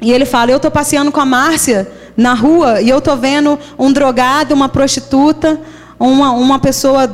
E 0.00 0.12
ele 0.12 0.24
fala: 0.24 0.50
Eu 0.50 0.56
estou 0.56 0.70
passeando 0.70 1.12
com 1.12 1.20
a 1.20 1.26
Márcia 1.26 1.88
na 2.16 2.32
rua 2.32 2.80
e 2.80 2.88
eu 2.88 2.98
estou 2.98 3.16
vendo 3.16 3.58
um 3.78 3.92
drogado, 3.92 4.54
uma 4.54 4.68
prostituta, 4.68 5.60
uma, 5.98 6.32
uma 6.32 6.58
pessoa 6.58 7.10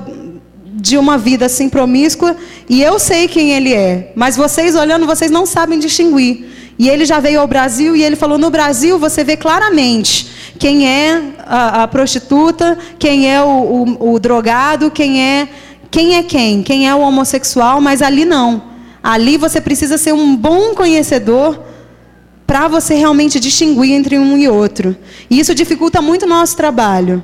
de 0.82 0.96
uma 0.96 1.16
vida 1.16 1.46
assim 1.46 1.68
promíscua, 1.68 2.36
e 2.68 2.82
eu 2.82 2.98
sei 2.98 3.28
quem 3.28 3.52
ele 3.52 3.72
é, 3.72 4.12
mas 4.16 4.36
vocês 4.36 4.74
olhando, 4.74 5.06
vocês 5.06 5.30
não 5.30 5.46
sabem 5.46 5.78
distinguir. 5.78 6.61
E 6.78 6.88
ele 6.88 7.04
já 7.04 7.20
veio 7.20 7.40
ao 7.40 7.46
Brasil 7.46 7.94
e 7.94 8.02
ele 8.02 8.16
falou: 8.16 8.38
no 8.38 8.50
Brasil 8.50 8.98
você 8.98 9.22
vê 9.22 9.36
claramente 9.36 10.28
quem 10.58 10.88
é 10.88 11.22
a, 11.46 11.82
a 11.82 11.88
prostituta, 11.88 12.78
quem 12.98 13.32
é 13.32 13.42
o, 13.42 13.46
o, 13.98 14.14
o 14.14 14.18
drogado, 14.18 14.90
quem 14.90 15.22
é 15.22 15.48
quem 15.90 16.16
é 16.16 16.22
quem, 16.22 16.62
quem 16.62 16.88
é 16.88 16.94
o 16.94 17.00
homossexual, 17.00 17.80
mas 17.80 18.00
ali 18.00 18.24
não. 18.24 18.62
Ali 19.02 19.36
você 19.36 19.60
precisa 19.60 19.98
ser 19.98 20.14
um 20.14 20.34
bom 20.34 20.74
conhecedor 20.74 21.60
para 22.46 22.66
você 22.68 22.94
realmente 22.94 23.38
distinguir 23.38 23.92
entre 23.92 24.18
um 24.18 24.36
e 24.38 24.48
outro. 24.48 24.96
E 25.28 25.38
isso 25.38 25.54
dificulta 25.54 26.00
muito 26.00 26.24
o 26.24 26.28
nosso 26.28 26.56
trabalho. 26.56 27.22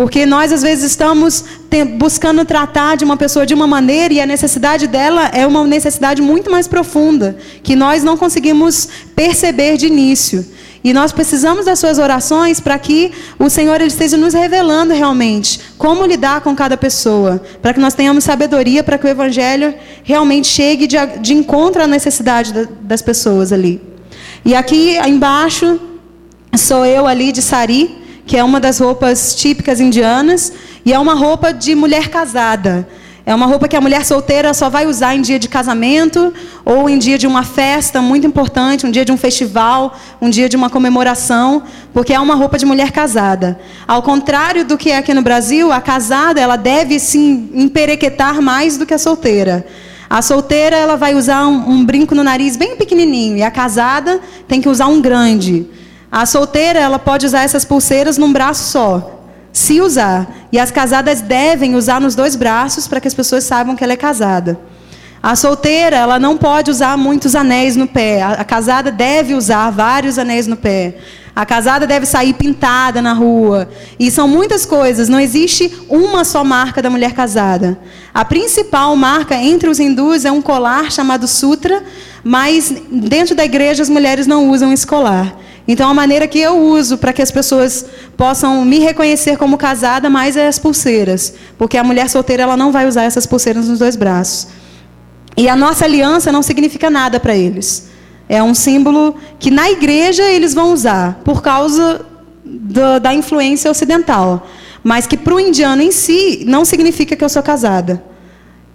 Porque 0.00 0.24
nós, 0.24 0.50
às 0.50 0.62
vezes, 0.62 0.92
estamos 0.92 1.44
buscando 1.98 2.42
tratar 2.46 2.96
de 2.96 3.04
uma 3.04 3.18
pessoa 3.18 3.44
de 3.44 3.52
uma 3.52 3.66
maneira 3.66 4.14
e 4.14 4.18
a 4.18 4.24
necessidade 4.24 4.86
dela 4.86 5.26
é 5.26 5.46
uma 5.46 5.62
necessidade 5.66 6.22
muito 6.22 6.50
mais 6.50 6.66
profunda, 6.66 7.36
que 7.62 7.76
nós 7.76 8.02
não 8.02 8.16
conseguimos 8.16 8.88
perceber 9.14 9.76
de 9.76 9.88
início. 9.88 10.42
E 10.82 10.94
nós 10.94 11.12
precisamos 11.12 11.66
das 11.66 11.78
suas 11.78 11.98
orações 11.98 12.60
para 12.60 12.78
que 12.78 13.12
o 13.38 13.50
Senhor 13.50 13.74
ele 13.74 13.88
esteja 13.88 14.16
nos 14.16 14.32
revelando 14.32 14.94
realmente 14.94 15.60
como 15.76 16.06
lidar 16.06 16.40
com 16.40 16.56
cada 16.56 16.78
pessoa, 16.78 17.38
para 17.60 17.74
que 17.74 17.80
nós 17.80 17.92
tenhamos 17.92 18.24
sabedoria 18.24 18.82
para 18.82 18.96
que 18.96 19.04
o 19.04 19.10
Evangelho 19.10 19.74
realmente 20.02 20.48
chegue 20.48 20.86
de, 20.86 20.96
de 21.20 21.34
encontro 21.34 21.82
à 21.82 21.86
necessidade 21.86 22.54
da, 22.54 22.66
das 22.80 23.02
pessoas 23.02 23.52
ali. 23.52 23.82
E 24.46 24.54
aqui 24.54 24.96
embaixo 25.06 25.78
sou 26.56 26.86
eu 26.86 27.06
ali 27.06 27.32
de 27.32 27.42
sari, 27.42 27.99
que 28.30 28.36
é 28.36 28.44
uma 28.44 28.60
das 28.60 28.78
roupas 28.78 29.34
típicas 29.34 29.80
indianas, 29.80 30.52
e 30.86 30.92
é 30.92 30.98
uma 31.00 31.14
roupa 31.14 31.52
de 31.52 31.74
mulher 31.74 32.08
casada. 32.08 32.86
É 33.26 33.34
uma 33.34 33.44
roupa 33.44 33.66
que 33.66 33.74
a 33.74 33.80
mulher 33.80 34.04
solteira 34.04 34.54
só 34.54 34.70
vai 34.70 34.86
usar 34.86 35.16
em 35.16 35.20
dia 35.20 35.36
de 35.36 35.48
casamento 35.48 36.32
ou 36.64 36.88
em 36.88 36.96
dia 36.96 37.18
de 37.18 37.26
uma 37.26 37.42
festa 37.42 38.00
muito 38.00 38.28
importante, 38.28 38.86
um 38.86 38.90
dia 38.92 39.04
de 39.04 39.10
um 39.10 39.16
festival, 39.16 39.98
um 40.22 40.30
dia 40.30 40.48
de 40.48 40.54
uma 40.54 40.70
comemoração, 40.70 41.64
porque 41.92 42.12
é 42.12 42.20
uma 42.20 42.36
roupa 42.36 42.56
de 42.56 42.64
mulher 42.64 42.92
casada. 42.92 43.58
Ao 43.84 44.00
contrário 44.00 44.64
do 44.64 44.78
que 44.78 44.92
é 44.92 44.98
aqui 44.98 45.12
no 45.12 45.22
Brasil, 45.22 45.72
a 45.72 45.80
casada 45.80 46.40
ela 46.40 46.54
deve 46.54 47.00
se 47.00 47.18
emperequetar 47.18 48.40
mais 48.40 48.76
do 48.76 48.86
que 48.86 48.94
a 48.94 48.98
solteira. 48.98 49.66
A 50.08 50.22
solteira 50.22 50.76
ela 50.76 50.96
vai 50.96 51.16
usar 51.16 51.48
um, 51.48 51.68
um 51.68 51.84
brinco 51.84 52.14
no 52.14 52.22
nariz 52.22 52.56
bem 52.56 52.76
pequenininho 52.76 53.38
e 53.38 53.42
a 53.42 53.50
casada 53.50 54.20
tem 54.46 54.60
que 54.60 54.68
usar 54.68 54.86
um 54.86 55.00
grande. 55.00 55.79
A 56.10 56.26
solteira 56.26 56.78
ela 56.80 56.98
pode 56.98 57.26
usar 57.26 57.42
essas 57.42 57.64
pulseiras 57.64 58.18
num 58.18 58.32
braço 58.32 58.64
só 58.64 59.20
se 59.52 59.80
usar. 59.80 60.28
E 60.52 60.58
as 60.58 60.70
casadas 60.70 61.20
devem 61.20 61.74
usar 61.74 62.00
nos 62.00 62.14
dois 62.14 62.36
braços 62.36 62.88
para 62.88 63.00
que 63.00 63.08
as 63.08 63.14
pessoas 63.14 63.44
saibam 63.44 63.76
que 63.76 63.84
ela 63.84 63.92
é 63.92 63.96
casada. 63.96 64.58
A 65.22 65.36
solteira, 65.36 65.96
ela 65.96 66.18
não 66.18 66.38
pode 66.38 66.70
usar 66.70 66.96
muitos 66.96 67.34
anéis 67.34 67.76
no 67.76 67.86
pé. 67.86 68.22
A 68.22 68.42
casada 68.42 68.90
deve 68.90 69.34
usar 69.34 69.70
vários 69.70 70.18
anéis 70.18 70.46
no 70.46 70.56
pé. 70.56 70.96
A 71.36 71.44
casada 71.44 71.86
deve 71.86 72.06
sair 72.06 72.32
pintada 72.32 73.02
na 73.02 73.12
rua. 73.12 73.68
E 73.98 74.10
são 74.10 74.26
muitas 74.26 74.64
coisas. 74.64 75.10
Não 75.10 75.20
existe 75.20 75.72
uma 75.90 76.24
só 76.24 76.42
marca 76.42 76.80
da 76.80 76.88
mulher 76.88 77.12
casada. 77.12 77.78
A 78.14 78.24
principal 78.24 78.96
marca 78.96 79.36
entre 79.36 79.68
os 79.68 79.78
hindus 79.78 80.24
é 80.24 80.32
um 80.32 80.40
colar 80.40 80.90
chamado 80.90 81.28
sutra, 81.28 81.82
mas 82.24 82.72
dentro 82.90 83.34
da 83.34 83.44
igreja 83.44 83.82
as 83.82 83.90
mulheres 83.90 84.26
não 84.26 84.48
usam 84.48 84.72
esse 84.72 84.86
colar. 84.86 85.36
Então, 85.68 85.88
a 85.88 85.94
maneira 85.94 86.26
que 86.26 86.40
eu 86.40 86.58
uso 86.58 86.98
para 86.98 87.12
que 87.12 87.22
as 87.22 87.30
pessoas 87.30 87.86
possam 88.16 88.64
me 88.64 88.78
reconhecer 88.78 89.36
como 89.36 89.56
casada 89.56 90.10
mais 90.10 90.36
é 90.36 90.48
as 90.48 90.58
pulseiras, 90.58 91.34
porque 91.56 91.76
a 91.76 91.84
mulher 91.84 92.08
solteira 92.08 92.42
ela 92.42 92.56
não 92.56 92.72
vai 92.72 92.86
usar 92.86 93.04
essas 93.04 93.26
pulseiras 93.26 93.68
nos 93.68 93.78
dois 93.78 93.96
braços. 93.96 94.48
E 95.36 95.48
a 95.48 95.56
nossa 95.56 95.84
aliança 95.84 96.32
não 96.32 96.42
significa 96.42 96.90
nada 96.90 97.20
para 97.20 97.36
eles. 97.36 97.88
É 98.28 98.42
um 98.42 98.54
símbolo 98.54 99.14
que 99.38 99.50
na 99.50 99.70
igreja 99.70 100.24
eles 100.24 100.54
vão 100.54 100.72
usar 100.72 101.20
por 101.24 101.42
causa 101.42 102.04
do, 102.44 102.98
da 103.00 103.14
influência 103.14 103.70
ocidental, 103.70 104.46
mas 104.82 105.06
que 105.06 105.16
para 105.16 105.34
o 105.34 105.40
indiano 105.40 105.82
em 105.82 105.90
si 105.90 106.44
não 106.46 106.64
significa 106.64 107.16
que 107.16 107.24
eu 107.24 107.28
sou 107.28 107.42
casada. 107.42 108.02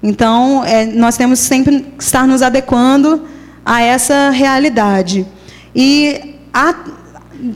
Então, 0.01 0.63
é, 0.63 0.85
nós 0.85 1.17
temos 1.17 1.39
sempre 1.39 1.81
que 1.97 2.03
estar 2.03 2.27
nos 2.27 2.41
adequando 2.41 3.23
a 3.65 3.81
essa 3.81 4.29
realidade. 4.29 5.25
E 5.75 6.34
há, 6.55 6.73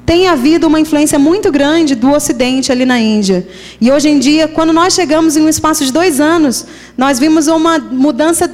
tem 0.06 0.28
havido 0.28 0.68
uma 0.68 0.80
influência 0.80 1.18
muito 1.18 1.50
grande 1.50 1.96
do 1.96 2.12
Ocidente 2.12 2.70
ali 2.70 2.86
na 2.86 3.00
Índia. 3.00 3.48
E 3.80 3.90
hoje 3.90 4.10
em 4.10 4.20
dia, 4.20 4.46
quando 4.50 4.74
nós 4.74 4.94
chegamos 4.94 5.38
em 5.38 5.42
um 5.42 5.48
espaço 5.48 5.86
de 5.86 5.94
dois 5.94 6.20
anos, 6.20 6.66
nós 6.98 7.18
vimos 7.18 7.48
uma 7.48 7.80
mudança 7.80 8.52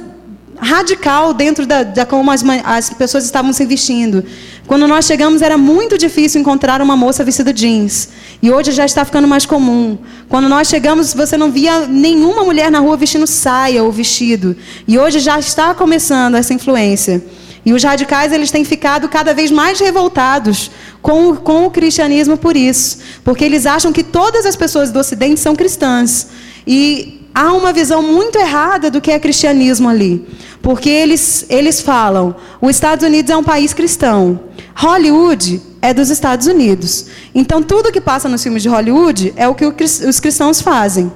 radical 0.58 1.34
dentro 1.34 1.66
da, 1.66 1.82
da 1.82 2.06
como 2.06 2.30
as, 2.30 2.42
as, 2.64 2.90
pessoas 2.90 3.24
estavam 3.24 3.52
se 3.52 3.66
vestindo. 3.66 4.24
Quando 4.66 4.86
nós 4.86 5.04
chegamos 5.04 5.42
era 5.42 5.58
muito 5.58 5.98
difícil 5.98 6.40
encontrar 6.40 6.80
uma 6.80 6.96
moça 6.96 7.24
vestida 7.24 7.52
jeans. 7.52 8.08
E 8.40 8.50
hoje 8.50 8.70
já 8.70 8.86
está 8.86 9.04
ficando 9.04 9.28
mais 9.28 9.44
comum. 9.44 9.98
Quando 10.28 10.48
nós 10.48 10.68
chegamos, 10.68 11.12
você 11.12 11.36
não 11.36 11.50
via 11.50 11.86
nenhuma 11.86 12.44
mulher 12.44 12.70
na 12.70 12.78
rua 12.78 12.96
vestindo 12.96 13.26
saia 13.26 13.82
ou 13.82 13.90
vestido. 13.92 14.56
E 14.86 14.96
hoje 14.98 15.18
já 15.18 15.38
está 15.38 15.74
começando 15.74 16.36
essa 16.36 16.54
influência. 16.54 17.22
E 17.66 17.72
os 17.72 17.82
radicais 17.82 18.32
eles 18.32 18.52
têm 18.52 18.64
ficado 18.64 19.08
cada 19.08 19.34
vez 19.34 19.50
mais 19.50 19.80
revoltados 19.80 20.70
com, 21.02 21.34
com 21.34 21.66
o 21.66 21.70
cristianismo 21.70 22.38
por 22.38 22.56
isso, 22.56 22.98
porque 23.24 23.44
eles 23.44 23.66
acham 23.66 23.92
que 23.92 24.04
todas 24.04 24.46
as 24.46 24.54
pessoas 24.54 24.92
do 24.92 25.00
Ocidente 25.00 25.40
são 25.40 25.56
cristãs. 25.56 26.28
E 26.64 27.28
há 27.34 27.52
uma 27.52 27.72
visão 27.72 28.00
muito 28.02 28.38
errada 28.38 28.88
do 28.88 29.00
que 29.00 29.10
é 29.10 29.18
cristianismo 29.18 29.88
ali, 29.88 30.24
porque 30.62 30.88
eles, 30.88 31.44
eles 31.48 31.80
falam: 31.80 32.36
os 32.60 32.70
Estados 32.70 33.04
Unidos 33.04 33.32
é 33.32 33.36
um 33.36 33.42
país 33.42 33.74
cristão, 33.74 34.38
Hollywood 34.72 35.60
é 35.82 35.92
dos 35.92 36.08
Estados 36.08 36.46
Unidos. 36.46 37.06
Então, 37.34 37.64
tudo 37.64 37.90
que 37.90 38.00
passa 38.00 38.28
nos 38.28 38.44
filmes 38.44 38.62
de 38.62 38.68
Hollywood 38.68 39.34
é 39.34 39.48
o 39.48 39.54
que 39.56 39.66
os 39.66 40.20
cristãos 40.20 40.60
fazem. 40.60 41.12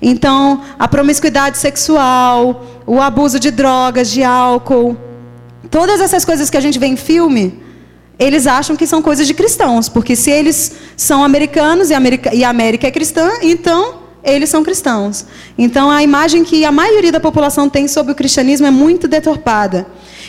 Então, 0.00 0.64
a 0.80 0.88
promiscuidade 0.88 1.58
sexual, 1.58 2.66
o 2.84 3.00
abuso 3.00 3.38
de 3.38 3.52
drogas, 3.52 4.10
de 4.10 4.24
álcool 4.24 4.96
todas 5.72 6.02
essas 6.02 6.22
coisas 6.24 6.50
que 6.50 6.56
a 6.56 6.60
gente 6.60 6.78
vê 6.78 6.86
em 6.86 6.96
filme, 6.96 7.58
eles 8.18 8.46
acham 8.46 8.76
que 8.76 8.86
são 8.86 9.00
coisas 9.00 9.26
de 9.26 9.32
cristãos, 9.32 9.88
porque 9.88 10.14
se 10.14 10.30
eles 10.30 10.72
são 10.96 11.24
americanos 11.24 11.88
e 11.88 11.94
a 11.94 11.96
América, 11.96 12.32
e 12.32 12.44
a 12.44 12.50
América 12.50 12.86
é 12.86 12.90
cristã, 12.90 13.30
então 13.42 14.02
eles 14.22 14.50
são 14.50 14.62
cristãos. 14.62 15.24
Então 15.56 15.90
a 15.90 16.02
imagem 16.02 16.44
que 16.44 16.64
a 16.66 16.70
maioria 16.70 17.10
da 17.10 17.18
população 17.18 17.70
tem 17.70 17.88
sobre 17.88 18.12
o 18.12 18.14
cristianismo 18.14 18.66
é 18.66 18.70
muito 18.70 19.08
deturpada. 19.08 19.86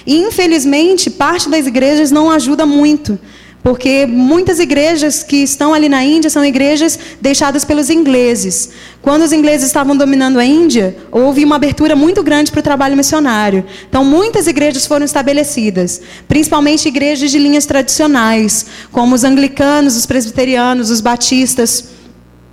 E 0.07 0.15
infelizmente, 0.17 1.09
parte 1.09 1.49
das 1.49 1.67
igrejas 1.67 2.09
não 2.09 2.31
ajuda 2.31 2.65
muito. 2.65 3.19
Porque 3.63 4.05
muitas 4.05 4.59
igrejas 4.59 5.23
que 5.23 5.37
estão 5.37 5.73
ali 5.73 5.87
na 5.87 6.03
Índia 6.03 6.29
são 6.29 6.43
igrejas 6.43 6.99
deixadas 7.21 7.63
pelos 7.63 7.89
ingleses. 7.89 8.71
Quando 9.01 9.21
os 9.21 9.31
ingleses 9.31 9.67
estavam 9.67 9.95
dominando 9.95 10.37
a 10.37 10.43
Índia, 10.43 10.97
houve 11.09 11.45
uma 11.45 11.55
abertura 11.55 11.95
muito 11.95 12.21
grande 12.21 12.51
para 12.51 12.59
o 12.59 12.63
trabalho 12.63 12.97
missionário. 12.97 13.63
Então, 13.87 14.03
muitas 14.03 14.47
igrejas 14.47 14.85
foram 14.85 15.05
estabelecidas, 15.05 16.01
principalmente 16.27 16.89
igrejas 16.89 17.31
de 17.31 17.39
linhas 17.39 17.65
tradicionais, 17.65 18.65
como 18.91 19.15
os 19.15 19.23
anglicanos, 19.23 19.95
os 19.95 20.05
presbiterianos, 20.05 20.89
os 20.89 20.99
batistas. 20.99 21.85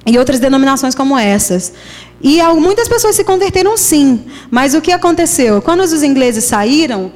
e 0.06 0.16
outras 0.16 0.40
denominações 0.40 0.94
como 0.94 1.18
essas. 1.18 1.72
E 2.22 2.42
muitas 2.54 2.88
pessoas 2.88 3.16
se 3.16 3.24
converteram 3.24 3.76
sim, 3.76 4.24
mas 4.50 4.74
o 4.74 4.80
que 4.80 4.92
aconteceu? 4.92 5.60
Quando 5.60 5.80
os 5.80 6.02
ingleses 6.02 6.44
saíram, 6.44 7.12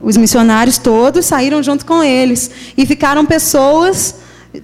os 0.00 0.16
missionários 0.16 0.78
todos 0.78 1.26
saíram 1.26 1.62
junto 1.62 1.84
com 1.84 2.02
eles 2.02 2.50
e 2.76 2.86
ficaram 2.86 3.26
pessoas 3.26 4.14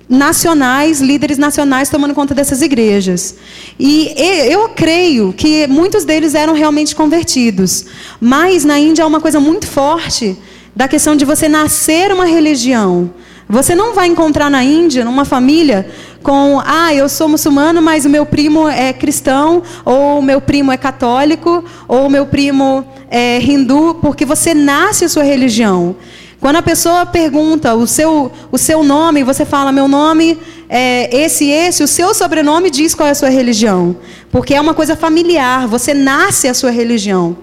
nacionais, 0.08 1.00
líderes 1.00 1.36
nacionais 1.38 1.90
tomando 1.90 2.14
conta 2.14 2.34
dessas 2.34 2.62
igrejas. 2.62 3.34
E 3.78 4.12
eu 4.16 4.70
creio 4.70 5.32
que 5.32 5.66
muitos 5.66 6.04
deles 6.04 6.34
eram 6.34 6.54
realmente 6.54 6.94
convertidos. 6.94 7.84
Mas 8.20 8.64
na 8.64 8.78
Índia 8.78 9.04
há 9.04 9.06
uma 9.06 9.20
coisa 9.20 9.40
muito 9.40 9.66
forte 9.66 10.36
da 10.74 10.88
questão 10.88 11.14
de 11.14 11.24
você 11.24 11.48
nascer 11.48 12.12
uma 12.12 12.24
religião. 12.24 13.12
Você 13.48 13.74
não 13.74 13.94
vai 13.94 14.06
encontrar 14.08 14.50
na 14.50 14.64
Índia, 14.64 15.04
numa 15.04 15.24
família, 15.24 15.86
com, 16.22 16.60
ah, 16.64 16.94
eu 16.94 17.08
sou 17.08 17.28
muçulmano, 17.28 17.82
mas 17.82 18.06
o 18.06 18.08
meu 18.08 18.24
primo 18.24 18.66
é 18.68 18.92
cristão, 18.92 19.62
ou 19.84 20.18
o 20.18 20.22
meu 20.22 20.40
primo 20.40 20.72
é 20.72 20.76
católico, 20.76 21.62
ou 21.86 22.06
o 22.06 22.10
meu 22.10 22.24
primo 22.26 22.86
é 23.10 23.38
hindu, 23.38 23.98
porque 24.00 24.24
você 24.24 24.54
nasce 24.54 25.04
a 25.04 25.08
sua 25.08 25.22
religião. 25.22 25.94
Quando 26.40 26.56
a 26.56 26.62
pessoa 26.62 27.06
pergunta 27.06 27.74
o 27.74 27.86
seu, 27.86 28.30
o 28.52 28.58
seu 28.58 28.82
nome, 28.82 29.22
você 29.22 29.44
fala, 29.44 29.72
meu 29.72 29.88
nome 29.88 30.38
é 30.68 31.08
esse 31.14 31.48
esse, 31.48 31.82
o 31.82 31.88
seu 31.88 32.12
sobrenome 32.12 32.70
diz 32.70 32.94
qual 32.94 33.06
é 33.06 33.12
a 33.12 33.14
sua 33.14 33.30
religião. 33.30 33.96
Porque 34.30 34.54
é 34.54 34.60
uma 34.60 34.74
coisa 34.74 34.96
familiar, 34.96 35.66
você 35.66 35.94
nasce 35.94 36.48
a 36.48 36.54
sua 36.54 36.70
religião. 36.70 37.36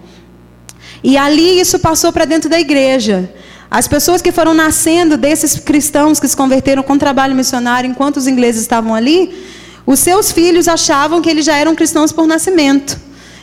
E 1.04 1.18
ali 1.18 1.60
isso 1.60 1.80
passou 1.80 2.12
para 2.12 2.26
dentro 2.26 2.50
da 2.50 2.60
igreja. 2.60 3.34
As 3.72 3.88
pessoas 3.88 4.22
que 4.22 4.34
foram 4.34 4.54
nascendo 4.54 5.16
desses 5.16 5.58
cristãos 5.58 6.20
que 6.20 6.28
se 6.28 6.36
converteram 6.36 6.84
com 6.84 6.98
trabalho 6.98 7.34
missionário 7.34 7.90
enquanto 7.90 8.18
os 8.18 8.28
ingleses 8.28 8.60
estavam 8.60 8.94
ali, 8.94 9.34
os 9.86 9.98
seus 10.00 10.30
filhos 10.30 10.68
achavam 10.68 11.22
que 11.22 11.30
eles 11.30 11.46
já 11.46 11.56
eram 11.56 11.74
cristãos 11.74 12.12
por 12.12 12.28
nascimento. 12.28 13.00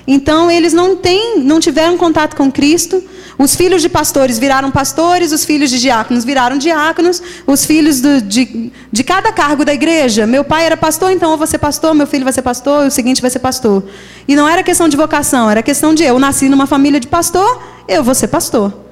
Então 0.07 0.51
eles 0.51 0.75
não 0.75 0.95
têm, 0.95 1.41
não 1.41 1.59
tiveram 1.59 1.97
contato 1.97 2.37
com 2.37 2.53
Cristo. 2.53 3.03
Os 3.39 3.57
filhos 3.57 3.81
de 3.81 3.89
pastores 3.89 4.39
viraram 4.39 4.71
pastores, 4.71 5.33
os 5.33 5.47
filhos 5.47 5.71
de 5.71 5.81
diáconos 5.81 6.27
viraram 6.27 6.59
diáconos, 6.59 7.23
os 7.47 7.65
filhos 7.65 8.03
do, 8.03 8.21
de, 8.21 8.71
de 8.93 9.05
cada 9.05 9.33
cargo 9.33 9.65
da 9.65 9.73
igreja. 9.73 10.27
Meu 10.27 10.45
pai 10.45 10.67
era 10.67 10.77
pastor, 10.77 11.11
então 11.11 11.31
eu 11.31 11.39
vou 11.39 11.47
ser 11.47 11.59
pastor, 11.59 11.95
meu 11.95 12.07
filho 12.07 12.25
vai 12.25 12.35
ser 12.35 12.43
pastor, 12.43 12.87
o 12.87 12.91
seguinte 12.91 13.23
vai 13.23 13.31
ser 13.31 13.39
pastor. 13.39 13.83
E 14.27 14.37
não 14.37 14.47
era 14.47 14.63
questão 14.63 14.91
de 14.91 14.97
vocação, 14.97 15.51
era 15.51 15.63
questão 15.63 15.95
de 15.95 16.05
eu 16.05 16.19
nasci 16.19 16.51
numa 16.51 16.67
família 16.67 17.01
de 17.01 17.07
pastor, 17.07 17.63
eu 17.89 18.05
vou 18.05 18.15
ser 18.15 18.29
pastor. 18.29 18.88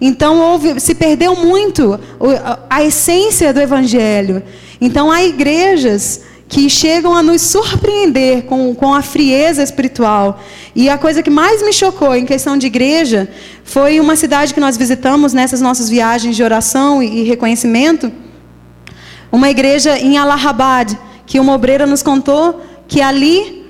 Então 0.00 0.40
houve, 0.40 0.80
se 0.80 0.94
perdeu 0.94 1.36
muito 1.36 2.00
a 2.68 2.82
essência 2.82 3.52
do 3.52 3.60
evangelho. 3.60 4.42
Então 4.80 5.10
há 5.10 5.22
igrejas 5.22 6.22
que 6.48 6.68
chegam 6.68 7.14
a 7.14 7.22
nos 7.22 7.42
surpreender 7.42 8.42
com, 8.42 8.74
com 8.74 8.92
a 8.92 9.02
frieza 9.02 9.62
espiritual. 9.62 10.42
E 10.74 10.88
a 10.88 10.98
coisa 10.98 11.22
que 11.22 11.30
mais 11.30 11.62
me 11.62 11.72
chocou 11.72 12.14
em 12.14 12.26
questão 12.26 12.56
de 12.56 12.66
igreja 12.66 13.28
foi 13.62 14.00
uma 14.00 14.16
cidade 14.16 14.52
que 14.52 14.58
nós 14.58 14.76
visitamos 14.76 15.32
nessas 15.32 15.60
nossas 15.60 15.88
viagens 15.88 16.34
de 16.34 16.42
oração 16.42 17.00
e, 17.00 17.20
e 17.20 17.22
reconhecimento. 17.22 18.10
Uma 19.30 19.48
igreja 19.48 19.96
em 19.98 20.18
Allahabad, 20.18 20.98
que 21.24 21.38
uma 21.38 21.54
obreira 21.54 21.86
nos 21.86 22.02
contou 22.02 22.60
que 22.88 23.00
ali 23.00 23.64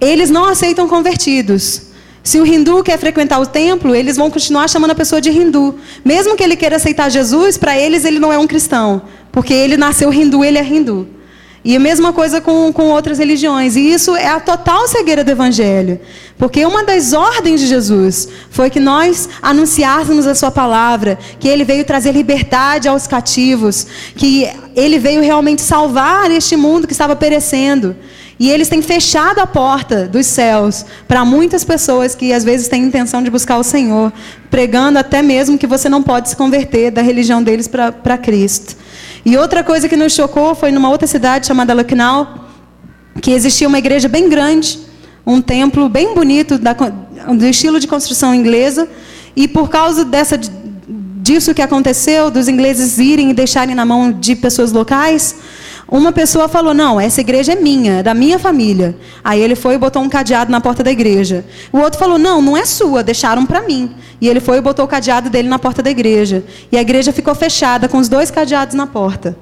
eles 0.00 0.30
não 0.30 0.46
aceitam 0.46 0.88
convertidos. 0.88 1.89
Se 2.22 2.38
o 2.38 2.46
hindu 2.46 2.82
quer 2.82 2.98
frequentar 2.98 3.40
o 3.40 3.46
templo, 3.46 3.94
eles 3.94 4.16
vão 4.16 4.30
continuar 4.30 4.68
chamando 4.68 4.90
a 4.90 4.94
pessoa 4.94 5.20
de 5.20 5.30
hindu. 5.30 5.76
Mesmo 6.04 6.36
que 6.36 6.42
ele 6.42 6.56
queira 6.56 6.76
aceitar 6.76 7.10
Jesus, 7.10 7.56
para 7.56 7.78
eles 7.78 8.04
ele 8.04 8.18
não 8.18 8.32
é 8.32 8.38
um 8.38 8.46
cristão. 8.46 9.02
Porque 9.32 9.54
ele 9.54 9.76
nasceu 9.76 10.12
hindu, 10.12 10.44
ele 10.44 10.58
é 10.58 10.64
hindu. 10.64 11.08
E 11.62 11.76
a 11.76 11.80
mesma 11.80 12.10
coisa 12.12 12.40
com, 12.40 12.72
com 12.72 12.84
outras 12.84 13.18
religiões. 13.18 13.76
E 13.76 13.92
isso 13.92 14.16
é 14.16 14.28
a 14.28 14.40
total 14.40 14.88
cegueira 14.88 15.22
do 15.22 15.30
Evangelho. 15.30 16.00
Porque 16.38 16.64
uma 16.64 16.84
das 16.84 17.12
ordens 17.12 17.60
de 17.60 17.66
Jesus 17.66 18.28
foi 18.50 18.70
que 18.70 18.80
nós 18.80 19.28
anunciássemos 19.42 20.26
a 20.26 20.34
Sua 20.34 20.50
palavra, 20.50 21.18
que 21.38 21.46
Ele 21.46 21.64
veio 21.64 21.84
trazer 21.84 22.12
liberdade 22.12 22.88
aos 22.88 23.06
cativos, 23.06 23.86
que 24.16 24.48
Ele 24.74 24.98
veio 24.98 25.20
realmente 25.20 25.60
salvar 25.60 26.30
este 26.30 26.56
mundo 26.56 26.86
que 26.86 26.94
estava 26.94 27.14
perecendo. 27.14 27.94
E 28.40 28.48
eles 28.48 28.70
têm 28.70 28.80
fechado 28.80 29.38
a 29.38 29.46
porta 29.46 30.08
dos 30.08 30.24
céus 30.24 30.86
para 31.06 31.26
muitas 31.26 31.62
pessoas 31.62 32.14
que 32.14 32.32
às 32.32 32.42
vezes 32.42 32.68
têm 32.68 32.84
intenção 32.84 33.22
de 33.22 33.28
buscar 33.28 33.58
o 33.58 33.62
Senhor, 33.62 34.10
pregando 34.50 34.98
até 34.98 35.20
mesmo 35.20 35.58
que 35.58 35.66
você 35.66 35.90
não 35.90 36.02
pode 36.02 36.30
se 36.30 36.36
converter 36.36 36.90
da 36.90 37.02
religião 37.02 37.42
deles 37.42 37.68
para 37.68 38.16
Cristo. 38.16 38.74
E 39.26 39.36
outra 39.36 39.62
coisa 39.62 39.90
que 39.90 39.96
nos 39.96 40.14
chocou 40.14 40.54
foi 40.54 40.72
numa 40.72 40.88
outra 40.88 41.06
cidade 41.06 41.46
chamada 41.46 41.74
Lucknow, 41.74 42.26
que 43.20 43.30
existia 43.30 43.68
uma 43.68 43.78
igreja 43.78 44.08
bem 44.08 44.26
grande, 44.30 44.78
um 45.26 45.42
templo 45.42 45.86
bem 45.90 46.14
bonito, 46.14 46.56
da, 46.56 46.72
do 46.72 47.46
estilo 47.46 47.78
de 47.78 47.86
construção 47.86 48.34
inglesa, 48.34 48.88
e 49.36 49.46
por 49.46 49.68
causa 49.68 50.02
dessa, 50.02 50.40
disso 51.20 51.52
que 51.52 51.60
aconteceu, 51.60 52.30
dos 52.30 52.48
ingleses 52.48 52.96
irem 52.96 53.32
e 53.32 53.34
deixarem 53.34 53.74
na 53.74 53.84
mão 53.84 54.10
de 54.10 54.34
pessoas 54.34 54.72
locais, 54.72 55.36
uma 55.90 56.12
pessoa 56.12 56.48
falou: 56.48 56.72
Não, 56.72 57.00
essa 57.00 57.20
igreja 57.20 57.52
é 57.52 57.56
minha, 57.56 57.94
é 57.94 58.02
da 58.02 58.14
minha 58.14 58.38
família. 58.38 58.96
Aí 59.24 59.40
ele 59.40 59.56
foi 59.56 59.74
e 59.74 59.78
botou 59.78 60.00
um 60.00 60.08
cadeado 60.08 60.50
na 60.50 60.60
porta 60.60 60.84
da 60.84 60.90
igreja. 60.90 61.44
O 61.72 61.78
outro 61.78 61.98
falou: 61.98 62.16
Não, 62.16 62.40
não 62.40 62.56
é 62.56 62.64
sua, 62.64 63.02
deixaram 63.02 63.44
para 63.44 63.60
mim. 63.60 63.90
E 64.20 64.28
ele 64.28 64.38
foi 64.38 64.58
e 64.58 64.60
botou 64.60 64.84
o 64.84 64.88
cadeado 64.88 65.28
dele 65.28 65.48
na 65.48 65.58
porta 65.58 65.82
da 65.82 65.90
igreja. 65.90 66.44
E 66.70 66.78
a 66.78 66.80
igreja 66.80 67.12
ficou 67.12 67.34
fechada 67.34 67.88
com 67.88 67.98
os 67.98 68.08
dois 68.08 68.30
cadeados 68.30 68.74
na 68.74 68.86
porta. 68.86 69.36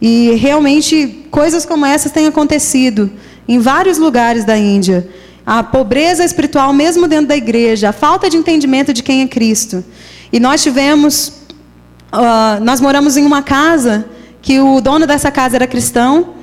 E 0.00 0.30
realmente 0.36 1.26
coisas 1.30 1.66
como 1.66 1.84
essas 1.84 2.12
têm 2.12 2.28
acontecido 2.28 3.10
em 3.48 3.58
vários 3.58 3.98
lugares 3.98 4.44
da 4.44 4.56
Índia. 4.56 5.08
A 5.44 5.64
pobreza 5.64 6.24
espiritual, 6.24 6.72
mesmo 6.72 7.08
dentro 7.08 7.26
da 7.26 7.36
igreja, 7.36 7.88
a 7.88 7.92
falta 7.92 8.30
de 8.30 8.36
entendimento 8.36 8.92
de 8.92 9.02
quem 9.02 9.22
é 9.22 9.26
Cristo. 9.26 9.82
E 10.32 10.38
nós 10.38 10.62
tivemos, 10.62 11.32
uh, 12.12 12.62
nós 12.62 12.80
moramos 12.80 13.16
em 13.16 13.24
uma 13.24 13.42
casa 13.42 14.04
que 14.40 14.60
o 14.60 14.80
dono 14.80 15.06
dessa 15.06 15.30
casa 15.30 15.56
era 15.56 15.66
cristão 15.66 16.34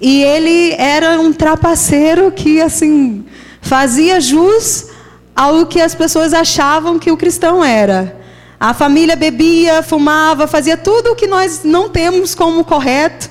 e 0.00 0.22
ele 0.22 0.72
era 0.72 1.20
um 1.20 1.32
trapaceiro 1.32 2.30
que 2.32 2.60
assim 2.60 3.24
fazia 3.60 4.20
jus 4.20 4.86
ao 5.34 5.66
que 5.66 5.80
as 5.80 5.94
pessoas 5.94 6.32
achavam 6.32 6.98
que 6.98 7.10
o 7.10 7.16
cristão 7.16 7.64
era. 7.64 8.16
A 8.58 8.72
família 8.72 9.16
bebia, 9.16 9.82
fumava, 9.82 10.46
fazia 10.46 10.76
tudo 10.76 11.12
o 11.12 11.16
que 11.16 11.26
nós 11.26 11.62
não 11.64 11.88
temos 11.88 12.34
como 12.34 12.64
correto 12.64 13.28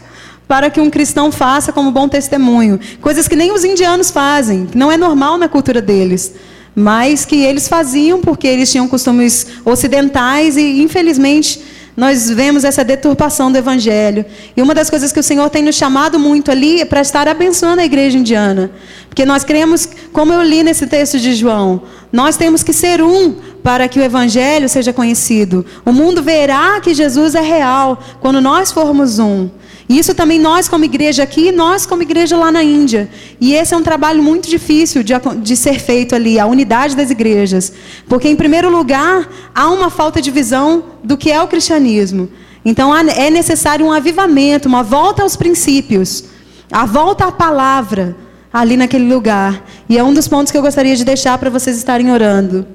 para 0.48 0.70
que 0.70 0.82
um 0.82 0.90
cristão 0.90 1.32
faça 1.32 1.72
como 1.72 1.92
bom 1.92 2.08
testemunho. 2.08 2.80
Coisas 3.02 3.28
que 3.28 3.36
nem 3.36 3.52
os 3.52 3.64
indianos 3.64 4.12
fazem, 4.12 4.66
que 4.66 4.78
não 4.78 4.92
é 4.92 4.98
normal 4.98 5.38
na 5.38 5.48
cultura 5.48 5.82
deles. 5.82 6.34
Mas 6.76 7.24
que 7.24 7.44
eles 7.44 7.68
faziam 7.68 8.20
porque 8.20 8.48
eles 8.48 8.72
tinham 8.72 8.88
costumes 8.88 9.48
ocidentais 9.64 10.58
e, 10.58 10.82
infelizmente, 10.82 11.60
nós 11.96 12.30
vemos 12.30 12.64
essa 12.64 12.84
deturpação 12.84 13.52
do 13.52 13.58
evangelho. 13.58 14.26
E 14.58 14.62
uma 14.62 14.74
das 14.74 14.90
coisas 14.90 15.12
que 15.12 15.20
o 15.20 15.24
Senhor 15.24 15.50
tem 15.50 15.62
nos 15.62 15.76
chamado 15.76 16.18
muito 16.20 16.50
ali 16.50 16.82
é 16.82 16.86
para 16.86 17.02
estar 17.02 17.28
abençoando 17.28 17.82
a 17.82 17.86
igreja 17.86 18.18
indiana. 18.18 18.72
Porque 19.08 19.26
nós 19.26 19.44
cremos, 19.44 19.88
como 20.12 20.34
eu 20.34 20.42
li 20.42 20.64
nesse 20.64 20.88
texto 20.88 21.20
de 21.20 21.34
João, 21.36 21.84
nós 22.12 22.36
temos 22.36 22.64
que 22.64 22.74
ser 22.74 23.02
um 23.02 23.36
para 23.64 23.88
que 23.88 24.00
o 24.00 24.04
evangelho 24.04 24.68
seja 24.68 24.92
conhecido. 24.92 25.66
O 25.86 25.92
mundo 25.92 26.24
verá 26.24 26.82
que 26.82 26.94
Jesus 26.94 27.36
é 27.36 27.42
real 27.42 28.02
quando 28.20 28.42
nós 28.42 28.72
formos 28.72 29.20
um. 29.20 29.50
E 29.88 30.00
isso 30.00 30.14
também 30.14 30.40
nós 30.40 30.68
como 30.70 30.86
igreja 30.86 31.24
aqui, 31.24 31.52
nós 31.52 31.86
como 31.86 32.02
igreja 32.02 32.38
lá 32.38 32.52
na 32.52 32.64
Índia. 32.64 33.10
E 33.40 33.54
esse 33.54 33.74
é 33.74 33.78
um 33.78 33.84
trabalho 33.84 34.24
muito 34.24 34.50
difícil 34.50 35.04
de, 35.04 35.14
de 35.42 35.56
ser 35.56 35.80
feito 35.80 36.16
ali, 36.16 36.40
a 36.40 36.46
unidade 36.46 36.96
das 36.96 37.10
igrejas. 37.10 37.74
Porque, 38.08 38.30
em 38.30 38.36
primeiro 38.36 38.70
lugar, 38.70 39.28
há 39.54 39.70
uma 39.70 39.90
falta 39.90 40.22
de 40.22 40.32
visão 40.32 40.84
do 41.04 41.18
que 41.18 41.32
é 41.32 41.42
o 41.42 41.48
cristianismo. 41.48 42.30
Então 42.66 42.96
é 42.96 43.30
necessário 43.30 43.86
um 43.86 43.92
avivamento, 43.92 44.70
uma 44.70 44.84
volta 44.84 45.22
aos 45.22 45.36
princípios, 45.36 46.24
a 46.72 46.86
volta 46.86 47.26
à 47.26 47.32
palavra 47.32 48.16
ali 48.54 48.78
naquele 48.78 49.12
lugar. 49.12 49.66
E 49.90 49.98
é 49.98 50.04
um 50.04 50.14
dos 50.14 50.28
pontos 50.28 50.52
que 50.52 50.58
eu 50.58 50.62
gostaria 50.62 50.96
de 50.96 51.04
deixar 51.04 51.38
para 51.38 51.50
vocês 51.50 51.76
estarem 51.76 52.12
orando. 52.12 52.66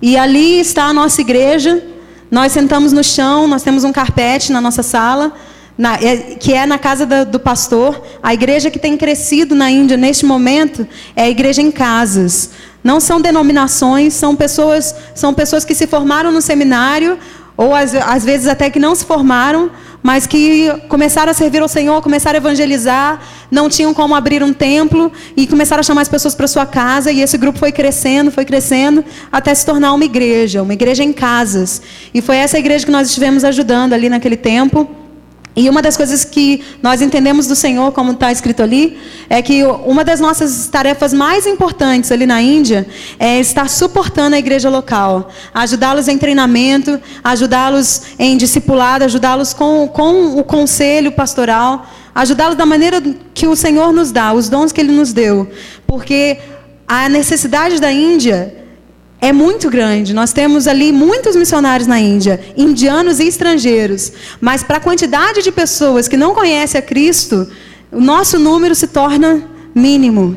E 0.00 0.16
ali 0.16 0.58
está 0.58 0.86
a 0.86 0.92
nossa 0.92 1.20
igreja. 1.20 1.91
Nós 2.32 2.50
sentamos 2.52 2.94
no 2.94 3.04
chão, 3.04 3.46
nós 3.46 3.62
temos 3.62 3.84
um 3.84 3.92
carpete 3.92 4.52
na 4.52 4.58
nossa 4.58 4.82
sala, 4.82 5.34
na, 5.76 5.96
é, 5.96 6.16
que 6.16 6.54
é 6.54 6.64
na 6.64 6.78
casa 6.78 7.04
do 7.26 7.38
pastor. 7.38 8.02
A 8.22 8.32
igreja 8.32 8.70
que 8.70 8.78
tem 8.78 8.96
crescido 8.96 9.54
na 9.54 9.70
Índia 9.70 9.98
neste 9.98 10.24
momento 10.24 10.88
é 11.14 11.24
a 11.24 11.28
igreja 11.28 11.60
em 11.60 11.70
casas. 11.70 12.48
Não 12.82 13.00
são 13.00 13.20
denominações, 13.20 14.14
são 14.14 14.34
pessoas, 14.34 14.94
são 15.14 15.34
pessoas 15.34 15.62
que 15.62 15.74
se 15.74 15.86
formaram 15.86 16.32
no 16.32 16.40
seminário, 16.40 17.18
ou 17.56 17.74
às, 17.74 17.94
às 17.94 18.24
vezes 18.24 18.46
até 18.46 18.70
que 18.70 18.78
não 18.78 18.94
se 18.94 19.04
formaram, 19.04 19.70
mas 20.02 20.26
que 20.26 20.68
começaram 20.88 21.30
a 21.30 21.34
servir 21.34 21.62
ao 21.62 21.68
Senhor, 21.68 22.02
começaram 22.02 22.36
a 22.36 22.40
evangelizar, 22.40 23.20
não 23.50 23.68
tinham 23.68 23.94
como 23.94 24.14
abrir 24.14 24.42
um 24.42 24.52
templo 24.52 25.12
e 25.36 25.46
começaram 25.46 25.80
a 25.80 25.84
chamar 25.84 26.02
as 26.02 26.08
pessoas 26.08 26.34
para 26.34 26.48
sua 26.48 26.66
casa 26.66 27.12
e 27.12 27.20
esse 27.20 27.38
grupo 27.38 27.58
foi 27.58 27.70
crescendo, 27.70 28.30
foi 28.32 28.44
crescendo 28.44 29.04
até 29.30 29.54
se 29.54 29.64
tornar 29.64 29.92
uma 29.92 30.04
igreja, 30.04 30.62
uma 30.62 30.72
igreja 30.72 31.04
em 31.04 31.12
casas. 31.12 31.80
E 32.12 32.20
foi 32.20 32.36
essa 32.36 32.58
igreja 32.58 32.84
que 32.84 32.90
nós 32.90 33.08
estivemos 33.08 33.44
ajudando 33.44 33.92
ali 33.92 34.08
naquele 34.08 34.36
tempo. 34.36 35.01
E 35.54 35.68
uma 35.68 35.82
das 35.82 35.98
coisas 35.98 36.24
que 36.24 36.64
nós 36.82 37.02
entendemos 37.02 37.46
do 37.46 37.54
Senhor, 37.54 37.92
como 37.92 38.12
está 38.12 38.32
escrito 38.32 38.62
ali, 38.62 38.98
é 39.28 39.42
que 39.42 39.62
uma 39.64 40.02
das 40.02 40.18
nossas 40.18 40.66
tarefas 40.68 41.12
mais 41.12 41.46
importantes 41.46 42.10
ali 42.10 42.24
na 42.24 42.40
Índia 42.40 42.86
é 43.18 43.38
estar 43.38 43.68
suportando 43.68 44.34
a 44.34 44.38
igreja 44.38 44.70
local, 44.70 45.28
ajudá-los 45.52 46.08
em 46.08 46.16
treinamento, 46.16 46.98
ajudá-los 47.22 48.02
em 48.18 48.38
discipulado, 48.38 49.04
ajudá-los 49.04 49.52
com, 49.52 49.86
com 49.88 50.38
o 50.38 50.42
conselho 50.42 51.12
pastoral, 51.12 51.86
ajudá-los 52.14 52.56
da 52.56 52.64
maneira 52.64 53.02
que 53.34 53.46
o 53.46 53.54
Senhor 53.54 53.92
nos 53.92 54.10
dá, 54.10 54.32
os 54.32 54.48
dons 54.48 54.72
que 54.72 54.80
Ele 54.80 54.92
nos 54.92 55.12
deu. 55.12 55.50
Porque 55.86 56.38
a 56.88 57.10
necessidade 57.10 57.78
da 57.78 57.92
Índia 57.92 58.61
é 59.22 59.32
muito 59.32 59.70
grande. 59.70 60.12
Nós 60.12 60.32
temos 60.32 60.66
ali 60.66 60.90
muitos 60.90 61.36
missionários 61.36 61.86
na 61.86 62.00
Índia, 62.00 62.40
indianos 62.56 63.20
e 63.20 63.28
estrangeiros. 63.28 64.12
Mas 64.40 64.64
para 64.64 64.78
a 64.78 64.80
quantidade 64.80 65.42
de 65.42 65.52
pessoas 65.52 66.08
que 66.08 66.16
não 66.16 66.34
conhecem 66.34 66.76
a 66.80 66.82
Cristo, 66.82 67.48
o 67.92 68.00
nosso 68.00 68.36
número 68.36 68.74
se 68.74 68.88
torna 68.88 69.48
mínimo. 69.72 70.36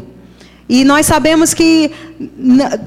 E 0.69 0.83
nós 0.83 1.07
sabemos 1.07 1.51
que 1.51 1.91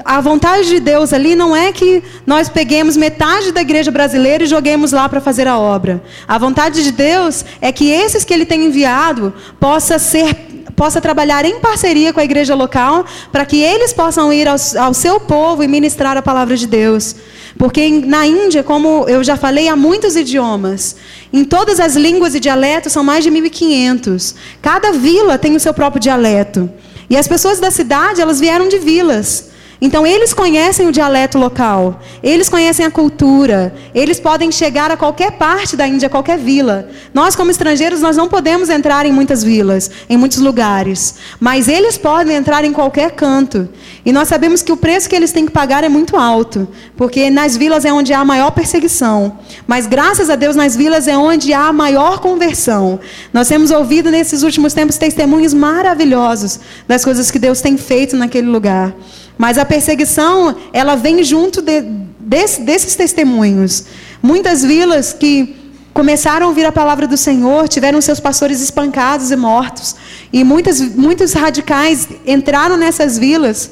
a 0.05 0.21
vontade 0.21 0.69
de 0.69 0.79
Deus 0.79 1.13
ali 1.13 1.35
não 1.35 1.55
é 1.55 1.73
que 1.73 2.03
nós 2.25 2.49
peguemos 2.49 2.97
metade 2.97 3.51
da 3.51 3.61
igreja 3.61 3.91
brasileira 3.91 4.45
e 4.45 4.47
joguemos 4.47 4.93
lá 4.93 5.09
para 5.09 5.21
fazer 5.21 5.49
a 5.49 5.59
obra. 5.59 6.03
A 6.27 6.39
vontade 6.39 6.83
de 6.85 6.93
Deus 6.93 7.45
é 7.61 7.73
que 7.73 7.91
esses 7.91 8.25
que 8.25 8.33
Ele 8.33 8.47
tem 8.47 8.67
enviado 8.67 9.35
possa 9.59 9.99
ser 9.99 10.35
possa 10.79 11.01
trabalhar 11.01 11.45
em 11.45 11.59
parceria 11.59 12.13
com 12.13 12.21
a 12.21 12.25
igreja 12.25 12.55
local, 12.55 13.05
para 13.33 13.45
que 13.45 13.61
eles 13.61 13.93
possam 13.93 14.33
ir 14.33 14.47
ao, 14.47 14.95
seu 14.95 15.19
povo 15.19 15.65
e 15.65 15.67
ministrar 15.67 16.17
a 16.17 16.23
palavra 16.23 16.57
de 16.57 16.69
Deus. 16.69 17.17
Porque 17.59 17.89
na 17.89 18.25
Índia, 18.25 18.63
como 18.63 19.05
eu 19.09 19.25
já 19.25 19.37
falei, 19.37 19.69
há 19.69 19.75
muitos 19.75 20.15
idiomas. 20.15 20.95
Em 21.33 21.45
todas 21.45 21.81
as 21.81 21.97
línguas 21.97 22.37
e 22.37 22.41
dialetos 22.41 22.93
são 22.93 23.03
mais 23.03 23.25
de 23.25 23.31
1.500. 23.31 24.37
Cada 24.63 24.93
vila 24.93 25.37
tem 25.37 25.57
o 25.57 25.61
seu 25.61 25.75
próprio 25.75 26.01
dialeto. 26.01 26.71
E 27.11 27.17
as 27.17 27.27
pessoas 27.27 27.59
da 27.59 27.73
cidade, 27.73 28.21
elas 28.21 28.39
vieram 28.39 28.69
de 28.69 28.79
vilas. 28.79 29.51
Então, 29.81 30.05
eles 30.05 30.35
conhecem 30.35 30.89
o 30.89 30.93
dialeto 30.93 31.39
local, 31.39 32.01
eles 32.21 32.49
conhecem 32.49 32.85
a 32.85 32.91
cultura, 32.91 33.73
eles 33.95 34.19
podem 34.19 34.51
chegar 34.51 34.91
a 34.91 34.97
qualquer 34.97 35.33
parte 35.33 35.77
da 35.77 35.87
Índia, 35.87 36.09
qualquer 36.09 36.37
vila. 36.37 36.89
Nós, 37.15 37.37
como 37.37 37.51
estrangeiros, 37.51 38.01
nós 38.01 38.17
não 38.17 38.29
podemos 38.29 38.71
entrar 38.71 39.07
em 39.07 39.13
muitas 39.13 39.45
vilas, 39.45 39.89
em 40.11 40.17
muitos 40.17 40.39
lugares, 40.39 41.15
mas 41.39 41.69
eles 41.69 41.97
podem 41.97 42.37
entrar 42.37 42.65
em 42.65 42.73
qualquer 42.73 43.13
canto. 43.13 43.69
E 44.05 44.13
nós 44.13 44.27
sabemos 44.27 44.63
que 44.63 44.73
o 44.73 44.77
preço 44.77 45.09
que 45.09 45.15
eles 45.15 45.31
têm 45.31 45.47
que 45.47 45.53
pagar 45.53 45.85
é 45.85 45.89
muito 45.89 46.17
alto, 46.17 46.67
porque 46.97 47.31
nas 47.31 47.57
vilas 47.57 47.85
é 47.85 47.93
onde 47.93 48.13
há 48.13 48.25
maior 48.25 48.51
perseguição, 48.51 49.39
mas 49.67 49.87
graças 49.87 50.29
a 50.29 50.35
Deus, 50.35 50.57
nas 50.57 50.75
vilas 50.75 51.07
é 51.07 51.17
onde 51.17 51.53
há 51.53 51.73
maior 51.73 52.19
conversão. 52.19 52.99
Nós 53.33 53.47
temos 53.47 53.71
ouvido 53.71 54.11
nesses 54.11 54.43
últimos 54.43 54.75
tempos 54.75 54.97
testemunhos 54.97 55.55
maravilhosos 55.55 56.59
das 56.89 57.05
coisas 57.05 57.31
que 57.31 57.39
Deus 57.39 57.61
tem 57.61 57.77
feito 57.77 58.17
naquele 58.17 58.49
lugar. 58.49 58.93
Mas 59.39 59.57
a 59.57 59.65
perseguição, 59.65 60.57
ela 60.73 60.97
vem 60.97 61.23
junto 61.23 61.63
de, 61.63 61.81
desse, 62.19 62.61
desses 62.61 62.97
testemunhos. 62.97 63.85
Muitas 64.21 64.65
vilas 64.65 65.13
que 65.13 65.57
começaram 65.95 66.47
a 66.47 66.49
ouvir 66.49 66.67
a 66.67 66.73
palavra 66.73 67.07
do 67.07 67.17
Senhor 67.17 67.69
tiveram 67.69 68.01
seus 68.01 68.19
pastores 68.19 68.61
espancados 68.61 69.31
e 69.31 69.37
mortos. 69.37 69.95
E 70.33 70.43
muitas, 70.43 70.81
muitos 70.81 71.33
radicais 71.33 72.09
entraram 72.27 72.77
nessas 72.77 73.17
vilas 73.17 73.71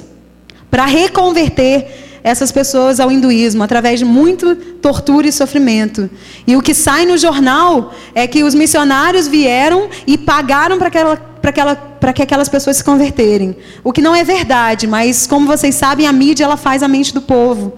para 0.70 0.86
reconverter 0.86 2.05
essas 2.26 2.50
pessoas 2.50 2.98
ao 2.98 3.08
hinduísmo 3.08 3.62
através 3.62 4.00
de 4.00 4.04
muito 4.04 4.56
tortura 4.82 5.28
e 5.28 5.32
sofrimento. 5.32 6.10
E 6.44 6.56
o 6.56 6.60
que 6.60 6.74
sai 6.74 7.06
no 7.06 7.16
jornal 7.16 7.94
é 8.16 8.26
que 8.26 8.42
os 8.42 8.52
missionários 8.52 9.28
vieram 9.28 9.88
e 10.04 10.18
pagaram 10.18 10.76
para 10.76 10.88
aquela 10.88 11.16
para 11.40 11.50
aquela, 11.50 11.76
que 12.12 12.22
aquelas 12.22 12.48
pessoas 12.48 12.78
se 12.78 12.82
converterem. 12.82 13.56
O 13.84 13.92
que 13.92 14.02
não 14.02 14.12
é 14.12 14.24
verdade, 14.24 14.88
mas 14.88 15.28
como 15.28 15.46
vocês 15.46 15.76
sabem, 15.76 16.08
a 16.08 16.12
mídia 16.12 16.42
ela 16.42 16.56
faz 16.56 16.82
a 16.82 16.88
mente 16.88 17.14
do 17.14 17.22
povo. 17.22 17.74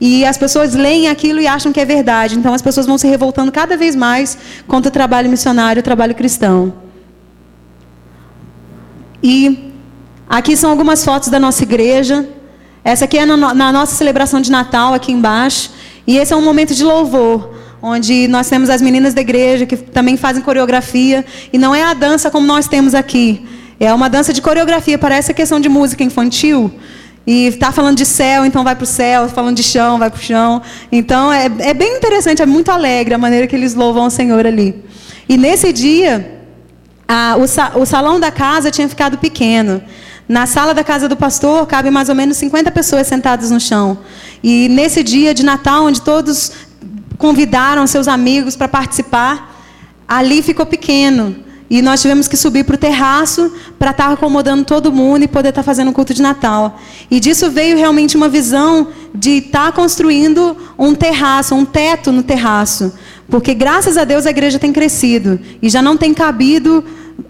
E 0.00 0.24
as 0.24 0.36
pessoas 0.36 0.74
leem 0.74 1.06
aquilo 1.06 1.40
e 1.40 1.46
acham 1.46 1.72
que 1.72 1.78
é 1.78 1.84
verdade. 1.84 2.36
Então 2.36 2.52
as 2.52 2.60
pessoas 2.60 2.86
vão 2.86 2.98
se 2.98 3.06
revoltando 3.06 3.52
cada 3.52 3.76
vez 3.76 3.94
mais 3.94 4.36
contra 4.66 4.88
o 4.88 4.92
trabalho 4.92 5.30
missionário, 5.30 5.78
o 5.78 5.84
trabalho 5.84 6.16
cristão. 6.16 6.74
E 9.22 9.72
aqui 10.28 10.56
são 10.56 10.70
algumas 10.70 11.04
fotos 11.04 11.28
da 11.28 11.38
nossa 11.38 11.62
igreja. 11.62 12.28
Essa 12.84 13.04
aqui 13.04 13.18
é 13.18 13.24
na 13.24 13.72
nossa 13.72 13.94
celebração 13.94 14.40
de 14.40 14.50
Natal, 14.50 14.92
aqui 14.94 15.12
embaixo. 15.12 15.70
E 16.06 16.16
esse 16.18 16.32
é 16.32 16.36
um 16.36 16.42
momento 16.42 16.74
de 16.74 16.84
louvor 16.84 17.52
onde 17.82 18.28
nós 18.28 18.48
temos 18.48 18.70
as 18.70 18.80
meninas 18.80 19.12
da 19.12 19.20
igreja 19.20 19.66
que 19.66 19.76
também 19.76 20.16
fazem 20.16 20.42
coreografia. 20.42 21.24
E 21.52 21.58
não 21.58 21.74
é 21.74 21.82
a 21.82 21.94
dança 21.94 22.30
como 22.30 22.46
nós 22.46 22.68
temos 22.68 22.94
aqui. 22.94 23.44
É 23.78 23.92
uma 23.92 24.08
dança 24.08 24.32
de 24.32 24.40
coreografia, 24.40 24.96
parece 24.96 25.32
a 25.32 25.34
questão 25.34 25.58
de 25.58 25.68
música 25.68 26.04
infantil. 26.04 26.72
E 27.26 27.46
está 27.46 27.70
falando 27.70 27.96
de 27.96 28.06
céu, 28.06 28.44
então 28.44 28.64
vai 28.64 28.74
para 28.74 28.84
o 28.84 28.86
céu, 28.86 29.28
falando 29.28 29.56
de 29.56 29.62
chão, 29.62 29.98
vai 29.98 30.10
para 30.10 30.18
o 30.18 30.22
chão. 30.22 30.62
Então 30.90 31.32
é, 31.32 31.46
é 31.60 31.74
bem 31.74 31.96
interessante, 31.96 32.42
é 32.42 32.46
muito 32.46 32.70
alegre 32.70 33.14
a 33.14 33.18
maneira 33.18 33.46
que 33.46 33.54
eles 33.54 33.74
louvam 33.74 34.06
o 34.06 34.10
Senhor 34.10 34.46
ali. 34.46 34.84
E 35.28 35.36
nesse 35.36 35.72
dia, 35.72 36.40
a, 37.06 37.36
o, 37.36 37.46
sa, 37.46 37.72
o 37.76 37.84
salão 37.86 38.18
da 38.18 38.30
casa 38.30 38.70
tinha 38.70 38.88
ficado 38.88 39.18
pequeno. 39.18 39.82
Na 40.28 40.46
sala 40.46 40.72
da 40.72 40.84
casa 40.84 41.08
do 41.08 41.16
pastor 41.16 41.66
cabe 41.66 41.90
mais 41.90 42.08
ou 42.08 42.14
menos 42.14 42.36
50 42.36 42.70
pessoas 42.70 43.06
sentadas 43.06 43.50
no 43.50 43.60
chão. 43.60 43.98
E 44.42 44.68
nesse 44.68 45.02
dia 45.02 45.34
de 45.34 45.42
Natal, 45.42 45.84
onde 45.84 46.00
todos 46.00 46.52
convidaram 47.18 47.86
seus 47.86 48.08
amigos 48.08 48.56
para 48.56 48.68
participar, 48.68 49.60
ali 50.06 50.42
ficou 50.42 50.66
pequeno. 50.66 51.36
E 51.68 51.80
nós 51.80 52.02
tivemos 52.02 52.28
que 52.28 52.36
subir 52.36 52.64
para 52.64 52.74
o 52.74 52.78
terraço 52.78 53.50
para 53.78 53.92
estar 53.92 54.08
tá 54.08 54.12
acomodando 54.12 54.62
todo 54.62 54.92
mundo 54.92 55.22
e 55.22 55.28
poder 55.28 55.48
estar 55.48 55.62
tá 55.62 55.64
fazendo 55.64 55.88
o 55.88 55.92
culto 55.92 56.12
de 56.12 56.20
Natal. 56.20 56.78
E 57.10 57.18
disso 57.18 57.50
veio 57.50 57.78
realmente 57.78 58.14
uma 58.14 58.28
visão 58.28 58.88
de 59.14 59.38
estar 59.38 59.66
tá 59.66 59.72
construindo 59.72 60.54
um 60.78 60.94
terraço, 60.94 61.54
um 61.54 61.64
teto 61.64 62.12
no 62.12 62.22
terraço. 62.22 62.92
Porque 63.26 63.54
graças 63.54 63.96
a 63.96 64.04
Deus 64.04 64.26
a 64.26 64.30
igreja 64.30 64.58
tem 64.58 64.70
crescido 64.70 65.40
e 65.62 65.70
já 65.70 65.80
não 65.80 65.96
tem 65.96 66.12
cabido 66.12 66.84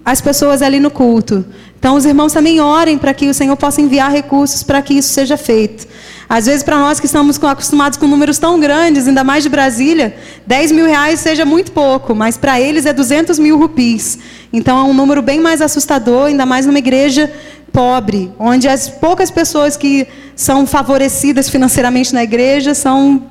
as 0.04 0.20
pessoas 0.20 0.60
ali 0.60 0.80
no 0.80 0.90
culto. 0.90 1.44
Então 1.82 1.96
os 1.96 2.04
irmãos 2.06 2.32
também 2.32 2.60
orem 2.60 2.96
para 2.96 3.12
que 3.12 3.28
o 3.28 3.34
Senhor 3.34 3.56
possa 3.56 3.80
enviar 3.80 4.12
recursos 4.12 4.62
para 4.62 4.80
que 4.80 4.94
isso 4.94 5.12
seja 5.12 5.36
feito. 5.36 5.88
Às 6.28 6.46
vezes, 6.46 6.62
para 6.62 6.78
nós 6.78 7.00
que 7.00 7.06
estamos 7.06 7.42
acostumados 7.42 7.98
com 7.98 8.06
números 8.06 8.38
tão 8.38 8.60
grandes, 8.60 9.08
ainda 9.08 9.24
mais 9.24 9.42
de 9.42 9.48
Brasília, 9.48 10.14
10 10.46 10.70
mil 10.70 10.86
reais 10.86 11.18
seja 11.18 11.44
muito 11.44 11.72
pouco, 11.72 12.14
mas 12.14 12.36
para 12.36 12.60
eles 12.60 12.86
é 12.86 12.92
200 12.92 13.36
mil 13.40 13.58
rupis. 13.58 14.16
Então, 14.52 14.78
é 14.78 14.82
um 14.84 14.94
número 14.94 15.20
bem 15.20 15.40
mais 15.40 15.60
assustador, 15.60 16.26
ainda 16.26 16.46
mais 16.46 16.66
numa 16.66 16.78
igreja 16.78 17.28
pobre, 17.72 18.30
onde 18.38 18.68
as 18.68 18.88
poucas 18.88 19.28
pessoas 19.28 19.76
que 19.76 20.06
são 20.36 20.64
favorecidas 20.68 21.48
financeiramente 21.48 22.14
na 22.14 22.22
igreja 22.22 22.74
são 22.74 23.24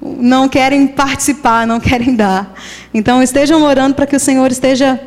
não 0.00 0.48
querem 0.48 0.86
participar, 0.86 1.66
não 1.66 1.78
querem 1.78 2.14
dar. 2.14 2.54
Então, 2.94 3.22
estejam 3.22 3.62
orando 3.62 3.94
para 3.94 4.06
que 4.06 4.16
o 4.16 4.20
Senhor 4.20 4.50
esteja 4.50 4.98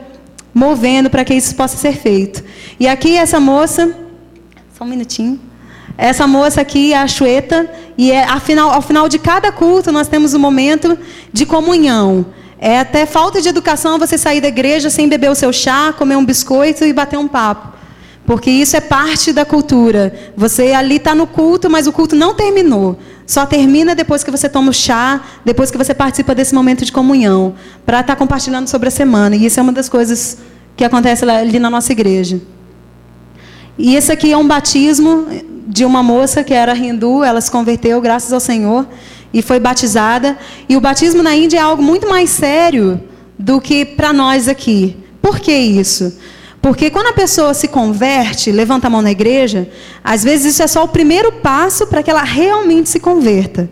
movendo 0.53 1.09
para 1.09 1.23
que 1.23 1.33
isso 1.33 1.55
possa 1.55 1.77
ser 1.77 1.93
feito. 1.93 2.43
E 2.79 2.87
aqui 2.87 3.15
essa 3.17 3.39
moça, 3.39 3.95
só 4.77 4.83
um 4.83 4.87
minutinho. 4.87 5.39
Essa 5.97 6.25
moça 6.25 6.61
aqui 6.61 6.93
é 6.93 6.97
a 6.97 7.07
Chueta, 7.07 7.69
e 7.97 8.11
é, 8.11 8.23
afinal, 8.23 8.71
ao 8.71 8.81
final 8.81 9.09
de 9.09 9.19
cada 9.19 9.51
culto 9.51 9.91
nós 9.91 10.07
temos 10.07 10.33
um 10.33 10.39
momento 10.39 10.97
de 11.33 11.45
comunhão. 11.45 12.25
É 12.57 12.79
até 12.79 13.05
falta 13.05 13.41
de 13.41 13.49
educação 13.49 13.97
você 13.97 14.17
sair 14.17 14.41
da 14.41 14.47
igreja 14.47 14.89
sem 14.89 15.07
beber 15.07 15.29
o 15.29 15.35
seu 15.35 15.51
chá, 15.51 15.93
comer 15.93 16.15
um 16.15 16.25
biscoito 16.25 16.83
e 16.85 16.93
bater 16.93 17.17
um 17.17 17.27
papo. 17.27 17.78
Porque 18.29 18.51
isso 18.51 18.77
é 18.77 18.79
parte 18.79 19.33
da 19.33 19.43
cultura. 19.43 20.13
Você 20.37 20.71
ali 20.73 20.97
está 20.97 21.15
no 21.15 21.25
culto, 21.25 21.67
mas 21.67 21.87
o 21.87 21.91
culto 21.91 22.15
não 22.15 22.35
terminou. 22.35 22.95
Só 23.25 23.43
termina 23.43 23.95
depois 23.95 24.23
que 24.23 24.29
você 24.29 24.47
toma 24.47 24.69
o 24.69 24.73
chá, 24.73 25.19
depois 25.43 25.71
que 25.71 25.77
você 25.79 25.95
participa 25.95 26.35
desse 26.35 26.53
momento 26.53 26.85
de 26.85 26.91
comunhão, 26.91 27.55
para 27.83 28.01
estar 28.01 28.13
tá 28.13 28.15
compartilhando 28.15 28.67
sobre 28.67 28.89
a 28.89 28.91
semana. 28.91 29.35
E 29.35 29.47
isso 29.47 29.59
é 29.59 29.63
uma 29.63 29.71
das 29.71 29.89
coisas 29.89 30.37
que 30.77 30.83
acontece 30.83 31.27
ali 31.27 31.57
na 31.57 31.71
nossa 31.71 31.91
igreja. 31.91 32.39
E 33.75 33.95
esse 33.95 34.11
aqui 34.11 34.31
é 34.31 34.37
um 34.37 34.47
batismo 34.47 35.25
de 35.65 35.83
uma 35.83 36.03
moça 36.03 36.43
que 36.43 36.53
era 36.53 36.77
hindu, 36.77 37.23
ela 37.23 37.41
se 37.41 37.49
converteu 37.49 37.99
graças 37.99 38.31
ao 38.31 38.39
Senhor 38.39 38.87
e 39.33 39.41
foi 39.41 39.59
batizada. 39.59 40.37
E 40.69 40.77
o 40.77 40.79
batismo 40.79 41.23
na 41.23 41.35
Índia 41.35 41.57
é 41.57 41.61
algo 41.61 41.81
muito 41.81 42.07
mais 42.07 42.29
sério 42.29 43.01
do 43.39 43.59
que 43.59 43.83
para 43.85 44.13
nós 44.13 44.47
aqui. 44.47 44.95
Por 45.19 45.39
que 45.39 45.51
isso? 45.51 46.13
Porque 46.61 46.89
quando 46.89 47.07
a 47.07 47.13
pessoa 47.13 47.53
se 47.53 47.67
converte, 47.67 48.51
levanta 48.51 48.87
a 48.87 48.89
mão 48.89 49.01
na 49.01 49.11
igreja, 49.11 49.69
às 50.03 50.23
vezes 50.23 50.53
isso 50.53 50.63
é 50.63 50.67
só 50.67 50.83
o 50.83 50.87
primeiro 50.89 51.31
passo 51.31 51.87
para 51.87 52.03
que 52.03 52.11
ela 52.11 52.23
realmente 52.23 52.89
se 52.89 52.99
converta. 52.99 53.69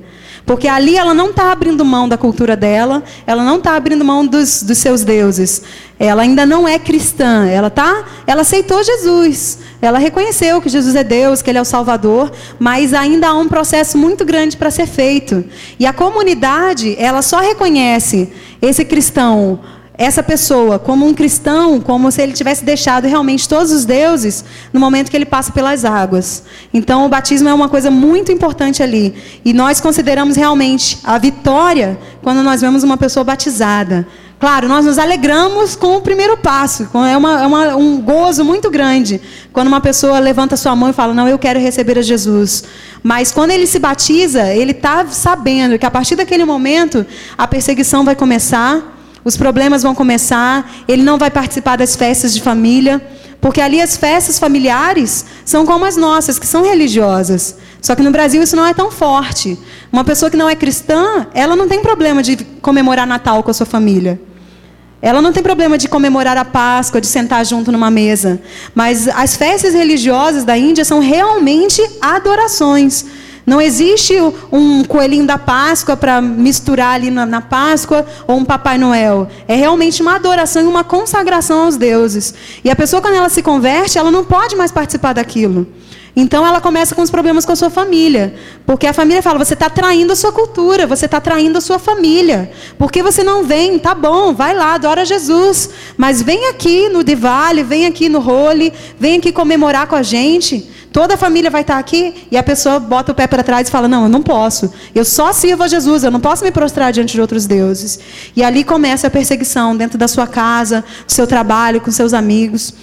Porque 0.47 0.65
ali 0.65 0.95
ela 0.95 1.13
não 1.13 1.29
está 1.29 1.51
abrindo 1.51 1.83
mão 1.83 2.07
da 2.07 2.17
cultura 2.17 2.55
dela, 2.55 3.03
ela 3.27 3.43
não 3.43 3.57
está 3.57 3.75
abrindo 3.75 4.05
mão 4.05 4.25
dos, 4.25 4.63
dos, 4.63 4.77
seus 4.77 5.03
deuses. 5.03 5.61
Ela 5.99 6.21
ainda 6.21 6.45
não 6.45 6.65
é 6.65 6.79
cristã, 6.79 7.45
ela 7.45 7.69
tá, 7.69 8.05
ela 8.25 8.43
aceitou 8.43 8.81
Jesus. 8.81 9.59
Ela 9.81 9.99
reconheceu 9.99 10.61
que 10.61 10.69
Jesus 10.69 10.95
é 10.95 11.03
Deus, 11.03 11.41
que 11.41 11.49
Ele 11.49 11.57
é 11.57 11.61
o 11.61 11.65
Salvador, 11.65 12.31
mas 12.57 12.93
ainda 12.93 13.27
há 13.27 13.33
um 13.33 13.49
processo 13.49 13.97
muito 13.97 14.23
grande 14.23 14.55
para 14.55 14.71
ser 14.71 14.88
feito. 14.88 15.43
E 15.77 15.85
a 15.85 15.91
comunidade, 15.91 16.95
ela 16.97 17.21
só 17.21 17.41
reconhece 17.41 18.31
esse 18.61 18.85
cristão 18.85 19.59
essa 19.97 20.21
pessoa 20.21 20.77
como 20.77 21.07
um 21.07 21.13
cristão, 21.13 21.81
como 21.81 22.11
se 22.11 22.21
ele 22.21 22.33
tivesse 22.33 22.63
deixado 22.63 23.07
realmente 23.07 23.49
todos 23.49 23.71
os 23.71 23.83
deuses 23.83 24.45
no 24.71 24.79
momento 24.79 25.09
que 25.09 25.17
ele 25.17 25.25
passa 25.25 25.51
pelas 25.51 25.83
águas. 25.83 26.43
Então, 26.71 27.05
o 27.05 27.09
batismo 27.09 27.49
é 27.49 27.53
uma 27.53 27.67
coisa 27.67 27.89
muito 27.89 28.31
importante 28.31 28.83
ali. 28.83 29.15
E 29.43 29.53
nós 29.53 29.81
consideramos 29.81 30.35
realmente 30.35 30.99
a 31.03 31.17
vitória 31.17 31.97
quando 32.21 32.43
nós 32.43 32.61
vemos 32.61 32.83
uma 32.83 32.95
pessoa 32.95 33.23
batizada. 33.23 34.07
Claro, 34.39 34.67
nós 34.67 34.85
nos 34.85 34.99
alegramos 34.99 35.75
com 35.75 35.97
o 35.97 36.01
primeiro 36.01 36.37
passo. 36.37 36.87
É, 37.09 37.17
uma, 37.17 37.41
é 37.41 37.47
uma, 37.47 37.75
um 37.75 37.99
gozo 37.99 38.45
muito 38.45 38.69
grande 38.69 39.19
quando 39.51 39.67
uma 39.67 39.81
pessoa 39.81 40.19
levanta 40.19 40.55
sua 40.55 40.75
mão 40.75 40.91
e 40.91 40.93
fala: 40.93 41.11
Não, 41.11 41.27
eu 41.27 41.39
quero 41.39 41.59
receber 41.59 41.97
a 41.97 42.03
Jesus. 42.03 42.63
Mas 43.01 43.31
quando 43.31 43.49
ele 43.49 43.65
se 43.65 43.79
batiza, 43.79 44.53
ele 44.53 44.73
está 44.73 45.07
sabendo 45.07 45.79
que 45.79 45.87
a 45.87 45.89
partir 45.89 46.15
daquele 46.15 46.45
momento 46.45 47.03
a 47.35 47.47
perseguição 47.47 48.05
vai 48.05 48.15
começar 48.15 48.96
os 49.28 49.36
problemas 49.36 49.84
vão 49.84 49.93
começar, 49.93 50.71
ele 50.88 51.03
não 51.03 51.17
vai 51.17 51.30
participar 51.30 51.75
das 51.75 51.97
festas 51.97 52.34
de 52.34 52.41
família, 52.41 53.05
porque 53.41 53.59
ali 53.59 53.82
as 53.82 53.97
festas 53.97 54.39
familiares 54.39 55.25
são 55.43 55.65
como 55.65 55.84
as 55.84 55.97
nossas, 55.97 56.39
que 56.39 56.47
são 56.47 56.63
religiosas. 56.63 57.57
Só 57.82 57.93
que 57.93 58.01
no 58.01 58.09
Brasil 58.09 58.41
isso 58.41 58.55
não 58.55 58.65
é 58.65 58.73
tão 58.73 58.89
forte. 58.89 59.59
Uma 59.91 60.05
pessoa 60.05 60.32
que 60.32 60.38
não 60.38 60.49
é 60.49 60.55
cristã, 60.55 61.28
ela 61.34 61.57
não 61.57 61.67
tem 61.67 61.82
problema 61.82 62.23
de 62.23 62.38
comemorar 62.61 63.05
Natal 63.05 63.43
com 63.43 63.51
a 63.51 63.53
sua 63.53 63.65
família. 63.65 64.17
Ela 65.01 65.21
não 65.21 65.34
tem 65.34 65.43
problema 65.43 65.78
de 65.78 65.89
comemorar 65.89 66.38
a 66.38 66.45
Páscoa, 66.45 67.01
de 67.01 67.07
sentar 67.07 67.45
junto 67.45 67.69
numa 67.69 67.91
mesa. 67.91 68.39
Mas 68.73 69.09
as 69.09 69.36
festas 69.36 69.73
religiosas 69.73 70.45
da 70.45 70.57
Índia 70.57 70.86
são 70.86 71.01
realmente 71.01 71.82
adorações. 72.01 73.05
Não 73.47 73.61
existe 73.61 74.13
um 74.51 74.83
coelhinho 74.83 75.25
da 75.25 75.37
Páscoa 75.37 75.95
para 75.95 76.21
misturar 76.21 76.95
ali 76.95 77.09
na, 77.09 77.25
na, 77.25 77.39
Páscoa 77.39 78.05
ou 78.27 78.35
um 78.35 78.43
Papai 78.43 78.77
Noel. 78.77 79.29
É 79.47 79.55
realmente 79.55 80.01
uma 80.01 80.15
adoração 80.15 80.63
e 80.63 80.65
uma 80.65 80.83
consagração 80.83 81.63
aos 81.63 81.77
deuses. 81.77 82.33
E 82.61 82.69
a 82.69 82.75
pessoa, 82.75 83.01
quando 83.01 83.13
ela 83.13 83.29
se 83.29 83.41
converte, 83.41 83.97
ela 83.97 84.11
não 84.11 84.25
pode 84.25 84.53
mais 84.57 84.69
participar 84.69 85.13
daquilo. 85.13 85.65
Então 86.13 86.45
ela 86.45 86.59
começa 86.59 86.93
com 86.93 87.01
os 87.01 87.09
problemas 87.09 87.45
com 87.45 87.53
a 87.53 87.55
sua 87.55 87.69
família. 87.69 88.35
Porque 88.65 88.85
a 88.85 88.91
família 88.91 89.23
fala: 89.23 89.39
você 89.39 89.53
está 89.53 89.69
traindo 89.69 90.11
a 90.11 90.15
sua 90.17 90.33
cultura, 90.33 90.85
você 90.85 91.05
está 91.05 91.21
traindo 91.21 91.57
a 91.57 91.61
sua 91.61 91.79
família. 91.79 92.51
Por 92.77 92.91
que 92.91 93.01
você 93.01 93.23
não 93.23 93.45
vem? 93.45 93.79
Tá 93.79 93.95
bom, 93.95 94.33
vai 94.33 94.53
lá, 94.53 94.73
adora 94.73 95.05
Jesus. 95.05 95.69
Mas 95.95 96.21
vem 96.21 96.49
aqui 96.49 96.89
no 96.89 97.01
Divale, 97.01 97.63
vem 97.63 97.85
aqui 97.85 98.09
no 98.09 98.19
Role, 98.19 98.73
vem 98.99 99.19
aqui 99.19 99.31
comemorar 99.31 99.87
com 99.87 99.95
a 99.95 100.03
gente. 100.03 100.69
Toda 100.97 101.13
a 101.13 101.17
família 101.17 101.51
vai 101.51 101.61
estar 101.61 101.77
aqui 101.77 102.27
e 102.31 102.35
a 102.35 102.41
pessoa 102.41 102.79
bota 102.79 103.11
o 103.11 103.15
pé 103.15 103.27
para 103.27 103.43
trás 103.43 103.67
e 103.67 103.71
fala: 103.71 103.87
Não, 103.87 104.01
eu 104.01 104.09
não 104.09 104.23
posso. 104.23 104.73
Eu 104.95 105.05
só 105.05 105.31
sirvo 105.31 105.61
a 105.61 105.67
Jesus, 105.67 106.03
eu 106.03 106.09
não 106.09 106.19
posso 106.19 106.43
me 106.43 106.49
prostrar 106.49 106.91
diante 106.91 107.13
de 107.13 107.21
outros 107.21 107.45
deuses. 107.45 107.99
E 108.35 108.43
ali 108.43 108.63
começa 108.63 109.05
a 109.05 109.09
perseguição 109.11 109.77
dentro 109.77 109.95
da 109.95 110.07
sua 110.07 110.25
casa, 110.25 110.83
do 111.05 111.11
seu 111.11 111.27
trabalho, 111.27 111.81
com 111.81 111.91
seus 111.91 112.15
amigos. 112.15 112.73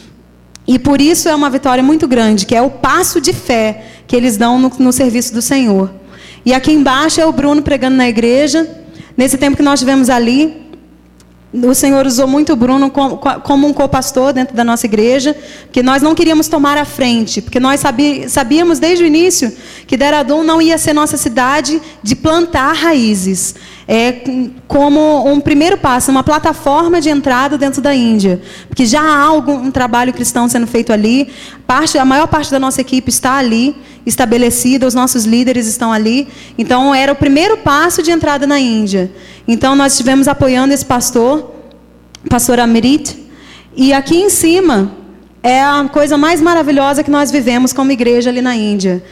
E 0.64 0.78
por 0.78 1.00
isso 1.00 1.28
é 1.28 1.34
uma 1.34 1.50
vitória 1.50 1.82
muito 1.82 2.06
grande, 2.06 2.46
que 2.46 2.54
é 2.54 2.62
o 2.62 2.70
passo 2.70 3.20
de 3.20 3.32
fé 3.32 3.84
que 4.06 4.14
eles 4.14 4.36
dão 4.36 4.60
no, 4.60 4.70
no 4.78 4.92
serviço 4.92 5.34
do 5.34 5.42
Senhor. 5.42 5.90
E 6.46 6.54
aqui 6.54 6.70
embaixo 6.70 7.20
é 7.20 7.26
o 7.26 7.32
Bruno 7.32 7.62
pregando 7.62 7.96
na 7.96 8.08
igreja. 8.08 8.64
Nesse 9.16 9.36
tempo 9.36 9.56
que 9.56 9.62
nós 9.64 9.80
tivemos 9.80 10.08
ali, 10.08 10.63
o 11.62 11.74
Senhor 11.74 12.04
usou 12.04 12.26
muito 12.26 12.52
o 12.52 12.56
Bruno 12.56 12.90
como 12.90 13.68
um 13.68 13.72
co-pastor 13.72 14.32
dentro 14.32 14.56
da 14.56 14.64
nossa 14.64 14.86
igreja, 14.86 15.36
porque 15.62 15.82
nós 15.84 16.02
não 16.02 16.14
queríamos 16.14 16.48
tomar 16.48 16.76
a 16.76 16.84
frente, 16.84 17.40
porque 17.40 17.60
nós 17.60 17.80
sabíamos 18.28 18.80
desde 18.80 19.04
o 19.04 19.06
início 19.06 19.52
que 19.86 19.96
Deradon 19.96 20.42
não 20.42 20.60
ia 20.60 20.76
ser 20.76 20.92
nossa 20.92 21.16
cidade 21.16 21.80
de 22.02 22.16
plantar 22.16 22.72
raízes. 22.72 23.54
É 23.86 24.14
como 24.66 25.30
um 25.30 25.40
primeiro 25.40 25.76
passo, 25.76 26.10
uma 26.10 26.22
plataforma 26.22 27.02
de 27.02 27.10
entrada 27.10 27.58
dentro 27.58 27.82
da 27.82 27.94
Índia, 27.94 28.40
porque 28.66 28.86
já 28.86 29.02
há 29.02 29.22
algum, 29.24 29.56
um 29.56 29.70
trabalho 29.70 30.10
cristão 30.12 30.48
sendo 30.48 30.66
feito 30.66 30.90
ali, 30.90 31.28
parte, 31.66 31.98
a 31.98 32.04
maior 32.04 32.26
parte 32.26 32.50
da 32.50 32.58
nossa 32.58 32.80
equipe 32.80 33.10
está 33.10 33.36
ali, 33.36 33.76
estabelecida, 34.06 34.86
os 34.86 34.94
nossos 34.94 35.26
líderes 35.26 35.66
estão 35.66 35.92
ali, 35.92 36.28
então 36.56 36.94
era 36.94 37.12
o 37.12 37.16
primeiro 37.16 37.58
passo 37.58 38.02
de 38.02 38.10
entrada 38.10 38.46
na 38.46 38.58
Índia. 38.58 39.12
Então 39.46 39.76
nós 39.76 39.92
estivemos 39.92 40.28
apoiando 40.28 40.72
esse 40.72 40.84
pastor, 40.84 41.52
pastor 42.28 42.58
Amrit, 42.58 43.22
e 43.76 43.92
aqui 43.92 44.16
em 44.16 44.30
cima 44.30 44.92
é 45.42 45.62
a 45.62 45.86
coisa 45.92 46.16
mais 46.16 46.40
maravilhosa 46.40 47.02
que 47.02 47.10
nós 47.10 47.30
vivemos 47.30 47.70
como 47.70 47.92
igreja 47.92 48.30
ali 48.30 48.40
na 48.40 48.56
Índia. 48.56 49.04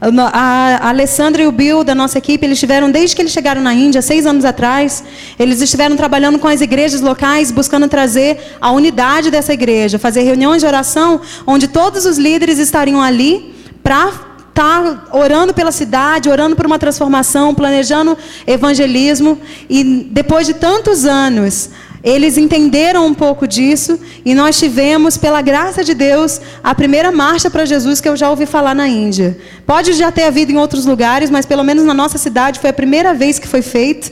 A 0.00 0.88
Alessandra 0.88 1.42
e 1.42 1.46
o 1.46 1.52
Bill 1.52 1.84
da 1.84 1.94
nossa 1.94 2.16
equipe, 2.16 2.46
eles 2.46 2.56
estiveram 2.56 2.90
desde 2.90 3.14
que 3.14 3.20
eles 3.20 3.32
chegaram 3.32 3.60
na 3.60 3.74
Índia, 3.74 4.00
seis 4.00 4.24
anos 4.24 4.46
atrás, 4.46 5.04
eles 5.38 5.60
estiveram 5.60 5.94
trabalhando 5.94 6.38
com 6.38 6.48
as 6.48 6.62
igrejas 6.62 7.02
locais, 7.02 7.50
buscando 7.50 7.86
trazer 7.86 8.56
a 8.60 8.70
unidade 8.70 9.30
dessa 9.30 9.52
igreja, 9.52 9.98
fazer 9.98 10.22
reuniões 10.22 10.62
de 10.62 10.66
oração, 10.66 11.20
onde 11.46 11.68
todos 11.68 12.06
os 12.06 12.16
líderes 12.16 12.58
estariam 12.58 13.02
ali 13.02 13.54
para 13.82 14.30
está 14.50 15.06
orando 15.12 15.54
pela 15.54 15.72
cidade, 15.72 16.28
orando 16.28 16.54
por 16.54 16.66
uma 16.66 16.78
transformação, 16.78 17.54
planejando 17.54 18.16
evangelismo. 18.46 19.38
E 19.68 20.06
depois 20.10 20.46
de 20.46 20.54
tantos 20.54 21.06
anos, 21.06 21.70
eles 22.02 22.38
entenderam 22.38 23.06
um 23.06 23.14
pouco 23.14 23.46
disso 23.46 23.98
e 24.24 24.34
nós 24.34 24.58
tivemos, 24.58 25.16
pela 25.16 25.42
graça 25.42 25.84
de 25.84 25.92
Deus, 25.92 26.40
a 26.62 26.74
primeira 26.74 27.12
marcha 27.12 27.50
para 27.50 27.64
Jesus 27.64 28.00
que 28.00 28.08
eu 28.08 28.16
já 28.16 28.30
ouvi 28.30 28.46
falar 28.46 28.74
na 28.74 28.88
Índia. 28.88 29.38
Pode 29.66 29.92
já 29.92 30.10
ter 30.10 30.24
havido 30.24 30.50
em 30.50 30.56
outros 30.56 30.86
lugares, 30.86 31.30
mas 31.30 31.44
pelo 31.44 31.62
menos 31.62 31.84
na 31.84 31.94
nossa 31.94 32.16
cidade 32.16 32.58
foi 32.58 32.70
a 32.70 32.72
primeira 32.72 33.12
vez 33.12 33.38
que 33.38 33.46
foi 33.46 33.62
feito. 33.62 34.10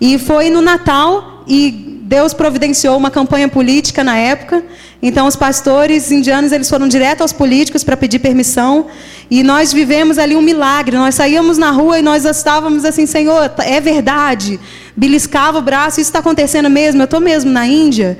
E 0.00 0.18
foi 0.18 0.50
no 0.50 0.60
Natal 0.60 1.44
e 1.46 1.87
Deus 2.08 2.32
providenciou 2.32 2.96
uma 2.96 3.10
campanha 3.10 3.50
política 3.50 4.02
na 4.02 4.16
época. 4.16 4.64
Então 5.02 5.26
os 5.26 5.36
pastores 5.36 6.10
indianos 6.10 6.52
eles 6.52 6.66
foram 6.66 6.88
direto 6.88 7.20
aos 7.20 7.34
políticos 7.34 7.84
para 7.84 7.98
pedir 7.98 8.18
permissão 8.18 8.86
e 9.30 9.42
nós 9.42 9.74
vivemos 9.74 10.16
ali 10.16 10.34
um 10.34 10.40
milagre. 10.40 10.96
Nós 10.96 11.16
saíamos 11.16 11.58
na 11.58 11.70
rua 11.70 11.98
e 11.98 12.02
nós 12.02 12.24
estávamos 12.24 12.86
assim, 12.86 13.04
Senhor, 13.04 13.52
é 13.58 13.78
verdade. 13.78 14.58
Beliscava 14.96 15.58
o 15.58 15.62
braço, 15.62 16.00
isso 16.00 16.08
está 16.08 16.20
acontecendo 16.20 16.70
mesmo. 16.70 17.02
Eu 17.02 17.04
estou 17.04 17.20
mesmo 17.20 17.50
na 17.50 17.66
Índia. 17.66 18.18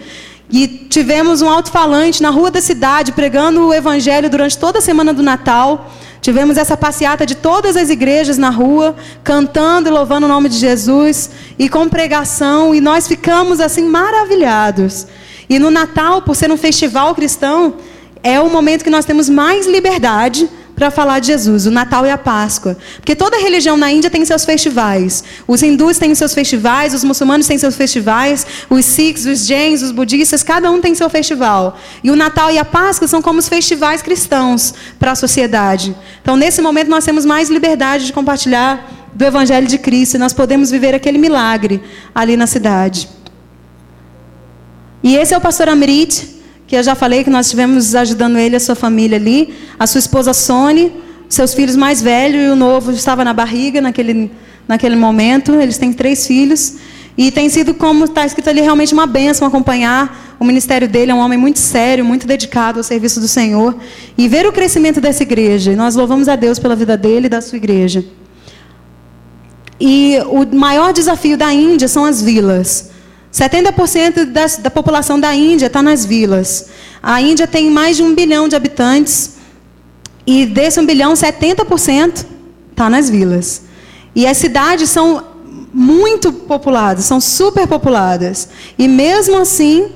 E 0.51 0.67
tivemos 0.67 1.41
um 1.41 1.49
alto-falante 1.49 2.23
na 2.23 2.29
rua 2.29 2.51
da 2.51 2.61
cidade 2.61 3.13
pregando 3.13 3.69
o 3.69 3.73
evangelho 3.73 4.29
durante 4.29 4.59
toda 4.59 4.81
a 4.81 4.83
semana 4.83 5.15
do 5.15 5.23
Natal. 5.23 5.91
Tivemos 6.21 6.59
essa 6.59 6.77
passeata 6.77 7.25
de 7.25 7.35
todas 7.35 7.77
as 7.77 7.91
igrejas 7.91 8.39
na 8.39 8.51
rua, 8.51 8.97
cantando 9.23 9.89
e 9.89 9.93
louvando 9.93 10.27
o 10.27 10.29
nome 10.29 10.49
de 10.49 10.57
Jesus 10.57 11.31
e 11.59 11.69
com 11.69 11.89
pregação, 11.89 12.75
e 12.75 12.81
nós 12.81 13.07
ficamos 13.07 13.61
assim 13.61 13.85
maravilhados. 13.85 15.07
E 15.49 15.59
no 15.59 15.71
Natal, 15.71 16.23
por 16.23 16.35
ser 16.35 16.51
um 16.51 16.57
festival 16.57 17.15
cristão, 17.15 17.75
é 18.23 18.41
o 18.41 18.51
momento 18.51 18.85
que 18.85 18.91
nós 18.91 19.05
temos 19.05 19.29
mais 19.29 19.67
liberdade 19.67 20.49
para 20.79 20.93
falar 20.93 21.19
de 21.19 21.27
Jesus, 21.27 21.67
o 21.67 21.73
Natal 21.73 22.07
e 22.07 22.11
a 22.11 22.17
Páscoa. 22.17 22.77
Porque 22.97 23.17
toda 23.17 23.37
religião 23.37 23.77
na 23.77 23.91
Índia 23.91 24.09
tem 24.09 24.25
seus 24.25 24.45
festivais. 24.45 25.25
Os 25.47 25.61
hindus 25.61 25.99
têm 25.99 26.15
seus 26.15 26.33
festivais, 26.33 26.95
os 26.95 27.03
muçulmanos 27.03 27.49
têm 27.49 27.59
seus 27.59 27.75
festivais, 27.75 28.47
os 28.71 28.85
sikhs, 28.85 29.27
os 29.27 29.45
jains, 29.45 29.83
os 29.83 29.91
budistas, 29.91 30.45
cada 30.45 30.71
um 30.71 30.81
tem 30.81 30.95
seu 30.95 31.11
festival. 31.11 31.77
E 32.03 32.13
o 32.13 32.17
Natal 32.17 32.49
e 32.53 32.59
a 32.59 32.65
Páscoa 32.65 33.09
são 33.09 33.21
como 33.21 33.41
os 33.41 33.49
festivais 33.49 34.01
cristãos 34.03 34.73
para 35.01 35.13
a 35.13 35.17
sociedade. 35.17 35.97
Então, 36.23 36.37
nesse 36.37 36.63
momento, 36.63 36.89
nós 36.89 37.05
temos 37.05 37.27
mais 37.27 37.51
liberdade 37.51 38.07
de 38.07 38.13
compartilhar 38.13 39.09
do 39.13 39.25
Evangelho 39.25 39.67
de 39.67 39.79
Cristo. 39.79 40.15
E 40.15 40.19
nós 40.19 40.33
podemos 40.33 40.71
viver 40.71 40.95
aquele 40.95 41.19
milagre 41.19 41.83
ali 42.15 42.37
na 42.37 42.47
cidade. 42.47 43.09
E 45.03 45.17
esse 45.17 45.35
é 45.35 45.37
o 45.37 45.41
pastor 45.41 45.69
Amrit, 45.69 46.38
que 46.69 46.77
eu 46.77 46.83
já 46.83 46.95
falei 46.95 47.25
que 47.25 47.31
nós 47.31 47.47
estivemos 47.47 47.95
ajudando 47.95 48.37
ele 48.37 48.55
e 48.55 48.59
a 48.59 48.61
sua 48.61 48.75
família 48.75 49.17
ali. 49.17 49.55
A 49.79 49.87
sua 49.87 50.01
esposa 50.01 50.35
Sony, 50.35 50.93
seus 51.27 51.55
filhos 51.55 51.75
mais 51.75 52.03
velhos 52.03 52.43
e 52.43 52.49
o 52.49 52.55
novo 52.55 52.93
estava 52.93 53.25
na 53.25 53.33
barriga 53.33 53.81
naquele, 53.81 54.31
naquele 54.69 54.95
momento. 54.95 55.55
Eles 55.55 55.79
têm 55.79 55.95
três 55.95 56.27
filhos. 56.27 56.75
E 57.17 57.31
tem 57.33 57.49
sido, 57.49 57.73
como 57.73 58.05
está 58.05 58.27
escrito 58.27 58.51
ali, 58.51 58.61
realmente 58.61 58.93
uma 58.93 59.07
bênção 59.07 59.49
acompanhar 59.49 60.37
o 60.39 60.45
ministério 60.45 60.87
dele. 60.87 61.11
É 61.11 61.15
um 61.15 61.21
homem 61.21 61.39
muito 61.39 61.59
sério, 61.59 62.05
muito 62.05 62.27
dedicado 62.27 62.81
ao 62.81 62.85
serviço 62.85 63.19
do 63.19 63.27
Senhor. 63.27 63.75
E 64.19 64.29
ver 64.29 64.47
o 64.47 64.53
crescimento 64.53 65.01
dessa 65.01 65.23
igreja. 65.23 65.75
Nós 65.75 65.97
louvamos 65.97 66.29
a 66.29 66.37
Deus 66.37 66.59
pela 66.59 66.77
vida 66.77 66.99
dele 66.99 67.29
e 67.29 67.31
da 67.31 67.41
sua 67.41 67.57
igreja. 67.57 68.05
E 69.81 70.19
o 70.27 70.55
maior 70.55 70.93
desafio 70.93 71.39
da 71.39 71.51
Índia 71.51 71.89
são 71.89 72.05
as 72.05 72.21
vilas. 72.21 72.91
70% 73.33 74.25
das, 74.27 74.57
da 74.57 74.71
população 74.71 75.21
da 75.21 75.35
Índia 75.35 75.67
está 75.67 75.83
nas 75.83 76.05
vilas. 76.05 76.69
A 77.03 77.21
Índia 77.21 77.47
tem 77.47 77.71
mais 77.71 77.97
de 77.97 78.03
um 78.03 78.15
bilhão 78.15 78.49
de 78.49 78.57
habitantes. 78.57 79.37
E 80.27 80.47
desse 80.47 80.81
um 80.81 80.87
bilhão, 80.87 81.13
70% 81.15 82.27
está 82.71 82.91
nas 82.91 83.09
vilas. 83.09 83.63
E 84.15 84.27
as 84.27 84.37
cidades 84.37 84.91
são 84.91 85.25
muito 85.73 86.33
populadas, 86.33 87.05
são 87.05 87.21
super 87.21 87.67
populadas. 87.67 88.49
E 88.79 88.89
mesmo 88.89 89.37
assim, 89.37 89.93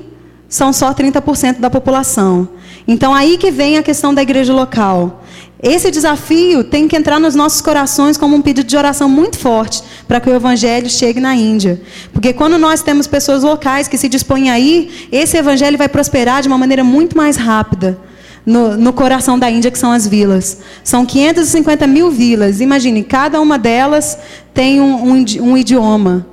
são 0.49 0.73
só 0.73 0.93
30% 0.93 1.59
da 1.59 1.71
população. 1.71 2.49
Então 2.87 3.15
aí 3.15 3.39
que 3.39 3.51
vem 3.51 3.79
a 3.79 3.83
questão 3.83 4.13
da 4.13 4.23
igreja 4.23 4.53
local. 4.53 5.22
Esse 5.63 5.93
desafio 5.93 6.65
tem 6.65 6.89
que 6.89 6.97
entrar 6.97 7.21
nos 7.21 7.37
nossos 7.37 7.61
corações 7.61 8.17
como 8.17 8.35
um 8.35 8.43
pedido 8.43 8.67
de 8.67 8.77
oração 8.77 9.09
muito 9.09 9.39
forte 9.39 9.81
para 10.09 10.19
que 10.19 10.29
o 10.29 10.35
evangelho 10.35 10.91
chegue 10.91 11.21
na 11.21 11.37
Índia. 11.37 11.81
Porque 12.13 12.33
quando 12.33 12.59
nós 12.59 12.83
temos 12.83 13.07
pessoas 13.07 13.45
locais 13.45 13.87
que 13.87 13.97
se 13.97 14.09
dispõem 14.09 14.51
a 14.51 14.59
ir, 14.59 15.09
esse 15.13 15.37
evangelho 15.37 15.79
vai 15.79 15.89
prosperar 15.89 16.43
de 16.43 16.49
uma 16.49 16.59
maneira 16.59 16.83
muito 16.83 17.17
mais 17.17 17.37
rápida. 17.37 17.97
No, 18.45 18.77
no, 18.77 18.93
coração 18.93 19.39
da 19.39 19.49
Índia, 19.49 19.71
que 19.71 19.79
são 19.79 19.93
as 19.93 20.05
vilas. 20.05 20.59
São 20.83 21.07
550 21.07 21.87
mil 21.87 22.11
vilas. 22.11 22.61
Imagine, 22.61 23.05
cada 23.05 23.41
uma 23.41 23.57
delas 23.57 24.19
tem 24.53 24.81
um, 24.81 25.13
um, 25.13 25.25
um 25.43 25.57
idioma. 25.57 26.27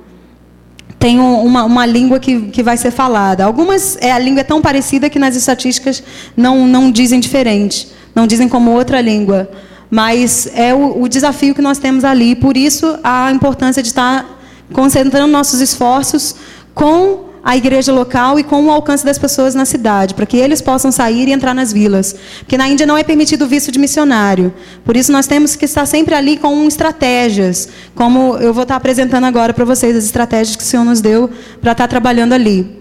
Tem 0.98 1.20
um, 1.20 1.44
uma, 1.44 1.62
uma, 1.62 1.86
língua 1.86 2.18
que, 2.18 2.48
que 2.48 2.64
vai 2.64 2.76
ser 2.76 2.90
falada. 2.90 3.44
Algumas, 3.44 3.96
é, 4.00 4.10
a 4.10 4.18
língua 4.18 4.40
é 4.40 4.44
tão 4.44 4.60
parecida 4.60 5.08
que 5.08 5.20
nas 5.20 5.36
estatísticas 5.36 6.02
não, 6.36 6.66
não 6.66 6.90
dizem 6.90 7.20
diferente 7.20 7.99
não 8.14 8.26
dizem 8.26 8.48
como 8.48 8.70
outra 8.70 9.00
língua. 9.00 9.50
Mas 9.90 10.48
é 10.54 10.72
o, 10.72 11.02
o 11.02 11.08
desafio 11.08 11.54
que 11.54 11.62
nós 11.62 11.78
temos 11.78 12.04
ali. 12.04 12.34
Por 12.34 12.56
isso, 12.56 12.98
a 13.02 13.30
importância 13.32 13.82
de 13.82 13.88
estar 13.88 14.38
concentrando 14.72 15.26
nossos 15.26 15.60
esforços 15.60 16.36
com 16.74 17.30
a 17.42 17.56
igreja 17.56 17.92
local 17.92 18.38
e 18.38 18.44
com 18.44 18.66
o 18.66 18.70
alcance 18.70 19.04
das 19.04 19.18
pessoas 19.18 19.54
na 19.54 19.64
cidade, 19.64 20.14
para 20.14 20.26
que 20.26 20.36
eles 20.36 20.60
possam 20.60 20.92
sair 20.92 21.26
e 21.26 21.32
entrar 21.32 21.54
nas 21.54 21.72
vilas. 21.72 22.14
Porque 22.40 22.56
na 22.56 22.68
Índia 22.68 22.86
não 22.86 22.96
é 22.96 23.02
permitido 23.02 23.44
o 23.44 23.48
visto 23.48 23.72
de 23.72 23.78
missionário. 23.78 24.52
Por 24.84 24.96
isso 24.96 25.10
nós 25.10 25.26
temos 25.26 25.56
que 25.56 25.64
estar 25.64 25.86
sempre 25.86 26.14
ali 26.14 26.36
com 26.36 26.66
estratégias, 26.66 27.68
como 27.94 28.36
eu 28.36 28.52
vou 28.52 28.64
estar 28.64 28.76
apresentando 28.76 29.24
agora 29.24 29.54
para 29.54 29.64
vocês 29.64 29.96
as 29.96 30.04
estratégias 30.04 30.54
que 30.54 30.62
o 30.62 30.66
Senhor 30.66 30.84
nos 30.84 31.00
deu 31.00 31.30
para 31.60 31.72
estar 31.72 31.88
trabalhando 31.88 32.34
ali. 32.34 32.78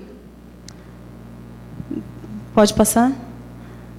Pode 2.53 2.73
passar? 2.73 3.11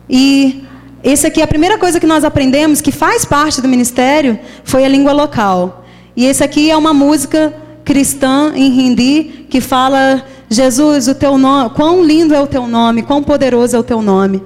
E 0.09 0.65
essa 1.03 1.29
aqui 1.29 1.41
a 1.41 1.47
primeira 1.47 1.79
coisa 1.79 1.99
que 1.99 2.07
nós 2.07 2.25
aprendemos 2.25 2.81
que 2.81 2.93
faz 2.93 3.25
parte 3.25 3.61
do 3.61 3.69
ministério 3.69 4.39
foi 4.65 4.85
a 4.85 4.89
língua 4.89 5.13
local. 5.13 5.85
E 6.17 6.27
esse 6.27 6.45
aqui 6.45 6.71
é 6.71 6.77
uma 6.77 6.93
música 6.93 7.55
cristã 7.85 8.53
em 8.55 8.87
hindi 8.87 9.47
que 9.49 9.61
fala 9.61 10.25
Jesus, 10.49 11.09
o 11.09 11.15
teu 11.15 11.39
nome, 11.39 11.71
quão 11.71 12.05
lindo 12.05 12.35
é 12.35 12.41
o 12.41 12.47
teu 12.47 12.67
nome, 12.67 13.03
quão 13.03 13.23
poderoso 13.23 13.77
é 13.77 13.79
o 13.79 13.85
teu 13.85 14.03
nome. 14.03 14.43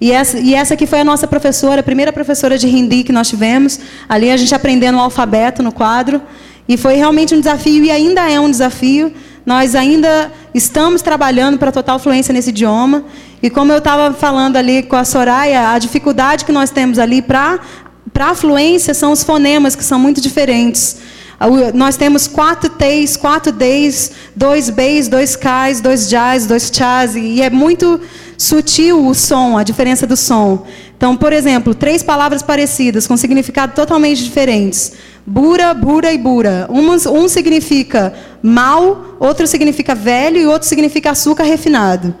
E 0.00 0.10
essa, 0.10 0.38
e 0.38 0.52
essa 0.52 0.74
aqui 0.74 0.84
foi 0.84 1.00
a 1.00 1.04
nossa 1.04 1.28
professora, 1.28 1.80
a 1.80 1.84
primeira 1.84 2.12
professora 2.12 2.58
de 2.58 2.66
hindi 2.66 3.04
que 3.04 3.12
nós 3.12 3.28
tivemos. 3.28 3.78
Ali 4.08 4.32
a 4.32 4.36
gente 4.36 4.52
aprendendo 4.52 4.98
o 4.98 5.00
alfabeto 5.00 5.62
no 5.62 5.70
quadro. 5.70 6.20
E 6.68 6.76
foi 6.76 6.94
realmente 6.94 7.34
um 7.34 7.38
desafio, 7.38 7.84
e 7.84 7.90
ainda 7.90 8.28
é 8.28 8.40
um 8.40 8.50
desafio. 8.50 9.12
Nós 9.44 9.74
ainda 9.74 10.30
estamos 10.54 11.02
trabalhando 11.02 11.58
para 11.58 11.72
total 11.72 11.98
fluência 11.98 12.32
nesse 12.32 12.50
idioma. 12.50 13.04
E 13.42 13.50
como 13.50 13.72
eu 13.72 13.78
estava 13.78 14.14
falando 14.14 14.56
ali 14.56 14.82
com 14.82 14.96
a 14.96 15.04
Soraya, 15.04 15.70
a 15.70 15.78
dificuldade 15.78 16.44
que 16.44 16.52
nós 16.52 16.70
temos 16.70 16.98
ali 16.98 17.20
para 17.20 17.58
a 18.20 18.34
fluência 18.34 18.94
são 18.94 19.10
os 19.12 19.24
fonemas, 19.24 19.74
que 19.74 19.82
são 19.82 19.98
muito 19.98 20.20
diferentes. 20.20 20.98
Nós 21.74 21.96
temos 21.96 22.28
quatro 22.28 22.70
T's, 22.70 23.16
quatro 23.16 23.50
D's, 23.50 24.12
dois 24.36 24.70
B's, 24.70 25.08
dois 25.08 25.34
K's, 25.34 25.80
dois 25.80 26.08
J's, 26.08 26.46
dois 26.46 26.70
Ch's, 26.70 27.16
e 27.16 27.42
é 27.42 27.50
muito 27.50 28.00
sutil 28.38 29.04
o 29.04 29.12
som, 29.12 29.58
a 29.58 29.64
diferença 29.64 30.06
do 30.06 30.16
som. 30.16 30.64
Então, 30.96 31.16
por 31.16 31.32
exemplo, 31.32 31.74
três 31.74 32.00
palavras 32.00 32.42
parecidas, 32.42 33.08
com 33.08 33.16
significado 33.16 33.74
totalmente 33.74 34.22
diferentes. 34.22 34.92
Bura, 35.24 35.72
bura 35.72 36.12
e 36.12 36.18
bura. 36.18 36.68
Um, 36.68 36.90
um 36.90 37.28
significa 37.28 38.12
mal, 38.42 39.16
outro 39.20 39.46
significa 39.46 39.94
velho 39.94 40.38
e 40.38 40.46
outro 40.46 40.68
significa 40.68 41.12
açúcar 41.12 41.44
refinado. 41.44 42.14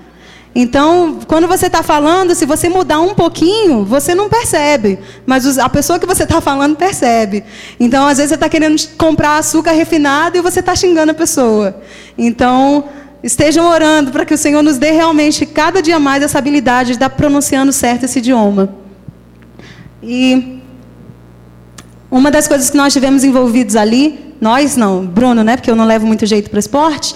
Então, 0.54 1.18
quando 1.26 1.48
você 1.48 1.66
está 1.66 1.82
falando, 1.82 2.34
se 2.34 2.44
você 2.44 2.68
mudar 2.68 3.00
um 3.00 3.14
pouquinho, 3.14 3.84
você 3.84 4.14
não 4.14 4.28
percebe. 4.28 4.98
Mas 5.24 5.58
a 5.58 5.68
pessoa 5.68 5.98
que 5.98 6.06
você 6.06 6.24
está 6.24 6.40
falando 6.40 6.76
percebe. 6.76 7.42
Então, 7.80 8.06
às 8.06 8.18
vezes, 8.18 8.28
você 8.28 8.34
está 8.34 8.48
querendo 8.48 8.80
comprar 8.98 9.38
açúcar 9.38 9.72
refinado 9.72 10.36
e 10.36 10.42
você 10.42 10.60
está 10.60 10.76
xingando 10.76 11.12
a 11.12 11.14
pessoa. 11.14 11.80
Então, 12.18 12.84
estejam 13.22 13.66
orando 13.66 14.10
para 14.12 14.26
que 14.26 14.34
o 14.34 14.38
Senhor 14.38 14.62
nos 14.62 14.76
dê 14.76 14.90
realmente, 14.90 15.46
cada 15.46 15.80
dia 15.80 15.98
mais, 15.98 16.22
essa 16.22 16.38
habilidade 16.38 16.88
de 16.88 16.94
estar 16.94 17.10
pronunciando 17.10 17.72
certo 17.72 18.04
esse 18.04 18.18
idioma. 18.18 18.74
E 20.02 20.61
uma 22.12 22.30
das 22.30 22.46
coisas 22.46 22.68
que 22.68 22.76
nós 22.76 22.92
tivemos 22.92 23.24
envolvidos 23.24 23.74
ali, 23.74 24.34
nós 24.38 24.76
não, 24.76 25.06
Bruno, 25.06 25.42
né, 25.42 25.56
porque 25.56 25.70
eu 25.70 25.74
não 25.74 25.86
levo 25.86 26.06
muito 26.06 26.26
jeito 26.26 26.50
para 26.50 26.60
esporte, 26.60 27.14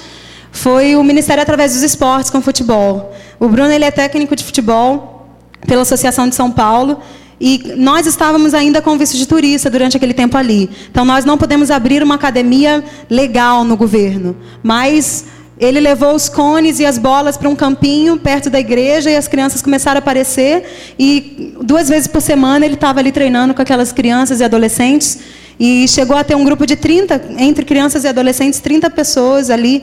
foi 0.50 0.96
o 0.96 1.04
Ministério 1.04 1.42
através 1.42 1.74
dos 1.74 1.82
esportes 1.82 2.30
com 2.30 2.40
futebol. 2.40 3.14
O 3.38 3.46
Bruno 3.46 3.70
ele 3.70 3.84
é 3.84 3.90
técnico 3.90 4.34
de 4.34 4.42
futebol 4.42 5.28
pela 5.66 5.82
Associação 5.82 6.26
de 6.26 6.34
São 6.34 6.50
Paulo 6.50 6.98
e 7.38 7.74
nós 7.76 8.06
estávamos 8.06 8.54
ainda 8.54 8.80
com 8.80 8.96
visto 8.96 9.18
de 9.18 9.28
turista 9.28 9.68
durante 9.68 9.98
aquele 9.98 10.14
tempo 10.14 10.34
ali. 10.38 10.70
Então 10.90 11.04
nós 11.04 11.26
não 11.26 11.36
podemos 11.36 11.70
abrir 11.70 12.02
uma 12.02 12.14
academia 12.14 12.82
legal 13.10 13.64
no 13.64 13.76
governo, 13.76 14.34
mas 14.62 15.26
ele 15.58 15.80
levou 15.80 16.14
os 16.14 16.28
cones 16.28 16.78
e 16.80 16.84
as 16.84 16.98
bolas 16.98 17.36
para 17.36 17.48
um 17.48 17.56
campinho 17.56 18.18
perto 18.18 18.50
da 18.50 18.60
igreja 18.60 19.10
e 19.10 19.16
as 19.16 19.26
crianças 19.26 19.62
começaram 19.62 19.98
a 19.98 20.00
aparecer. 20.00 20.64
E 20.98 21.54
duas 21.62 21.88
vezes 21.88 22.06
por 22.06 22.20
semana 22.20 22.64
ele 22.66 22.74
estava 22.74 23.00
ali 23.00 23.10
treinando 23.10 23.54
com 23.54 23.62
aquelas 23.62 23.90
crianças 23.90 24.40
e 24.40 24.44
adolescentes. 24.44 25.18
E 25.58 25.88
chegou 25.88 26.14
a 26.14 26.22
ter 26.22 26.34
um 26.34 26.44
grupo 26.44 26.66
de 26.66 26.76
30, 26.76 27.36
entre 27.38 27.64
crianças 27.64 28.04
e 28.04 28.08
adolescentes, 28.08 28.60
30 28.60 28.90
pessoas 28.90 29.48
ali 29.48 29.82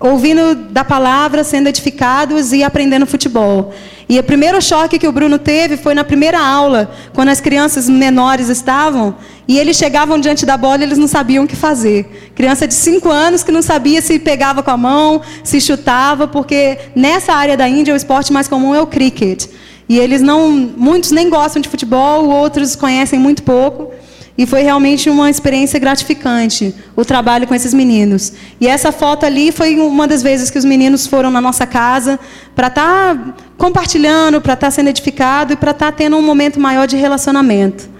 ouvindo 0.00 0.54
da 0.54 0.84
palavra, 0.84 1.42
sendo 1.42 1.68
edificados 1.68 2.52
e 2.52 2.62
aprendendo 2.62 3.06
futebol. 3.06 3.74
E 4.08 4.18
o 4.18 4.22
primeiro 4.22 4.62
choque 4.62 4.98
que 4.98 5.08
o 5.08 5.12
Bruno 5.12 5.38
teve 5.38 5.76
foi 5.76 5.94
na 5.94 6.04
primeira 6.04 6.38
aula, 6.38 6.90
quando 7.12 7.28
as 7.28 7.40
crianças 7.40 7.88
menores 7.88 8.48
estavam, 8.48 9.16
e 9.46 9.58
eles 9.58 9.76
chegavam 9.76 10.18
diante 10.18 10.46
da 10.46 10.56
bola 10.56 10.78
e 10.78 10.84
eles 10.84 10.98
não 10.98 11.08
sabiam 11.08 11.44
o 11.44 11.48
que 11.48 11.56
fazer. 11.56 12.30
Criança 12.34 12.66
de 12.66 12.74
5 12.74 13.10
anos 13.10 13.42
que 13.42 13.50
não 13.50 13.60
sabia 13.60 14.00
se 14.00 14.18
pegava 14.18 14.62
com 14.62 14.70
a 14.70 14.76
mão, 14.76 15.20
se 15.42 15.60
chutava, 15.60 16.28
porque 16.28 16.78
nessa 16.94 17.32
área 17.32 17.56
da 17.56 17.68
Índia 17.68 17.92
o 17.92 17.96
esporte 17.96 18.32
mais 18.32 18.46
comum 18.46 18.74
é 18.74 18.80
o 18.80 18.86
cricket. 18.86 19.46
E 19.88 19.98
eles 19.98 20.22
não, 20.22 20.50
muitos 20.50 21.10
nem 21.10 21.28
gostam 21.28 21.60
de 21.60 21.68
futebol, 21.68 22.28
outros 22.28 22.76
conhecem 22.76 23.18
muito 23.18 23.42
pouco. 23.42 23.90
E 24.38 24.46
foi 24.46 24.62
realmente 24.62 25.10
uma 25.10 25.28
experiência 25.28 25.80
gratificante 25.80 26.72
o 26.94 27.04
trabalho 27.04 27.44
com 27.44 27.56
esses 27.56 27.74
meninos. 27.74 28.32
E 28.60 28.68
essa 28.68 28.92
foto 28.92 29.26
ali 29.26 29.50
foi 29.50 29.80
uma 29.80 30.06
das 30.06 30.22
vezes 30.22 30.48
que 30.48 30.56
os 30.56 30.64
meninos 30.64 31.08
foram 31.08 31.28
na 31.28 31.40
nossa 31.40 31.66
casa 31.66 32.20
para 32.54 32.68
estar 32.68 33.16
tá 33.16 33.34
compartilhando, 33.56 34.40
para 34.40 34.54
estar 34.54 34.68
tá 34.68 34.70
sendo 34.70 34.90
edificado 34.90 35.54
e 35.54 35.56
para 35.56 35.72
estar 35.72 35.86
tá 35.86 35.92
tendo 35.92 36.16
um 36.16 36.22
momento 36.22 36.60
maior 36.60 36.86
de 36.86 36.96
relacionamento. 36.96 37.90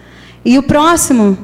E 0.45 0.57
o 0.57 0.63
próximo, 0.63 1.37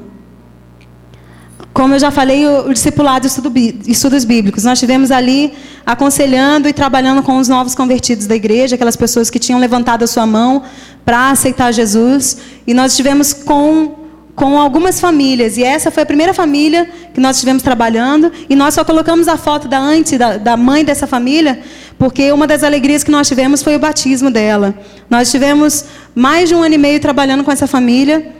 como 1.72 1.96
eu 1.96 1.98
já 1.98 2.12
falei, 2.12 2.46
o, 2.46 2.72
discipulado 2.72 3.26
e 3.26 3.90
estudos 3.90 4.24
bíblicos. 4.24 4.62
Nós 4.62 4.78
tivemos 4.78 5.10
ali 5.10 5.54
aconselhando 5.84 6.68
e 6.68 6.72
trabalhando 6.72 7.20
com 7.20 7.36
os 7.38 7.48
novos 7.48 7.74
convertidos 7.74 8.28
da 8.28 8.36
igreja, 8.36 8.76
aquelas 8.76 8.94
pessoas 8.94 9.28
que 9.28 9.40
tinham 9.40 9.58
levantado 9.58 10.04
a 10.04 10.06
sua 10.06 10.24
mão 10.24 10.62
para 11.04 11.30
aceitar 11.30 11.72
Jesus. 11.72 12.36
E 12.64 12.72
nós 12.72 12.92
estivemos 12.92 13.32
com 13.32 14.03
com 14.34 14.58
algumas 14.58 15.00
famílias. 15.00 15.56
E 15.56 15.62
essa 15.62 15.90
foi 15.90 16.02
a 16.02 16.06
primeira 16.06 16.34
família 16.34 16.88
que 17.12 17.20
nós 17.20 17.36
estivemos 17.36 17.62
trabalhando. 17.62 18.32
E 18.48 18.56
nós 18.56 18.74
só 18.74 18.84
colocamos 18.84 19.28
a 19.28 19.36
foto 19.36 19.68
da 19.68 19.78
antes, 19.78 20.18
da, 20.18 20.36
da 20.36 20.56
mãe 20.56 20.84
dessa 20.84 21.06
família, 21.06 21.60
porque 21.98 22.32
uma 22.32 22.46
das 22.46 22.64
alegrias 22.64 23.04
que 23.04 23.10
nós 23.10 23.28
tivemos 23.28 23.62
foi 23.62 23.76
o 23.76 23.78
batismo 23.78 24.30
dela. 24.30 24.74
Nós 25.08 25.30
tivemos 25.30 25.84
mais 26.14 26.48
de 26.48 26.54
um 26.54 26.62
ano 26.62 26.74
e 26.74 26.78
meio 26.78 27.00
trabalhando 27.00 27.44
com 27.44 27.52
essa 27.52 27.66
família. 27.66 28.32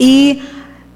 E 0.00 0.42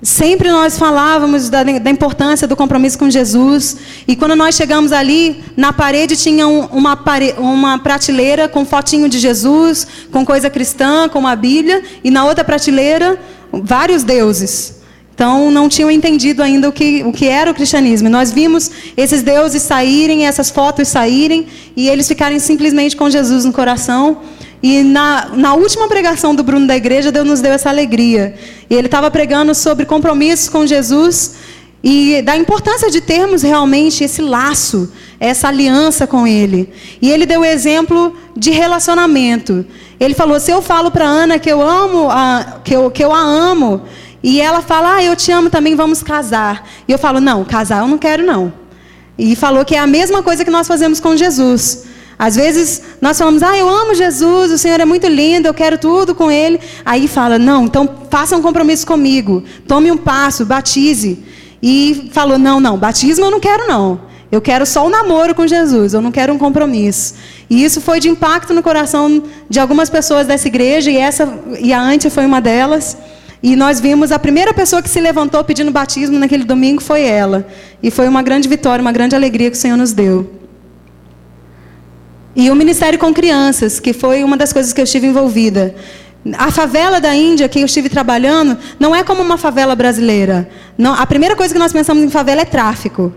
sempre 0.03 0.51
nós 0.51 0.79
falávamos 0.79 1.49
da, 1.49 1.63
da 1.63 1.91
importância 1.91 2.47
do 2.47 2.55
compromisso 2.55 2.99
com 2.99 3.11
Jesus. 3.11 3.77
E 4.07 4.15
quando 4.15 4.37
nós 4.37 4.55
chegamos 4.55 4.93
ali, 4.93 5.43
na 5.57 5.73
parede 5.73 6.17
tinha 6.17 6.47
um, 6.47 6.67
uma, 6.67 6.97
pare, 6.97 7.35
uma 7.39 7.79
prateleira 7.79 8.49
com 8.49 8.65
fotinho 8.65 9.09
de 9.09 9.19
Jesus, 9.19 9.87
com 10.13 10.25
coisa 10.25 10.51
cristã, 10.51 11.09
com 11.09 11.19
uma 11.19 11.35
Bíblia. 11.35 11.83
E 12.05 12.11
na 12.11 12.25
outra 12.25 12.45
prateleira 12.45 13.19
vários 13.53 14.03
deuses. 14.03 14.77
Então, 15.17 15.51
não 15.51 15.67
tinham 15.67 15.91
entendido 15.91 16.43
ainda 16.43 16.69
o 16.69 16.73
que, 16.73 17.03
o 17.03 17.11
que 17.11 17.27
era 17.27 17.51
o 17.51 17.55
cristianismo. 17.55 18.07
Nós 18.11 18.31
vimos 18.31 18.71
esses 18.99 19.23
deuses 19.23 19.63
saírem, 19.63 20.27
essas 20.27 20.51
fotos 20.51 20.89
saírem, 20.89 21.47
e 21.75 21.89
eles 21.89 22.07
ficarem 22.07 22.39
simplesmente 22.39 22.95
com 22.95 23.09
Jesus 23.09 23.47
no 23.47 23.51
coração. 23.51 24.19
E 24.63 24.83
na, 24.83 25.29
na 25.35 25.55
última 25.55 25.87
pregação 25.89 26.35
do 26.35 26.43
Bruno 26.43 26.67
da 26.67 26.77
igreja, 26.77 27.13
Deus 27.13 27.27
nos 27.27 27.41
deu 27.41 27.53
essa 27.53 27.69
alegria. 27.69 28.35
E 28.69 28.75
ele 28.75 28.87
estava 28.87 29.11
pregando 29.11 29.55
sobre 29.55 29.85
compromissos 29.85 30.49
com 30.49 30.67
Jesus 30.67 31.35
e 31.89 32.21
da 32.23 32.37
importância 32.37 32.91
de 32.91 33.01
termos 33.01 33.43
realmente 33.43 34.03
esse 34.03 34.21
laço, 34.21 34.93
essa 35.21 35.49
aliança 35.49 36.07
com 36.07 36.27
Ele. 36.27 36.69
E 37.01 37.11
ele 37.11 37.25
deu 37.27 37.43
o 37.43 37.45
exemplo 37.45 38.13
de 38.37 38.51
relacionamento. 38.51 39.65
Ele 40.01 40.15
falou: 40.15 40.41
se 40.41 40.51
eu 40.51 40.61
falo 40.61 40.91
para 40.91 41.05
Ana 41.05 41.39
que 41.39 41.49
eu 41.49 41.63
amo, 41.63 42.11
a, 42.11 42.61
que, 42.65 42.75
eu, 42.75 42.91
que 42.91 43.05
eu 43.05 43.13
a 43.13 43.21
amo, 43.21 43.83
e 44.21 44.41
ela 44.41 44.61
fala, 44.61 44.97
ah, 44.97 45.05
eu 45.05 45.15
te 45.15 45.31
amo 45.31 45.49
também, 45.49 45.77
vamos 45.77 46.03
casar. 46.03 46.69
E 46.89 46.91
eu 46.91 46.99
falo, 46.99 47.21
não, 47.21 47.45
casar 47.45 47.83
eu 47.83 47.87
não 47.87 47.99
quero 47.99 48.27
não. 48.27 48.53
E 49.17 49.37
falou 49.37 49.65
que 49.65 49.77
é 49.77 49.79
a 49.79 49.87
mesma 49.87 50.25
coisa 50.25 50.45
que 50.45 50.51
nós 50.51 50.67
fazemos 50.67 50.99
com 50.99 51.17
Jesus. 51.17 51.86
Às 52.19 52.37
vezes 52.37 52.83
nós 53.01 53.19
falamos, 53.19 53.43
ah, 53.43 53.57
eu 53.57 53.69
amo 53.69 53.95
Jesus, 53.95 54.51
o 54.51 54.59
Senhor 54.59 54.81
é 54.81 54.85
muito 54.85 55.07
lindo, 55.07 55.47
eu 55.47 55.55
quero 55.55 55.77
tudo 55.77 56.15
com 56.15 56.31
Ele. 56.31 56.59
Aí 56.85 57.07
fala, 57.07 57.39
não, 57.39 57.65
então 57.65 57.89
faça 58.11 58.37
um 58.37 58.43
compromisso 58.43 58.87
comigo, 58.87 59.45
tome 59.69 59.91
um 59.91 59.97
passo, 59.97 60.45
batize. 60.47 61.23
E 61.63 62.11
falou, 62.13 62.39
não, 62.39 62.61
não, 62.61 62.79
batismo 62.79 63.25
eu 63.27 63.31
não 63.31 63.41
quero 63.41 63.67
não. 63.67 64.01
Eu 64.31 64.41
quero 64.41 64.67
só 64.67 64.85
o 64.85 64.87
um 64.87 64.91
namoro 64.91 65.35
com 65.35 65.47
Jesus, 65.47 65.95
eu 65.95 66.01
não 66.01 66.11
quero 66.11 66.33
um 66.33 66.39
compromisso. 66.39 67.15
E 67.49 67.63
isso 67.63 67.81
foi 67.81 68.01
de 68.01 68.09
impacto 68.09 68.53
no 68.53 68.63
coração 68.63 69.23
de 69.49 69.61
algumas 69.61 69.89
pessoas 69.89 70.27
dessa 70.27 70.49
igreja, 70.49 70.91
e, 70.91 70.97
essa, 70.97 71.33
e 71.61 71.73
a 71.73 71.81
Ante 71.81 72.11
foi 72.11 72.27
uma 72.27 72.41
delas. 72.41 72.97
E 73.43 73.55
nós 73.55 73.79
vimos 73.79 74.11
a 74.11 74.19
primeira 74.19 74.53
pessoa 74.53 74.83
que 74.83 74.89
se 74.89 75.01
levantou 75.01 75.45
pedindo 75.45 75.71
batismo 75.71 76.19
naquele 76.19 76.45
domingo 76.45 76.83
foi 76.83 77.03
ela. 77.03 77.47
E 77.83 77.91
foi 77.91 78.09
uma 78.09 78.23
grande 78.23 78.49
vitória, 78.49 78.83
uma 78.83 78.91
grande 78.91 79.15
alegria 79.15 79.51
que 79.51 79.57
o 79.57 79.61
Senhor 79.61 79.77
nos 79.77 79.93
deu. 79.93 80.46
E 82.37 82.51
o 82.51 82.55
Ministério 82.55 82.99
com 82.99 83.15
Crianças, 83.15 83.81
que 83.81 83.95
foi 83.95 84.23
uma 84.23 84.37
das 84.37 84.53
coisas 84.53 84.71
que 84.71 84.79
eu 84.79 84.85
estive 84.85 85.07
envolvida. 85.07 85.75
A 86.37 86.51
favela 86.51 87.01
da 87.01 87.15
Índia 87.15 87.49
que 87.49 87.61
eu 87.61 87.65
estive 87.65 87.89
trabalhando 87.89 88.59
não 88.79 88.95
é 88.95 89.03
como 89.03 89.23
uma 89.23 89.39
favela 89.39 89.75
brasileira. 89.75 90.47
Não, 90.77 90.93
a 90.93 91.07
primeira 91.07 91.35
coisa 91.35 91.55
que 91.55 91.59
nós 91.59 91.73
pensamos 91.73 92.05
em 92.05 92.11
favela 92.11 92.43
é 92.43 92.45
tráfico. 92.45 93.11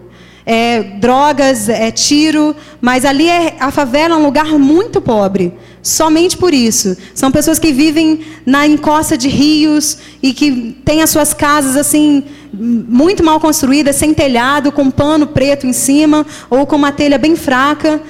É 0.45 0.81
drogas, 0.99 1.67
é 1.67 1.91
tiro, 1.91 2.55
mas 2.79 3.03
ali 3.03 3.27
é, 3.27 3.57
a 3.59 3.69
favela 3.71 4.15
é 4.15 4.17
um 4.17 4.23
lugar 4.23 4.45
muito 4.57 5.01
pobre. 5.01 5.53
Somente 5.81 6.37
por 6.37 6.53
isso. 6.53 6.95
São 7.13 7.29
pessoas 7.29 7.59
que 7.59 7.73
vivem 7.73 8.21
na 8.45 8.65
encosta 8.65 9.17
de 9.17 9.27
rios 9.27 9.97
e 10.23 10.31
que 10.31 10.77
têm 10.85 11.01
as 11.01 11.09
suas 11.09 11.33
casas 11.33 11.75
assim 11.75 12.23
muito 12.53 13.23
mal 13.23 13.39
construídas, 13.39 13.97
sem 13.97 14.13
telhado, 14.13 14.71
com 14.71 14.89
pano 14.89 15.27
preto 15.27 15.67
em 15.67 15.73
cima 15.73 16.25
ou 16.49 16.65
com 16.65 16.77
uma 16.77 16.91
telha 16.93 17.17
bem 17.17 17.35
fraca. 17.35 18.01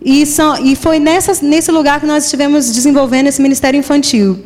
E, 0.00 0.26
são, 0.26 0.56
e 0.64 0.76
foi 0.76 0.98
nessa, 0.98 1.44
nesse 1.44 1.70
lugar 1.70 2.00
que 2.00 2.06
nós 2.06 2.24
estivemos 2.24 2.72
desenvolvendo 2.72 3.26
esse 3.26 3.40
ministério 3.40 3.78
infantil. 3.78 4.44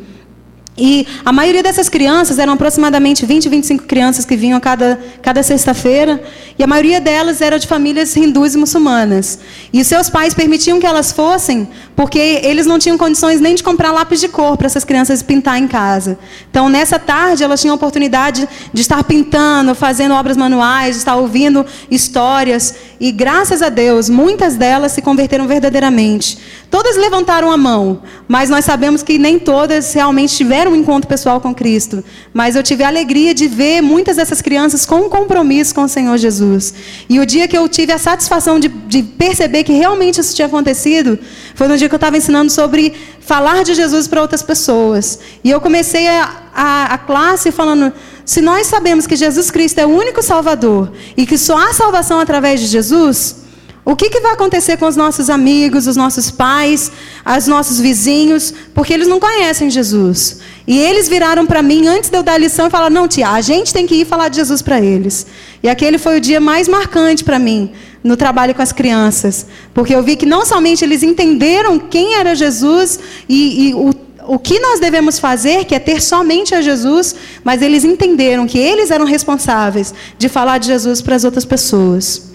E 0.77 1.05
a 1.25 1.33
maioria 1.33 1.61
dessas 1.61 1.89
crianças 1.89 2.39
eram 2.39 2.53
aproximadamente 2.53 3.25
20, 3.25 3.49
25 3.49 3.83
crianças 3.83 4.23
que 4.23 4.37
vinham 4.37 4.57
a 4.57 4.61
cada, 4.61 4.97
cada 5.21 5.43
sexta-feira, 5.43 6.23
e 6.57 6.63
a 6.63 6.67
maioria 6.67 7.01
delas 7.01 7.41
era 7.41 7.59
de 7.59 7.67
famílias 7.67 8.15
hindus 8.15 8.55
e 8.55 8.57
muçulmanas. 8.57 9.39
E 9.73 9.83
seus 9.83 10.09
pais 10.09 10.33
permitiam 10.33 10.79
que 10.79 10.85
elas 10.85 11.11
fossem, 11.11 11.67
porque 11.93 12.39
eles 12.43 12.65
não 12.65 12.79
tinham 12.79 12.97
condições 12.97 13.41
nem 13.41 13.53
de 13.53 13.63
comprar 13.63 13.91
lápis 13.91 14.21
de 14.21 14.29
cor 14.29 14.55
para 14.55 14.67
essas 14.67 14.85
crianças 14.85 15.21
pintar 15.21 15.59
em 15.59 15.67
casa. 15.67 16.17
Então, 16.49 16.69
nessa 16.69 16.97
tarde, 16.97 17.43
elas 17.43 17.59
tinham 17.59 17.73
a 17.73 17.75
oportunidade 17.75 18.47
de 18.73 18.81
estar 18.81 19.03
pintando, 19.03 19.75
fazendo 19.75 20.13
obras 20.13 20.37
manuais, 20.37 20.95
de 20.95 20.99
estar 20.99 21.17
ouvindo 21.17 21.65
histórias, 21.89 22.75
e 22.97 23.11
graças 23.11 23.61
a 23.61 23.67
Deus, 23.67 24.09
muitas 24.09 24.55
delas 24.55 24.93
se 24.93 25.01
converteram 25.01 25.47
verdadeiramente. 25.47 26.37
Todas 26.69 26.95
levantaram 26.95 27.51
a 27.51 27.57
mão, 27.57 28.01
mas 28.27 28.49
nós 28.49 28.63
sabemos 28.63 29.03
que 29.03 29.17
nem 29.17 29.37
todas 29.37 29.91
realmente 29.93 30.35
tiveram 30.35 30.60
um 30.67 30.75
encontro 30.75 31.07
pessoal 31.07 31.39
com 31.39 31.53
Cristo. 31.53 32.03
Mas 32.33 32.55
eu 32.55 32.63
tive 32.63 32.83
a 32.83 32.87
alegria 32.87 33.33
de 33.33 33.47
ver 33.47 33.81
muitas 33.81 34.17
dessas 34.17 34.41
crianças 34.41 34.85
com 34.85 35.01
um 35.01 35.09
compromisso 35.09 35.73
com 35.73 35.83
o 35.83 35.87
Senhor 35.87 36.17
Jesus. 36.17 36.73
E 37.09 37.19
o 37.19 37.25
dia 37.25 37.47
que 37.47 37.57
eu 37.57 37.67
tive 37.69 37.91
a 37.91 37.97
satisfação 37.97 38.59
de, 38.59 38.67
de 38.67 39.03
perceber 39.03 39.63
que 39.63 39.73
realmente 39.73 40.19
isso 40.19 40.35
tinha 40.35 40.47
acontecido, 40.47 41.17
foi 41.55 41.67
no 41.67 41.77
dia 41.77 41.87
que 41.87 41.95
eu 41.95 41.97
estava 41.97 42.17
ensinando 42.17 42.51
sobre 42.51 42.93
falar 43.19 43.63
de 43.63 43.73
Jesus 43.73 44.07
para 44.07 44.21
outras 44.21 44.41
pessoas. 44.41 45.19
E 45.43 45.49
eu 45.49 45.61
comecei 45.61 46.07
a, 46.07 46.43
a, 46.53 46.93
a 46.93 46.97
classe 46.97 47.51
falando. 47.51 47.93
Se 48.25 48.41
nós 48.41 48.67
sabemos 48.67 49.07
que 49.07 49.15
Jesus 49.15 49.51
Cristo 49.51 49.79
é 49.79 49.85
o 49.85 49.89
único 49.89 50.21
Salvador 50.21 50.91
e 51.17 51.25
que 51.25 51.37
só 51.37 51.57
há 51.57 51.73
salvação 51.73 52.19
através 52.19 52.59
de 52.59 52.67
Jesus, 52.67 53.41
o 53.83 53.95
que, 53.95 54.09
que, 54.09 54.19
vai 54.19 54.33
acontecer 54.33 54.77
com 54.77 54.85
os 54.85 54.95
nossos 54.95 55.27
amigos, 55.27 55.87
os 55.87 55.95
nossos 55.95 56.29
pais, 56.29 56.91
os 57.37 57.47
nossos 57.47 57.79
vizinhos, 57.79 58.53
porque 58.75 58.93
eles 58.93 59.07
não 59.07 59.19
conhecem 59.19 59.71
Jesus. 59.71 60.39
E 60.67 60.77
eles 60.77 61.09
viraram 61.09 61.47
para 61.47 61.63
mim 61.63 61.87
antes 61.87 62.09
de 62.09 62.15
eu 62.15 62.21
dar 62.21 62.33
a 62.33 62.37
lição 62.37 62.67
e 62.67 62.69
falaram: 62.69 62.93
Não, 62.93 63.07
tia, 63.07 63.29
a 63.29 63.41
gente 63.41 63.73
tem 63.73 63.87
que 63.87 63.95
ir 63.95 64.05
falar 64.05 64.29
de 64.29 64.35
Jesus 64.35 64.61
para 64.61 64.79
eles. 64.79 65.25
E 65.63 65.69
aquele 65.69 65.97
foi 65.97 66.17
o 66.17 66.21
dia 66.21 66.39
mais 66.39 66.67
marcante 66.67 67.23
para 67.23 67.39
mim 67.39 67.71
no 68.03 68.15
trabalho 68.15 68.53
com 68.53 68.61
as 68.61 68.71
crianças, 68.71 69.45
porque 69.73 69.93
eu 69.93 70.01
vi 70.01 70.15
que 70.15 70.25
não 70.25 70.43
somente 70.45 70.83
eles 70.83 71.03
entenderam 71.03 71.77
quem 71.77 72.15
era 72.15 72.33
Jesus 72.35 72.99
e, 73.27 73.69
e 73.69 73.73
o 73.73 73.91
o 74.27 74.37
que 74.37 74.59
nós 74.59 74.79
devemos 74.79 75.17
fazer, 75.17 75.65
que 75.65 75.73
é 75.73 75.79
ter 75.79 75.99
somente 75.99 76.53
a 76.53 76.61
Jesus, 76.61 77.15
mas 77.43 77.61
eles 77.61 77.83
entenderam 77.83 78.45
que 78.45 78.57
eles 78.57 78.91
eram 78.91 79.03
responsáveis 79.03 79.93
de 80.17 80.29
falar 80.29 80.59
de 80.59 80.67
Jesus 80.67 81.01
para 81.01 81.15
as 81.15 81.23
outras 81.23 81.43
pessoas. 81.43 82.30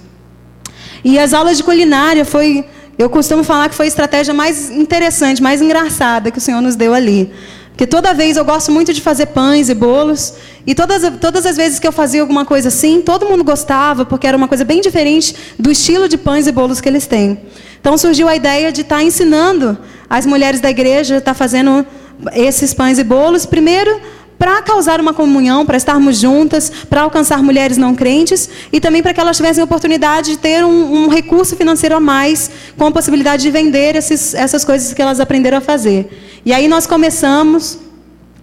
E 1.08 1.20
as 1.20 1.32
aulas 1.32 1.56
de 1.56 1.62
culinária 1.62 2.24
foi, 2.24 2.64
eu 2.98 3.08
costumo 3.08 3.44
falar 3.44 3.68
que 3.68 3.76
foi 3.76 3.86
a 3.86 3.88
estratégia 3.88 4.34
mais 4.34 4.72
interessante, 4.72 5.40
mais 5.40 5.62
engraçada 5.62 6.32
que 6.32 6.38
o 6.38 6.40
Senhor 6.40 6.60
nos 6.60 6.74
deu 6.74 6.92
ali. 6.92 7.32
Porque 7.68 7.86
toda 7.86 8.12
vez 8.12 8.36
eu 8.36 8.44
gosto 8.44 8.72
muito 8.72 8.92
de 8.92 9.00
fazer 9.00 9.26
pães 9.26 9.68
e 9.68 9.74
bolos. 9.74 10.34
E 10.66 10.74
todas, 10.74 11.02
todas 11.20 11.46
as 11.46 11.56
vezes 11.56 11.78
que 11.78 11.86
eu 11.86 11.92
fazia 11.92 12.20
alguma 12.20 12.44
coisa 12.44 12.70
assim, 12.70 13.00
todo 13.00 13.24
mundo 13.24 13.44
gostava, 13.44 14.04
porque 14.04 14.26
era 14.26 14.36
uma 14.36 14.48
coisa 14.48 14.64
bem 14.64 14.80
diferente 14.80 15.36
do 15.56 15.70
estilo 15.70 16.08
de 16.08 16.18
pães 16.18 16.48
e 16.48 16.50
bolos 16.50 16.80
que 16.80 16.88
eles 16.88 17.06
têm. 17.06 17.38
Então 17.80 17.96
surgiu 17.96 18.26
a 18.26 18.34
ideia 18.34 18.72
de 18.72 18.80
estar 18.80 19.00
ensinando 19.00 19.78
as 20.10 20.26
mulheres 20.26 20.60
da 20.60 20.70
igreja 20.70 21.14
a 21.14 21.18
estar 21.18 21.34
fazendo 21.34 21.86
esses 22.32 22.74
pães 22.74 22.98
e 22.98 23.04
bolos. 23.04 23.46
Primeiro, 23.46 24.00
para 24.38 24.60
causar 24.62 25.00
uma 25.00 25.14
comunhão, 25.14 25.64
para 25.64 25.76
estarmos 25.76 26.18
juntas, 26.18 26.70
para 26.90 27.02
alcançar 27.02 27.42
mulheres 27.42 27.76
não 27.76 27.94
crentes 27.94 28.48
e 28.72 28.80
também 28.80 29.02
para 29.02 29.14
que 29.14 29.20
elas 29.20 29.36
tivessem 29.36 29.62
a 29.62 29.64
oportunidade 29.64 30.32
de 30.32 30.38
ter 30.38 30.64
um, 30.64 31.04
um 31.04 31.08
recurso 31.08 31.56
financeiro 31.56 31.96
a 31.96 32.00
mais, 32.00 32.50
com 32.76 32.86
a 32.86 32.90
possibilidade 32.90 33.42
de 33.42 33.50
vender 33.50 33.96
esses, 33.96 34.34
essas 34.34 34.64
coisas 34.64 34.92
que 34.92 35.00
elas 35.00 35.20
aprenderam 35.20 35.58
a 35.58 35.60
fazer. 35.60 36.10
E 36.44 36.52
aí 36.52 36.68
nós 36.68 36.86
começamos. 36.86 37.78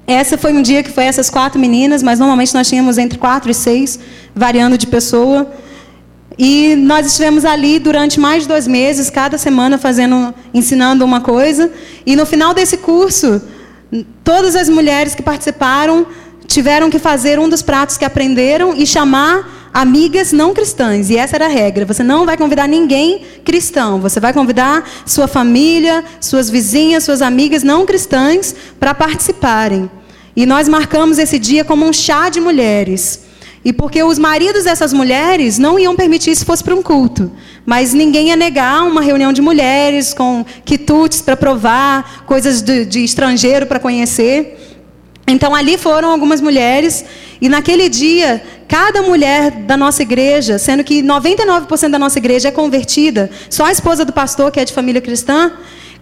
Essa 0.05 0.37
foi 0.37 0.51
um 0.51 0.61
dia 0.61 0.83
que 0.83 0.91
foi 0.91 1.05
essas 1.05 1.29
quatro 1.29 1.57
meninas, 1.57 2.03
mas 2.03 2.19
normalmente 2.19 2.53
nós 2.53 2.67
tínhamos 2.67 2.97
entre 2.97 3.17
quatro 3.17 3.49
e 3.49 3.53
seis, 3.53 3.97
variando 4.35 4.77
de 4.77 4.85
pessoa. 4.87 5.49
E 6.37 6.75
nós 6.75 7.05
estivemos 7.05 7.45
ali 7.45 7.79
durante 7.79 8.19
mais 8.19 8.43
de 8.43 8.49
dois 8.49 8.67
meses, 8.67 9.09
cada 9.09 9.37
semana 9.37 9.77
fazendo, 9.77 10.33
ensinando 10.53 11.05
uma 11.05 11.21
coisa. 11.21 11.71
E 12.05 12.15
no 12.15 12.25
final 12.25 12.53
desse 12.53 12.77
curso, 12.77 13.41
Todas 14.23 14.55
as 14.55 14.69
mulheres 14.69 15.13
que 15.13 15.21
participaram 15.21 16.07
tiveram 16.47 16.89
que 16.89 16.99
fazer 16.99 17.39
um 17.39 17.47
dos 17.47 17.61
pratos 17.61 17.97
que 17.97 18.05
aprenderam 18.05 18.75
e 18.75 18.85
chamar 18.85 19.69
amigas 19.73 20.31
não 20.31 20.53
cristãs. 20.53 21.09
E 21.09 21.17
essa 21.17 21.35
era 21.35 21.45
a 21.45 21.49
regra. 21.49 21.85
Você 21.85 22.03
não 22.03 22.25
vai 22.25 22.37
convidar 22.37 22.67
ninguém 22.67 23.25
cristão. 23.43 23.99
Você 23.99 24.19
vai 24.19 24.33
convidar 24.33 24.87
sua 25.05 25.27
família, 25.27 26.03
suas 26.21 26.49
vizinhas, 26.49 27.03
suas 27.03 27.21
amigas 27.21 27.63
não 27.63 27.85
cristãs 27.85 28.55
para 28.79 28.93
participarem. 28.93 29.89
E 30.35 30.45
nós 30.45 30.67
marcamos 30.67 31.19
esse 31.19 31.37
dia 31.37 31.63
como 31.63 31.85
um 31.85 31.93
chá 31.93 32.29
de 32.29 32.39
mulheres. 32.39 33.32
E 33.65 33.71
porque 33.71 34.03
os 34.03 34.19
maridos 34.19 34.65
dessas 34.65 34.91
mulheres 34.91 35.57
não 35.57 35.79
iam 35.79 35.95
permitir 35.95 36.35
se 36.35 36.43
fosse 36.43 36.63
para 36.63 36.75
um 36.75 36.81
culto. 36.81 37.31
Mas 37.65 37.93
ninguém 37.93 38.27
ia 38.27 38.35
negar 38.35 38.83
uma 38.83 39.01
reunião 39.01 39.31
de 39.31 39.41
mulheres 39.41 40.13
com 40.13 40.45
quitutes 40.65 41.21
para 41.21 41.37
provar, 41.37 42.25
coisas 42.25 42.61
de, 42.61 42.85
de 42.85 43.03
estrangeiro 43.03 43.65
para 43.65 43.79
conhecer. 43.79 44.59
Então 45.25 45.55
ali 45.55 45.77
foram 45.77 46.11
algumas 46.11 46.41
mulheres, 46.41 47.05
e 47.41 47.47
naquele 47.47 47.87
dia, 47.87 48.43
cada 48.67 49.01
mulher 49.01 49.51
da 49.51 49.77
nossa 49.77 50.01
igreja, 50.01 50.59
sendo 50.59 50.83
que 50.83 51.01
99% 51.01 51.89
da 51.89 51.99
nossa 51.99 52.17
igreja 52.17 52.49
é 52.49 52.51
convertida, 52.51 53.29
só 53.49 53.65
a 53.65 53.71
esposa 53.71 54.03
do 54.03 54.11
pastor, 54.11 54.51
que 54.51 54.59
é 54.59 54.65
de 54.65 54.73
família 54.73 54.99
cristã, 54.99 55.53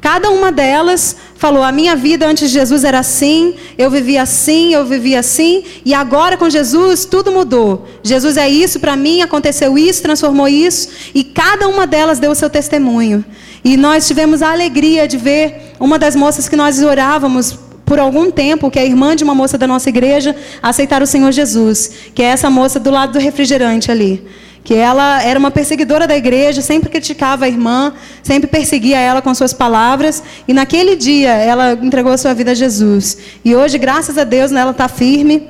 Cada 0.01 0.31
uma 0.31 0.51
delas 0.51 1.15
falou: 1.35 1.61
a 1.61 1.71
minha 1.71 1.95
vida 1.95 2.27
antes 2.27 2.49
de 2.49 2.55
Jesus 2.55 2.83
era 2.83 2.99
assim, 2.99 3.53
eu 3.77 3.91
vivia 3.91 4.23
assim, 4.23 4.73
eu 4.73 4.83
vivia 4.83 5.19
assim, 5.19 5.63
e 5.85 5.93
agora 5.93 6.35
com 6.35 6.49
Jesus 6.49 7.05
tudo 7.05 7.31
mudou. 7.31 7.87
Jesus 8.01 8.35
é 8.35 8.49
isso 8.49 8.79
para 8.79 8.95
mim, 8.95 9.21
aconteceu 9.21 9.77
isso, 9.77 10.01
transformou 10.01 10.47
isso, 10.47 10.89
e 11.13 11.23
cada 11.23 11.67
uma 11.67 11.85
delas 11.85 12.17
deu 12.17 12.31
o 12.31 12.35
seu 12.35 12.49
testemunho. 12.49 13.23
E 13.63 13.77
nós 13.77 14.07
tivemos 14.07 14.41
a 14.41 14.51
alegria 14.51 15.07
de 15.07 15.17
ver 15.17 15.73
uma 15.79 15.99
das 15.99 16.15
moças 16.15 16.49
que 16.49 16.55
nós 16.55 16.81
orávamos 16.81 17.59
por 17.85 17.99
algum 17.99 18.31
tempo, 18.31 18.71
que 18.71 18.79
é 18.79 18.85
irmã 18.85 19.15
de 19.15 19.23
uma 19.23 19.35
moça 19.35 19.55
da 19.55 19.67
nossa 19.67 19.87
igreja, 19.89 20.35
aceitar 20.63 21.03
o 21.03 21.05
Senhor 21.05 21.31
Jesus, 21.31 21.91
que 22.15 22.23
é 22.23 22.27
essa 22.27 22.49
moça 22.49 22.79
do 22.79 22.89
lado 22.89 23.13
do 23.13 23.19
refrigerante 23.19 23.91
ali 23.91 24.25
que 24.63 24.73
ela 24.75 25.23
era 25.23 25.39
uma 25.39 25.49
perseguidora 25.49 26.07
da 26.07 26.15
igreja, 26.15 26.61
sempre 26.61 26.89
criticava 26.89 27.45
a 27.45 27.47
irmã, 27.47 27.93
sempre 28.21 28.47
perseguia 28.47 28.99
ela 28.99 29.21
com 29.21 29.33
suas 29.33 29.53
palavras, 29.53 30.21
e 30.47 30.53
naquele 30.53 30.95
dia 30.95 31.31
ela 31.31 31.73
entregou 31.73 32.11
a 32.11 32.17
sua 32.17 32.33
vida 32.33 32.51
a 32.51 32.55
Jesus. 32.55 33.17
E 33.43 33.55
hoje, 33.55 33.77
graças 33.77 34.17
a 34.17 34.23
Deus, 34.23 34.51
ela 34.51 34.71
está 34.71 34.87
firme 34.87 35.49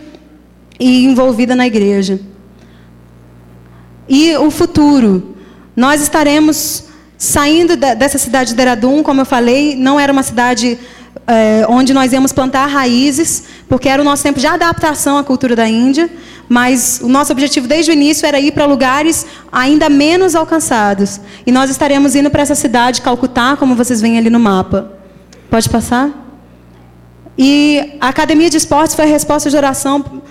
e 0.80 1.05
envolvida 1.05 1.55
na 1.55 1.68
igreja. 1.68 2.20
E 4.07 4.36
o 4.38 4.49
futuro, 4.49 5.36
nós 5.76 6.01
estaremos 6.01 6.86
saindo 7.18 7.78
dessa 7.78 8.18
cidade 8.18 8.49
de 8.49 8.55
Deradum, 8.55 9.03
como 9.03 9.22
eu 9.22 9.26
falei, 9.26 9.76
não 9.76 9.99
era 9.99 10.12
uma 10.12 10.24
cidade 10.24 10.80
é, 11.28 11.66
onde 11.70 11.93
nós 11.93 12.12
íamos 12.12 12.32
plantar 12.32 12.66
raízes, 12.68 13.43
porque 13.68 13.88
era 13.88 14.01
o 14.01 14.05
nosso 14.05 14.24
tempo 14.24 14.39
de 14.39 14.47
adaptação 14.47 15.18
à 15.18 15.24
cultura 15.24 15.55
da 15.55 15.68
Índia, 15.68 16.09
mas 16.49 16.99
o 17.01 17.07
nosso 17.07 17.32
objetivo 17.32 17.68
desde 17.68 17.91
o 17.91 17.93
início 17.93 18.26
era 18.26 18.39
ir 18.39 18.51
para 18.51 18.66
lugares 18.66 19.26
ainda 19.51 19.89
menos 19.89 20.36
alcançados. 20.36 21.22
E 21.45 21.51
nós 21.51 21.70
estaremos 21.70 22.16
indo 22.16 22.30
para 22.30 22.41
essa 22.41 22.55
cidade, 22.55 23.01
Calcutá, 23.01 23.55
como 23.55 23.76
vocês 23.76 24.01
veem 24.01 24.18
ali 24.18 24.30
no 24.30 24.39
mapa. 24.39 24.91
Pode 25.49 25.70
passar? 25.70 26.09
E 27.38 27.95
a 27.99 28.09
academia 28.09 28.49
de 28.49 28.57
esportes 28.57 28.95
foi 28.95 29.05
a 29.05 29.07
resposta 29.07 29.49
de 29.49 29.55
oração 29.55 30.22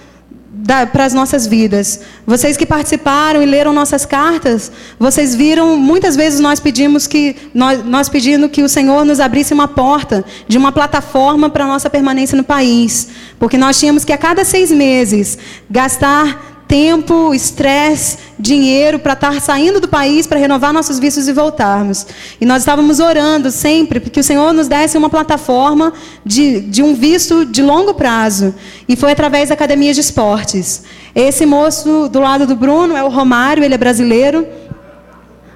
para 0.93 1.05
as 1.05 1.15
nossas 1.15 1.47
vidas. 1.47 2.01
Vocês 2.27 2.57
que 2.57 2.67
participaram 2.67 3.43
e 3.43 3.47
leram 3.47 3.73
nossas 3.73 4.05
cartas, 4.05 4.71
vocês 4.99 5.35
viram 5.35 5.77
muitas 5.77 6.17
vezes 6.17 6.41
nós 6.41 6.59
pedimos 6.59 7.07
que 7.07 7.37
nós, 7.55 7.85
nós 7.85 8.09
pedindo 8.09 8.49
que 8.49 8.63
o 8.63 8.69
Senhor 8.69 9.05
nos 9.05 9.21
abrisse 9.21 9.55
uma 9.55 9.69
porta 9.69 10.25
de 10.49 10.59
uma 10.59 10.73
plataforma 10.73 11.49
para 11.49 11.65
a 11.65 11.69
nossa 11.69 11.89
permanência 11.89 12.37
no 12.37 12.45
país, 12.45 13.09
porque 13.39 13.57
nós 13.57 13.79
tínhamos 13.79 14.05
que 14.05 14.13
a 14.13 14.19
cada 14.19 14.45
seis 14.45 14.71
meses 14.71 15.39
gastar 15.71 16.60
tempo, 16.71 17.35
estresse, 17.35 18.17
dinheiro 18.39 19.01
para 19.01 19.15
estar 19.15 19.41
saindo 19.41 19.81
do 19.81 19.89
país 19.89 20.25
para 20.25 20.39
renovar 20.39 20.73
nossos 20.73 21.01
vistos 21.01 21.27
e 21.27 21.33
voltarmos. 21.33 22.07
E 22.41 22.47
nós 22.47 22.63
estávamos 22.63 23.01
orando 23.01 23.51
sempre 23.51 23.99
que 23.99 24.21
o 24.21 24.23
Senhor 24.23 24.53
nos 24.53 24.69
desse 24.69 24.97
uma 24.97 25.11
plataforma 25.11 25.93
de, 26.25 26.61
de 26.61 26.81
um 26.81 26.95
visto 26.95 27.45
de 27.45 27.61
longo 27.61 27.93
prazo. 27.93 28.55
E 28.89 28.95
foi 28.95 29.11
através 29.11 29.49
da 29.49 29.55
Academia 29.55 29.93
de 29.93 30.01
Esportes. 30.01 30.85
Esse 31.13 31.45
moço 31.45 32.09
do 32.09 32.21
lado 32.21 32.47
do 32.47 32.55
Bruno 32.55 32.97
é 32.97 33.03
o 33.03 33.09
Romário, 33.09 33.65
ele 33.65 33.75
é 33.75 33.79
brasileiro, 33.79 34.47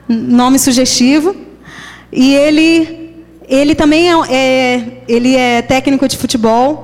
nome 0.08 0.58
sugestivo. 0.58 1.36
E 2.12 2.34
ele, 2.34 3.24
ele 3.48 3.76
também 3.76 4.10
é, 4.10 4.16
é 4.28 5.02
ele 5.06 5.36
é 5.36 5.62
técnico 5.62 6.08
de 6.08 6.16
futebol. 6.16 6.83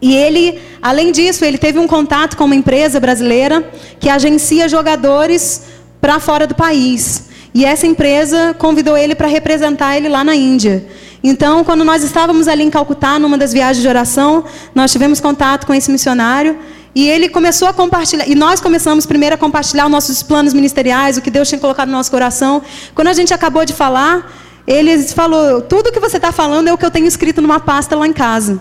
E 0.00 0.14
ele, 0.14 0.60
além 0.82 1.12
disso, 1.12 1.44
ele 1.44 1.58
teve 1.58 1.78
um 1.78 1.86
contato 1.86 2.36
com 2.36 2.44
uma 2.44 2.54
empresa 2.54 3.00
brasileira 3.00 3.70
que 3.98 4.08
agencia 4.08 4.68
jogadores 4.68 5.62
para 6.00 6.20
fora 6.20 6.46
do 6.46 6.54
país. 6.54 7.28
E 7.54 7.64
essa 7.64 7.86
empresa 7.86 8.54
convidou 8.58 8.96
ele 8.96 9.14
para 9.14 9.28
representar 9.28 9.96
ele 9.96 10.08
lá 10.08 10.24
na 10.24 10.34
Índia. 10.34 10.86
Então, 11.22 11.64
quando 11.64 11.84
nós 11.84 12.02
estávamos 12.02 12.48
ali 12.48 12.62
em 12.62 12.68
Calcutá, 12.68 13.18
numa 13.18 13.38
das 13.38 13.52
viagens 13.52 13.80
de 13.80 13.88
oração, 13.88 14.44
nós 14.74 14.92
tivemos 14.92 15.20
contato 15.20 15.66
com 15.66 15.72
esse 15.72 15.90
missionário 15.90 16.58
e 16.94 17.08
ele 17.08 17.28
começou 17.28 17.66
a 17.66 17.72
compartilhar, 17.72 18.28
e 18.28 18.34
nós 18.34 18.60
começamos 18.60 19.06
primeiro 19.06 19.34
a 19.34 19.38
compartilhar 19.38 19.86
os 19.86 19.90
nossos 19.90 20.22
planos 20.22 20.52
ministeriais, 20.52 21.16
o 21.16 21.22
que 21.22 21.30
Deus 21.30 21.48
tinha 21.48 21.58
colocado 21.58 21.88
no 21.88 21.96
nosso 21.96 22.10
coração. 22.10 22.62
Quando 22.94 23.08
a 23.08 23.12
gente 23.12 23.32
acabou 23.32 23.64
de 23.64 23.72
falar, 23.72 24.32
ele 24.66 25.02
falou: 25.02 25.60
Tudo 25.62 25.90
que 25.90 25.98
você 25.98 26.18
está 26.18 26.30
falando 26.30 26.68
é 26.68 26.72
o 26.72 26.78
que 26.78 26.84
eu 26.84 26.90
tenho 26.90 27.06
escrito 27.06 27.40
numa 27.42 27.58
pasta 27.58 27.96
lá 27.96 28.06
em 28.06 28.12
casa. 28.12 28.60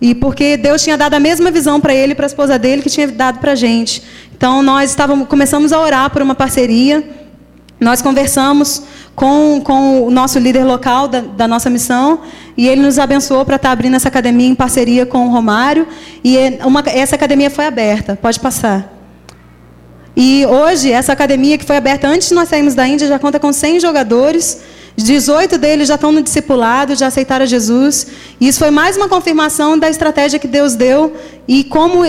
E 0.00 0.14
porque 0.14 0.56
Deus 0.56 0.82
tinha 0.82 0.96
dado 0.96 1.14
a 1.14 1.20
mesma 1.20 1.50
visão 1.50 1.80
para 1.80 1.94
ele 1.94 2.12
e 2.12 2.14
para 2.14 2.26
a 2.26 2.28
esposa 2.28 2.58
dele 2.58 2.82
que 2.82 2.90
tinha 2.90 3.08
dado 3.08 3.38
para 3.38 3.52
a 3.52 3.54
gente. 3.54 4.02
Então 4.36 4.62
nós 4.62 4.90
estávamos, 4.90 5.26
começamos 5.28 5.72
a 5.72 5.80
orar 5.80 6.10
por 6.10 6.20
uma 6.20 6.34
parceria. 6.34 7.02
Nós 7.80 8.00
conversamos 8.00 8.82
com, 9.14 9.60
com 9.62 10.02
o 10.02 10.10
nosso 10.10 10.38
líder 10.38 10.64
local 10.64 11.08
da, 11.08 11.20
da 11.20 11.48
nossa 11.48 11.68
missão 11.70 12.20
e 12.56 12.68
ele 12.68 12.82
nos 12.82 12.98
abençoou 12.98 13.44
para 13.44 13.56
estar 13.56 13.68
tá 13.68 13.72
abrindo 13.72 13.96
essa 13.96 14.08
academia 14.08 14.48
em 14.48 14.54
parceria 14.54 15.06
com 15.06 15.26
o 15.26 15.30
Romário. 15.30 15.86
E 16.22 16.36
é 16.36 16.58
uma, 16.64 16.82
essa 16.86 17.14
academia 17.14 17.50
foi 17.50 17.66
aberta. 17.66 18.18
Pode 18.20 18.38
passar. 18.38 18.92
E 20.14 20.46
hoje, 20.46 20.90
essa 20.90 21.12
academia 21.12 21.58
que 21.58 21.64
foi 21.64 21.76
aberta 21.76 22.08
antes 22.08 22.28
de 22.28 22.34
nós 22.34 22.48
sairmos 22.48 22.74
da 22.74 22.88
Índia 22.88 23.06
já 23.06 23.18
conta 23.18 23.38
com 23.38 23.52
100 23.52 23.80
jogadores 23.80 24.62
18 25.02 25.58
deles 25.58 25.88
já 25.88 25.96
estão 25.96 26.10
no 26.10 26.22
discipulado, 26.22 26.94
já 26.94 27.08
aceitaram 27.08 27.44
Jesus. 27.44 28.06
E 28.40 28.48
isso 28.48 28.58
foi 28.58 28.70
mais 28.70 28.96
uma 28.96 29.08
confirmação 29.08 29.78
da 29.78 29.90
estratégia 29.90 30.38
que 30.38 30.48
Deus 30.48 30.74
deu 30.74 31.14
e 31.46 31.64
como 31.64 32.02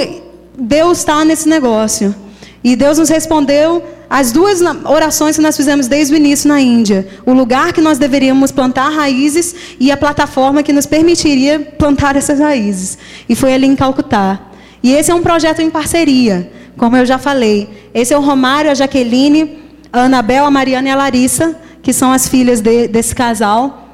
Deus 0.58 1.00
está 1.00 1.24
nesse 1.26 1.50
negócio. 1.50 2.16
E 2.64 2.76
Deus 2.76 2.98
nos 2.98 3.10
respondeu 3.10 3.84
as 4.10 4.32
duas 4.32 4.62
orações 4.86 5.36
que 5.36 5.42
nós 5.42 5.58
fizemos 5.58 5.88
desde 5.88 6.14
o 6.14 6.18
início 6.18 6.48
na 6.48 6.62
Índia. 6.62 7.08
O 7.26 7.34
lugar 7.34 7.74
que 7.74 7.82
nós 7.82 7.98
deveríamos 7.98 8.52
plantar 8.52 8.90
raízes 8.90 9.54
e 9.80 9.92
a 9.92 9.98
plataforma 9.98 10.64
que 10.64 10.72
nos 10.72 10.86
permitiria 10.86 11.60
plantar 11.60 12.16
essas 12.16 12.40
raízes. 12.40 12.98
E 13.28 13.36
foi 13.36 13.54
ali 13.54 13.68
em 13.68 13.76
Calcutá. 13.76 14.40
E 14.82 14.94
esse 14.94 15.12
é 15.12 15.14
um 15.14 15.22
projeto 15.22 15.62
em 15.62 15.70
parceria, 15.70 16.50
como 16.78 16.96
eu 16.96 17.06
já 17.06 17.18
falei. 17.18 17.70
Esse 17.94 18.14
é 18.14 18.18
o 18.18 18.22
Romário, 18.22 18.72
a 18.72 18.74
Jaqueline, 18.74 19.60
a 19.92 20.04
Anabel, 20.04 20.46
a 20.46 20.52
Mariana 20.52 20.88
e 20.88 20.92
a 20.92 20.96
Larissa 20.96 21.67
que 21.82 21.94
são 21.94 22.12
as 22.12 22.28
filhas 22.28 22.62
de, 22.62 22.88
desse 22.88 23.16
casal, 23.16 23.88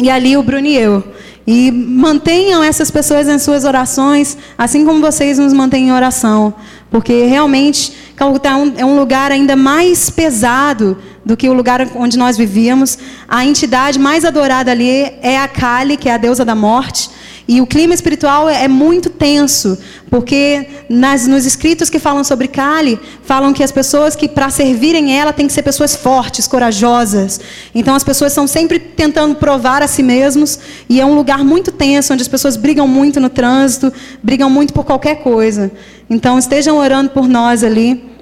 e 0.00 0.10
ali 0.10 0.36
o 0.36 0.42
Bruno 0.42 0.66
e 0.66 0.76
eu. 0.76 1.04
E 1.46 1.72
mantenham 1.72 2.62
essas 2.62 2.90
pessoas 2.90 3.28
em 3.28 3.38
suas 3.38 3.64
orações, 3.64 4.38
assim 4.56 4.84
como 4.84 5.00
vocês 5.00 5.38
nos 5.38 5.52
mantêm 5.52 5.88
em 5.88 5.92
oração. 5.92 6.54
Porque 6.90 7.24
realmente 7.24 7.92
Calcutá 8.14 8.50
é 8.76 8.84
um 8.84 8.96
lugar 8.96 9.32
ainda 9.32 9.56
mais 9.56 10.08
pesado 10.08 10.96
do 11.24 11.36
que 11.36 11.48
o 11.48 11.52
lugar 11.52 11.88
onde 11.96 12.16
nós 12.16 12.36
vivíamos. 12.36 12.98
A 13.28 13.44
entidade 13.44 13.98
mais 13.98 14.24
adorada 14.24 14.70
ali 14.70 15.12
é 15.20 15.38
a 15.38 15.48
Kali, 15.48 15.96
que 15.96 16.08
é 16.08 16.14
a 16.14 16.18
deusa 16.18 16.44
da 16.44 16.54
morte. 16.54 17.10
E 17.46 17.60
o 17.60 17.66
clima 17.66 17.92
espiritual 17.92 18.48
é, 18.48 18.64
é 18.64 18.68
muito 18.68 19.10
tenso, 19.10 19.76
porque 20.08 20.68
nas, 20.88 21.26
nos 21.26 21.44
escritos 21.44 21.90
que 21.90 21.98
falam 21.98 22.22
sobre 22.22 22.46
Kali, 22.46 22.98
falam 23.24 23.52
que 23.52 23.62
as 23.62 23.72
pessoas 23.72 24.14
que 24.14 24.28
para 24.28 24.48
servirem 24.48 25.18
ela 25.18 25.32
têm 25.32 25.46
que 25.46 25.52
ser 25.52 25.62
pessoas 25.62 25.96
fortes, 25.96 26.46
corajosas. 26.46 27.40
Então 27.74 27.94
as 27.94 28.04
pessoas 28.04 28.32
estão 28.32 28.46
sempre 28.46 28.78
tentando 28.78 29.34
provar 29.34 29.82
a 29.82 29.88
si 29.88 30.02
mesmos, 30.02 30.58
e 30.88 31.00
é 31.00 31.06
um 31.06 31.14
lugar 31.14 31.44
muito 31.44 31.72
tenso, 31.72 32.12
onde 32.12 32.22
as 32.22 32.28
pessoas 32.28 32.56
brigam 32.56 32.86
muito 32.86 33.18
no 33.18 33.28
trânsito, 33.28 33.92
brigam 34.22 34.48
muito 34.48 34.72
por 34.72 34.84
qualquer 34.84 35.16
coisa. 35.16 35.70
Então 36.08 36.38
estejam 36.38 36.78
orando 36.78 37.10
por 37.10 37.28
nós 37.28 37.64
ali 37.64 38.12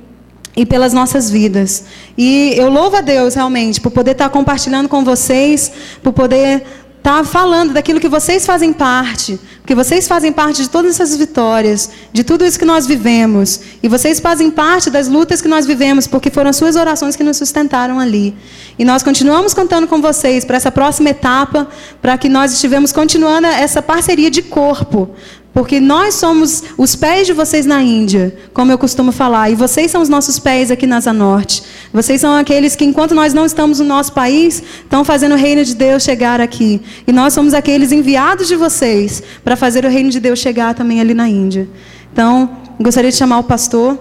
e 0.57 0.67
pelas 0.67 0.93
nossas 0.93 1.31
vidas. 1.31 1.85
E 2.17 2.55
eu 2.57 2.69
louvo 2.69 2.97
a 2.97 3.01
Deus 3.01 3.35
realmente 3.35 3.81
por 3.81 3.91
poder 3.91 4.13
estar 4.13 4.29
compartilhando 4.31 4.89
com 4.89 5.05
vocês, 5.05 5.71
por 6.03 6.13
poder 6.13 6.65
está 7.01 7.25
falando 7.25 7.73
daquilo 7.73 7.99
que 7.99 8.09
vocês 8.09 8.45
fazem 8.45 8.75
parte, 8.75 9.41
porque 9.63 9.75
vocês 9.75 10.07
fazem 10.07 10.31
parte 10.33 10.63
de 10.63 10.69
todas 10.69 10.93
essas 10.93 11.17
vitórias, 11.17 11.91
de 12.13 12.23
tudo 12.23 12.45
isso 12.45 12.59
que 12.59 12.65
nós 12.65 12.87
vivemos, 12.87 13.61
e 13.83 13.89
vocês 13.89 14.21
fazem 14.21 14.51
parte 14.51 14.91
das 14.91 15.09
lutas 15.09 15.41
que 15.41 15.49
nós 15.49 15.65
vivemos, 15.65 16.07
porque 16.07 16.31
foram 16.31 16.51
as 16.51 16.57
suas 16.57 16.77
orações 16.77 17.17
que 17.17 17.25
nos 17.25 17.39
sustentaram 17.39 17.99
ali. 17.99 18.37
E 18.79 18.85
nós 18.85 19.03
continuamos 19.03 19.55
contando 19.55 19.87
com 19.87 20.01
vocês 20.01 20.45
para 20.45 20.59
essa 20.59 20.71
próxima 20.71 21.09
etapa, 21.09 21.69
para 22.03 22.19
que 22.19 22.29
nós 22.29 22.53
estivemos 22.53 22.93
continuando 22.93 23.47
essa 23.47 23.81
parceria 23.81 24.31
de 24.31 24.43
corpo, 24.43 25.09
porque 25.53 25.81
nós 25.81 26.15
somos 26.15 26.63
os 26.79 26.95
pés 26.95 27.27
de 27.27 27.33
vocês 27.33 27.67
na 27.67 27.83
Índia, 27.83 28.37
como 28.55 28.71
eu 28.71 28.79
costumo 28.79 29.11
falar, 29.11 29.51
e 29.51 29.57
vocês 29.57 29.91
são 29.91 30.01
os 30.01 30.09
nossos 30.09 30.39
pés 30.39 30.71
aqui 30.71 30.87
na 30.87 30.99
Asa 30.99 31.13
Norte. 31.13 31.63
Vocês 31.93 32.21
são 32.21 32.37
aqueles 32.37 32.77
que, 32.77 32.85
enquanto 32.85 33.17
nós 33.17 33.35
não 33.35 33.45
estamos 33.45 33.81
no 33.81 33.85
nosso 33.85 34.13
país, 34.13 34.63
estão 34.83 35.05
fazendo 35.05 35.33
o 35.33 35.37
reino 35.37 35.65
de 35.65 35.75
Deus 35.75 36.05
chegar 36.05 36.41
aqui. 36.41 36.81
E 37.05 37.13
nós 37.13 37.33
somos 37.33 37.53
aqueles 37.53 37.91
enviados 37.91 38.47
de 38.47 38.55
vocês 38.55 39.23
para 39.43 39.57
fazer 39.57 39.85
o 39.85 39.89
reino 39.89 40.11
de 40.11 40.21
Deus 40.21 40.39
chegar 40.39 40.73
também 40.73 41.01
ali 41.01 41.15
na 41.15 41.29
Índia. 41.29 41.69
Então, 42.13 42.49
gostaria 42.81 43.11
de 43.11 43.17
chamar 43.17 43.41
o 43.41 43.45
pastor 43.45 43.99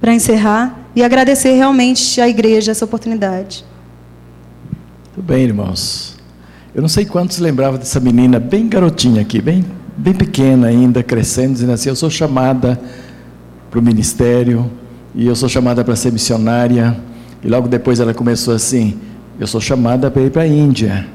para 0.00 0.14
encerrar 0.14 0.78
e 0.94 1.02
agradecer 1.02 1.54
realmente 1.54 2.20
à 2.20 2.28
igreja 2.28 2.70
essa 2.70 2.84
oportunidade. 2.84 3.64
Tudo 5.12 5.24
bem, 5.24 5.42
irmãos. 5.42 6.16
Eu 6.72 6.82
não 6.82 6.88
sei 6.88 7.04
quantos 7.04 7.38
lembravam 7.38 7.80
dessa 7.80 7.98
menina 7.98 8.38
bem 8.38 8.68
garotinha 8.68 9.22
aqui, 9.22 9.40
bem 9.40 9.64
bem 9.98 10.14
pequena 10.14 10.68
ainda, 10.68 11.02
crescendo, 11.02 11.54
dizendo 11.54 11.72
assim: 11.72 11.88
Eu 11.88 11.96
sou 11.96 12.08
chamada 12.08 12.80
para 13.70 13.80
o 13.80 13.82
ministério, 13.82 14.70
e 15.14 15.26
eu 15.26 15.34
sou 15.34 15.48
chamada 15.48 15.84
para 15.84 15.96
ser 15.96 16.12
missionária. 16.12 16.96
E 17.42 17.48
logo 17.48 17.68
depois 17.68 18.00
ela 18.00 18.14
começou 18.14 18.54
assim: 18.54 18.98
Eu 19.38 19.46
sou 19.46 19.60
chamada 19.60 20.10
para 20.10 20.22
ir 20.22 20.30
para 20.30 20.42
a 20.42 20.46
Índia. 20.46 21.06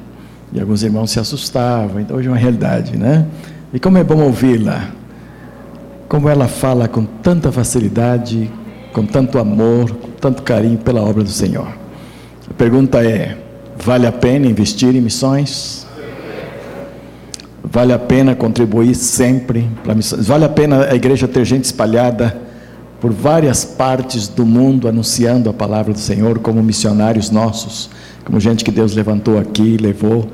E 0.52 0.60
alguns 0.60 0.84
irmãos 0.84 1.10
se 1.10 1.20
assustavam, 1.20 2.00
então 2.00 2.16
hoje 2.16 2.28
é 2.28 2.32
uma 2.32 2.38
realidade, 2.38 2.96
né? 2.96 3.26
E 3.74 3.80
como 3.80 3.98
é 3.98 4.04
bom 4.04 4.22
ouvi-la, 4.22 4.92
como 6.08 6.30
ela 6.30 6.48
fala 6.48 6.88
com 6.88 7.06
tanta 7.06 7.52
facilidade, 7.52 8.52
com 8.94 9.04
tanto 9.04 9.40
amor, 9.40 9.90
com 9.90 10.12
tanto 10.12 10.44
carinho 10.44 10.78
pela 10.78 11.02
obra 11.02 11.24
do 11.24 11.30
Senhor. 11.30 11.68
A 12.48 12.54
pergunta 12.56 13.04
é: 13.04 13.36
vale 13.76 14.06
a 14.06 14.12
pena 14.12 14.46
investir 14.46 14.96
em 14.96 15.02
missões? 15.02 15.83
Vale 17.74 17.92
a 17.92 17.98
pena 17.98 18.36
contribuir 18.36 18.94
sempre 18.94 19.68
para 19.84 19.96
missões. 19.96 20.28
Vale 20.28 20.46
a 20.46 20.50
pena 20.50 20.92
a 20.92 20.94
igreja 20.96 21.28
ter 21.28 21.44
gente 21.44 21.64
espalhada 21.66 22.40
por 23.02 23.12
várias 23.12 23.66
partes 23.66 24.28
do 24.28 24.46
mundo 24.46 24.88
anunciando 24.88 25.50
a 25.50 25.54
palavra 25.54 25.92
do 25.92 25.98
Senhor 25.98 26.38
como 26.38 26.62
missionários 26.62 27.32
nossos, 27.32 27.90
como 28.24 28.40
gente 28.40 28.64
que 28.64 28.70
Deus 28.70 28.94
levantou 28.94 29.40
aqui, 29.40 29.76
levou. 29.76 30.28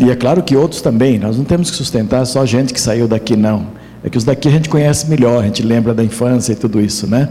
E 0.00 0.10
é 0.10 0.16
claro 0.16 0.42
que 0.42 0.56
outros 0.56 0.82
também, 0.82 1.16
nós 1.16 1.38
não 1.38 1.44
temos 1.44 1.70
que 1.70 1.76
sustentar 1.76 2.26
só 2.26 2.44
gente 2.44 2.74
que 2.74 2.80
saiu 2.80 3.06
daqui 3.06 3.36
não. 3.36 3.68
É 4.02 4.10
que 4.10 4.18
os 4.18 4.24
daqui 4.24 4.48
a 4.48 4.50
gente 4.50 4.68
conhece 4.68 5.08
melhor, 5.08 5.44
a 5.44 5.46
gente 5.46 5.62
lembra 5.62 5.94
da 5.94 6.02
infância 6.02 6.52
e 6.52 6.56
tudo 6.56 6.80
isso, 6.80 7.06
né? 7.06 7.28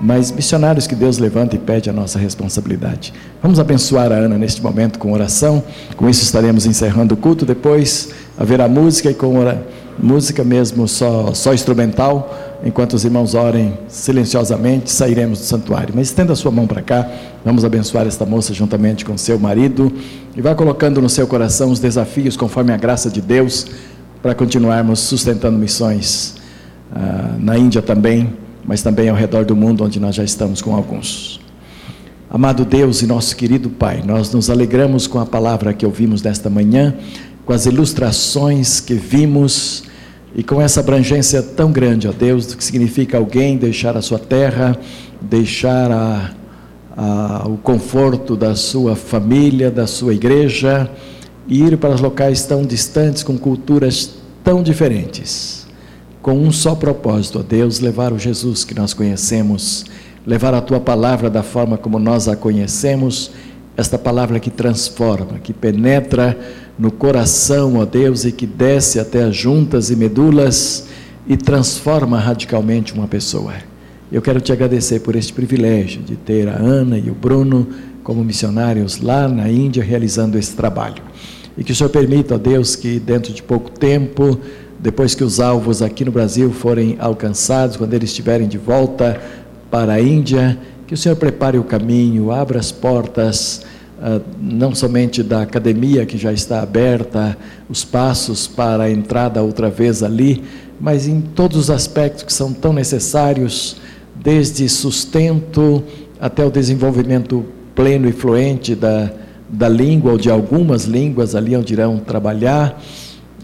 mas 0.00 0.32
missionários 0.32 0.86
que 0.86 0.94
Deus 0.94 1.18
levanta 1.18 1.54
e 1.54 1.58
pede 1.58 1.90
a 1.90 1.92
nossa 1.92 2.18
responsabilidade. 2.18 3.12
Vamos 3.42 3.60
abençoar 3.60 4.10
a 4.10 4.14
Ana 4.14 4.38
neste 4.38 4.62
momento 4.62 4.98
com 4.98 5.12
oração. 5.12 5.62
Com 5.94 6.08
isso 6.08 6.22
estaremos 6.22 6.64
encerrando 6.64 7.14
o 7.14 7.16
culto. 7.16 7.44
Depois 7.44 8.10
haverá 8.40 8.66
música 8.66 9.10
e 9.10 9.14
com 9.14 9.34
música 9.96 10.42
mesmo 10.42 10.88
só, 10.88 11.32
só 11.34 11.54
instrumental. 11.54 12.58
Enquanto 12.64 12.94
os 12.94 13.04
irmãos 13.04 13.34
orem 13.34 13.78
silenciosamente, 13.86 14.90
sairemos 14.90 15.38
do 15.38 15.44
santuário. 15.44 15.94
Mas 15.94 16.08
estenda 16.08 16.32
a 16.32 16.36
sua 16.36 16.50
mão 16.50 16.66
para 16.66 16.82
cá. 16.82 17.08
Vamos 17.44 17.64
abençoar 17.64 18.06
esta 18.06 18.26
moça 18.26 18.52
juntamente 18.52 19.04
com 19.04 19.16
seu 19.16 19.38
marido 19.38 19.92
e 20.36 20.40
vá 20.40 20.54
colocando 20.54 21.00
no 21.00 21.08
seu 21.08 21.26
coração 21.26 21.70
os 21.70 21.78
desafios 21.78 22.36
conforme 22.36 22.72
a 22.72 22.76
graça 22.76 23.08
de 23.08 23.20
Deus 23.20 23.66
para 24.20 24.34
continuarmos 24.34 24.98
sustentando 24.98 25.56
missões 25.56 26.34
ah, 26.92 27.36
na 27.38 27.56
Índia 27.56 27.80
também 27.80 28.28
mas 28.64 28.82
também 28.82 29.08
ao 29.08 29.16
redor 29.16 29.44
do 29.44 29.56
mundo, 29.56 29.84
onde 29.84 29.98
nós 29.98 30.14
já 30.14 30.24
estamos 30.24 30.62
com 30.62 30.74
alguns. 30.74 31.40
Amado 32.28 32.64
Deus 32.64 33.02
e 33.02 33.06
nosso 33.06 33.34
querido 33.34 33.68
Pai, 33.68 34.02
nós 34.06 34.32
nos 34.32 34.48
alegramos 34.48 35.06
com 35.08 35.18
a 35.18 35.26
palavra 35.26 35.72
que 35.72 35.84
ouvimos 35.84 36.22
nesta 36.22 36.48
manhã, 36.48 36.94
com 37.50 37.54
as 37.54 37.66
ilustrações 37.66 38.78
que 38.78 38.94
vimos 38.94 39.82
e 40.36 40.42
com 40.44 40.62
essa 40.62 40.78
abrangência 40.78 41.42
tão 41.42 41.72
grande, 41.72 42.06
ó 42.06 42.12
Deus, 42.12 42.46
do 42.46 42.56
que 42.56 42.62
significa 42.62 43.18
alguém 43.18 43.56
deixar 43.56 43.96
a 43.96 44.00
sua 44.00 44.20
terra, 44.20 44.78
deixar 45.20 45.90
a, 45.90 46.30
a, 46.96 47.48
o 47.48 47.56
conforto 47.56 48.36
da 48.36 48.54
sua 48.54 48.94
família, 48.94 49.68
da 49.68 49.88
sua 49.88 50.14
igreja, 50.14 50.88
e 51.48 51.60
ir 51.64 51.76
para 51.76 51.92
locais 51.96 52.44
tão 52.44 52.62
distantes, 52.62 53.24
com 53.24 53.36
culturas 53.36 54.14
tão 54.44 54.62
diferentes 54.62 55.66
com 56.22 56.34
um 56.34 56.52
só 56.52 56.76
propósito, 56.76 57.40
ó 57.40 57.42
Deus, 57.42 57.80
levar 57.80 58.12
o 58.12 58.18
Jesus 58.18 58.62
que 58.62 58.74
nós 58.74 58.94
conhecemos, 58.94 59.86
levar 60.24 60.54
a 60.54 60.60
tua 60.60 60.78
palavra 60.78 61.28
da 61.28 61.42
forma 61.42 61.76
como 61.76 61.98
nós 61.98 62.28
a 62.28 62.36
conhecemos, 62.36 63.32
esta 63.76 63.98
palavra 63.98 64.38
que 64.38 64.50
transforma, 64.50 65.38
que 65.42 65.52
penetra 65.52 66.38
no 66.80 66.90
coração, 66.90 67.76
ó 67.76 67.84
Deus, 67.84 68.24
e 68.24 68.32
que 68.32 68.46
desce 68.46 68.98
até 68.98 69.22
as 69.22 69.36
juntas 69.36 69.90
e 69.90 69.96
medulas 69.96 70.86
e 71.28 71.36
transforma 71.36 72.18
radicalmente 72.18 72.94
uma 72.94 73.06
pessoa. 73.06 73.52
Eu 74.10 74.22
quero 74.22 74.40
te 74.40 74.50
agradecer 74.50 75.00
por 75.00 75.14
este 75.14 75.30
privilégio 75.30 76.00
de 76.00 76.16
ter 76.16 76.48
a 76.48 76.56
Ana 76.56 76.98
e 76.98 77.10
o 77.10 77.14
Bruno 77.14 77.68
como 78.02 78.24
missionários 78.24 78.98
lá 78.98 79.28
na 79.28 79.50
Índia 79.50 79.84
realizando 79.84 80.38
esse 80.38 80.56
trabalho. 80.56 81.02
E 81.54 81.62
que 81.62 81.72
o 81.72 81.76
Senhor 81.76 81.90
permita, 81.90 82.36
ó 82.36 82.38
Deus, 82.38 82.74
que 82.74 82.98
dentro 82.98 83.30
de 83.34 83.42
pouco 83.42 83.70
tempo 83.70 84.40
depois 84.78 85.14
que 85.14 85.22
os 85.22 85.38
alvos 85.38 85.82
aqui 85.82 86.06
no 86.06 86.10
Brasil 86.10 86.50
forem 86.50 86.96
alcançados, 86.98 87.76
quando 87.76 87.92
eles 87.92 88.08
estiverem 88.08 88.48
de 88.48 88.56
volta 88.56 89.20
para 89.70 89.92
a 89.92 90.00
Índia, 90.00 90.58
que 90.86 90.94
o 90.94 90.96
Senhor 90.96 91.16
prepare 91.16 91.58
o 91.58 91.64
caminho, 91.64 92.32
abra 92.32 92.58
as 92.58 92.72
portas, 92.72 93.60
não 94.40 94.74
somente 94.74 95.22
da 95.22 95.42
academia 95.42 96.06
que 96.06 96.16
já 96.16 96.32
está 96.32 96.62
aberta, 96.62 97.36
os 97.68 97.84
passos 97.84 98.46
para 98.46 98.84
a 98.84 98.90
entrada 98.90 99.42
outra 99.42 99.68
vez 99.68 100.02
ali, 100.02 100.42
mas 100.80 101.06
em 101.06 101.20
todos 101.20 101.56
os 101.56 101.70
aspectos 101.70 102.22
que 102.22 102.32
são 102.32 102.52
tão 102.52 102.72
necessários, 102.72 103.76
desde 104.14 104.68
sustento 104.68 105.82
até 106.20 106.44
o 106.44 106.50
desenvolvimento 106.50 107.44
pleno 107.74 108.08
e 108.08 108.12
fluente 108.12 108.74
da, 108.74 109.10
da 109.48 109.68
língua 109.68 110.12
ou 110.12 110.18
de 110.18 110.30
algumas 110.30 110.84
línguas 110.84 111.34
ali 111.34 111.56
onde 111.56 111.72
irão 111.72 111.98
trabalhar 111.98 112.80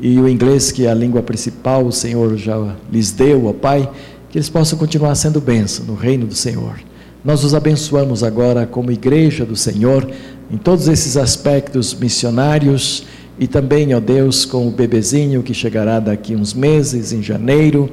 e 0.01 0.19
o 0.19 0.29
inglês, 0.29 0.71
que 0.71 0.87
é 0.87 0.91
a 0.91 0.95
língua 0.95 1.23
principal, 1.23 1.87
o 1.87 1.93
Senhor 1.93 2.37
já 2.37 2.77
lhes 2.93 3.13
deu, 3.13 3.47
ó 3.47 3.53
Pai, 3.53 3.91
que 4.29 4.37
eles 4.37 4.49
possam 4.49 4.79
continuar 4.79 5.15
sendo 5.15 5.41
bênção 5.41 5.87
no 5.87 5.95
reino 5.95 6.27
do 6.27 6.35
Senhor. 6.35 6.79
Nós 7.25 7.43
os 7.43 7.55
abençoamos 7.55 8.23
agora 8.23 8.67
como 8.67 8.93
igreja 8.93 9.45
do 9.45 9.57
Senhor, 9.57 10.09
em 10.51 10.57
todos 10.57 10.89
esses 10.89 11.17
aspectos 11.17 11.95
missionários 11.95 13.05
e 13.39 13.47
também, 13.47 13.95
ó 13.95 14.01
Deus, 14.01 14.45
com 14.45 14.67
o 14.67 14.71
bebezinho 14.71 15.43
que 15.43 15.53
chegará 15.53 16.01
daqui 16.01 16.35
uns 16.35 16.55
meses, 16.55 17.13
em 17.13 17.23
janeiro, 17.23 17.91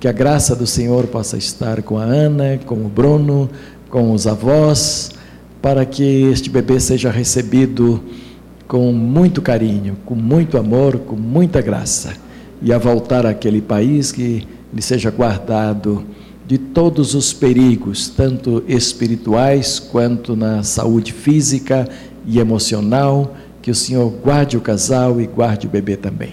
que 0.00 0.08
a 0.08 0.12
graça 0.12 0.54
do 0.54 0.66
Senhor 0.66 1.06
possa 1.08 1.36
estar 1.36 1.82
com 1.82 1.98
a 1.98 2.04
Ana, 2.04 2.58
com 2.64 2.76
o 2.76 2.88
Bruno, 2.88 3.50
com 3.90 4.12
os 4.12 4.26
avós, 4.26 5.10
para 5.60 5.84
que 5.84 6.02
este 6.30 6.48
bebê 6.48 6.78
seja 6.78 7.10
recebido 7.10 8.02
com 8.66 8.92
muito 8.92 9.42
carinho, 9.42 9.96
com 10.06 10.14
muito 10.14 10.56
amor, 10.56 10.98
com 10.98 11.16
muita 11.16 11.60
graça, 11.60 12.14
e 12.62 12.72
a 12.72 12.78
voltar 12.78 13.26
àquele 13.26 13.60
país 13.60 14.12
que 14.12 14.46
lhe 14.72 14.82
seja 14.82 15.10
guardado 15.10 16.04
de 16.48 16.56
todos 16.56 17.14
os 17.14 17.30
perigos, 17.30 18.08
tanto 18.08 18.64
espirituais 18.66 19.78
quanto 19.78 20.34
na 20.34 20.62
saúde 20.62 21.12
física 21.12 21.86
e 22.26 22.38
emocional, 22.38 23.36
que 23.60 23.70
o 23.70 23.74
Senhor 23.74 24.08
guarde 24.08 24.56
o 24.56 24.60
casal 24.62 25.20
e 25.20 25.26
guarde 25.26 25.66
o 25.66 25.70
bebê 25.70 25.94
também. 25.94 26.32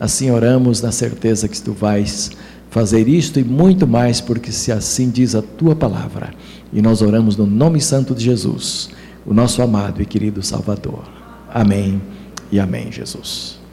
Assim 0.00 0.28
oramos 0.28 0.82
na 0.82 0.90
certeza 0.90 1.46
que 1.46 1.62
tu 1.62 1.72
vais 1.72 2.32
fazer 2.68 3.06
isto 3.06 3.38
e 3.38 3.44
muito 3.44 3.86
mais, 3.86 4.20
porque 4.20 4.50
se 4.50 4.72
assim 4.72 5.08
diz 5.08 5.36
a 5.36 5.42
tua 5.42 5.76
palavra. 5.76 6.34
E 6.72 6.82
nós 6.82 7.00
oramos 7.00 7.36
no 7.36 7.46
nome 7.46 7.80
santo 7.80 8.12
de 8.12 8.24
Jesus, 8.24 8.90
o 9.24 9.32
nosso 9.32 9.62
amado 9.62 10.02
e 10.02 10.04
querido 10.04 10.42
Salvador. 10.42 11.04
Amém 11.48 12.02
e 12.50 12.58
amém, 12.58 12.90
Jesus. 12.90 13.63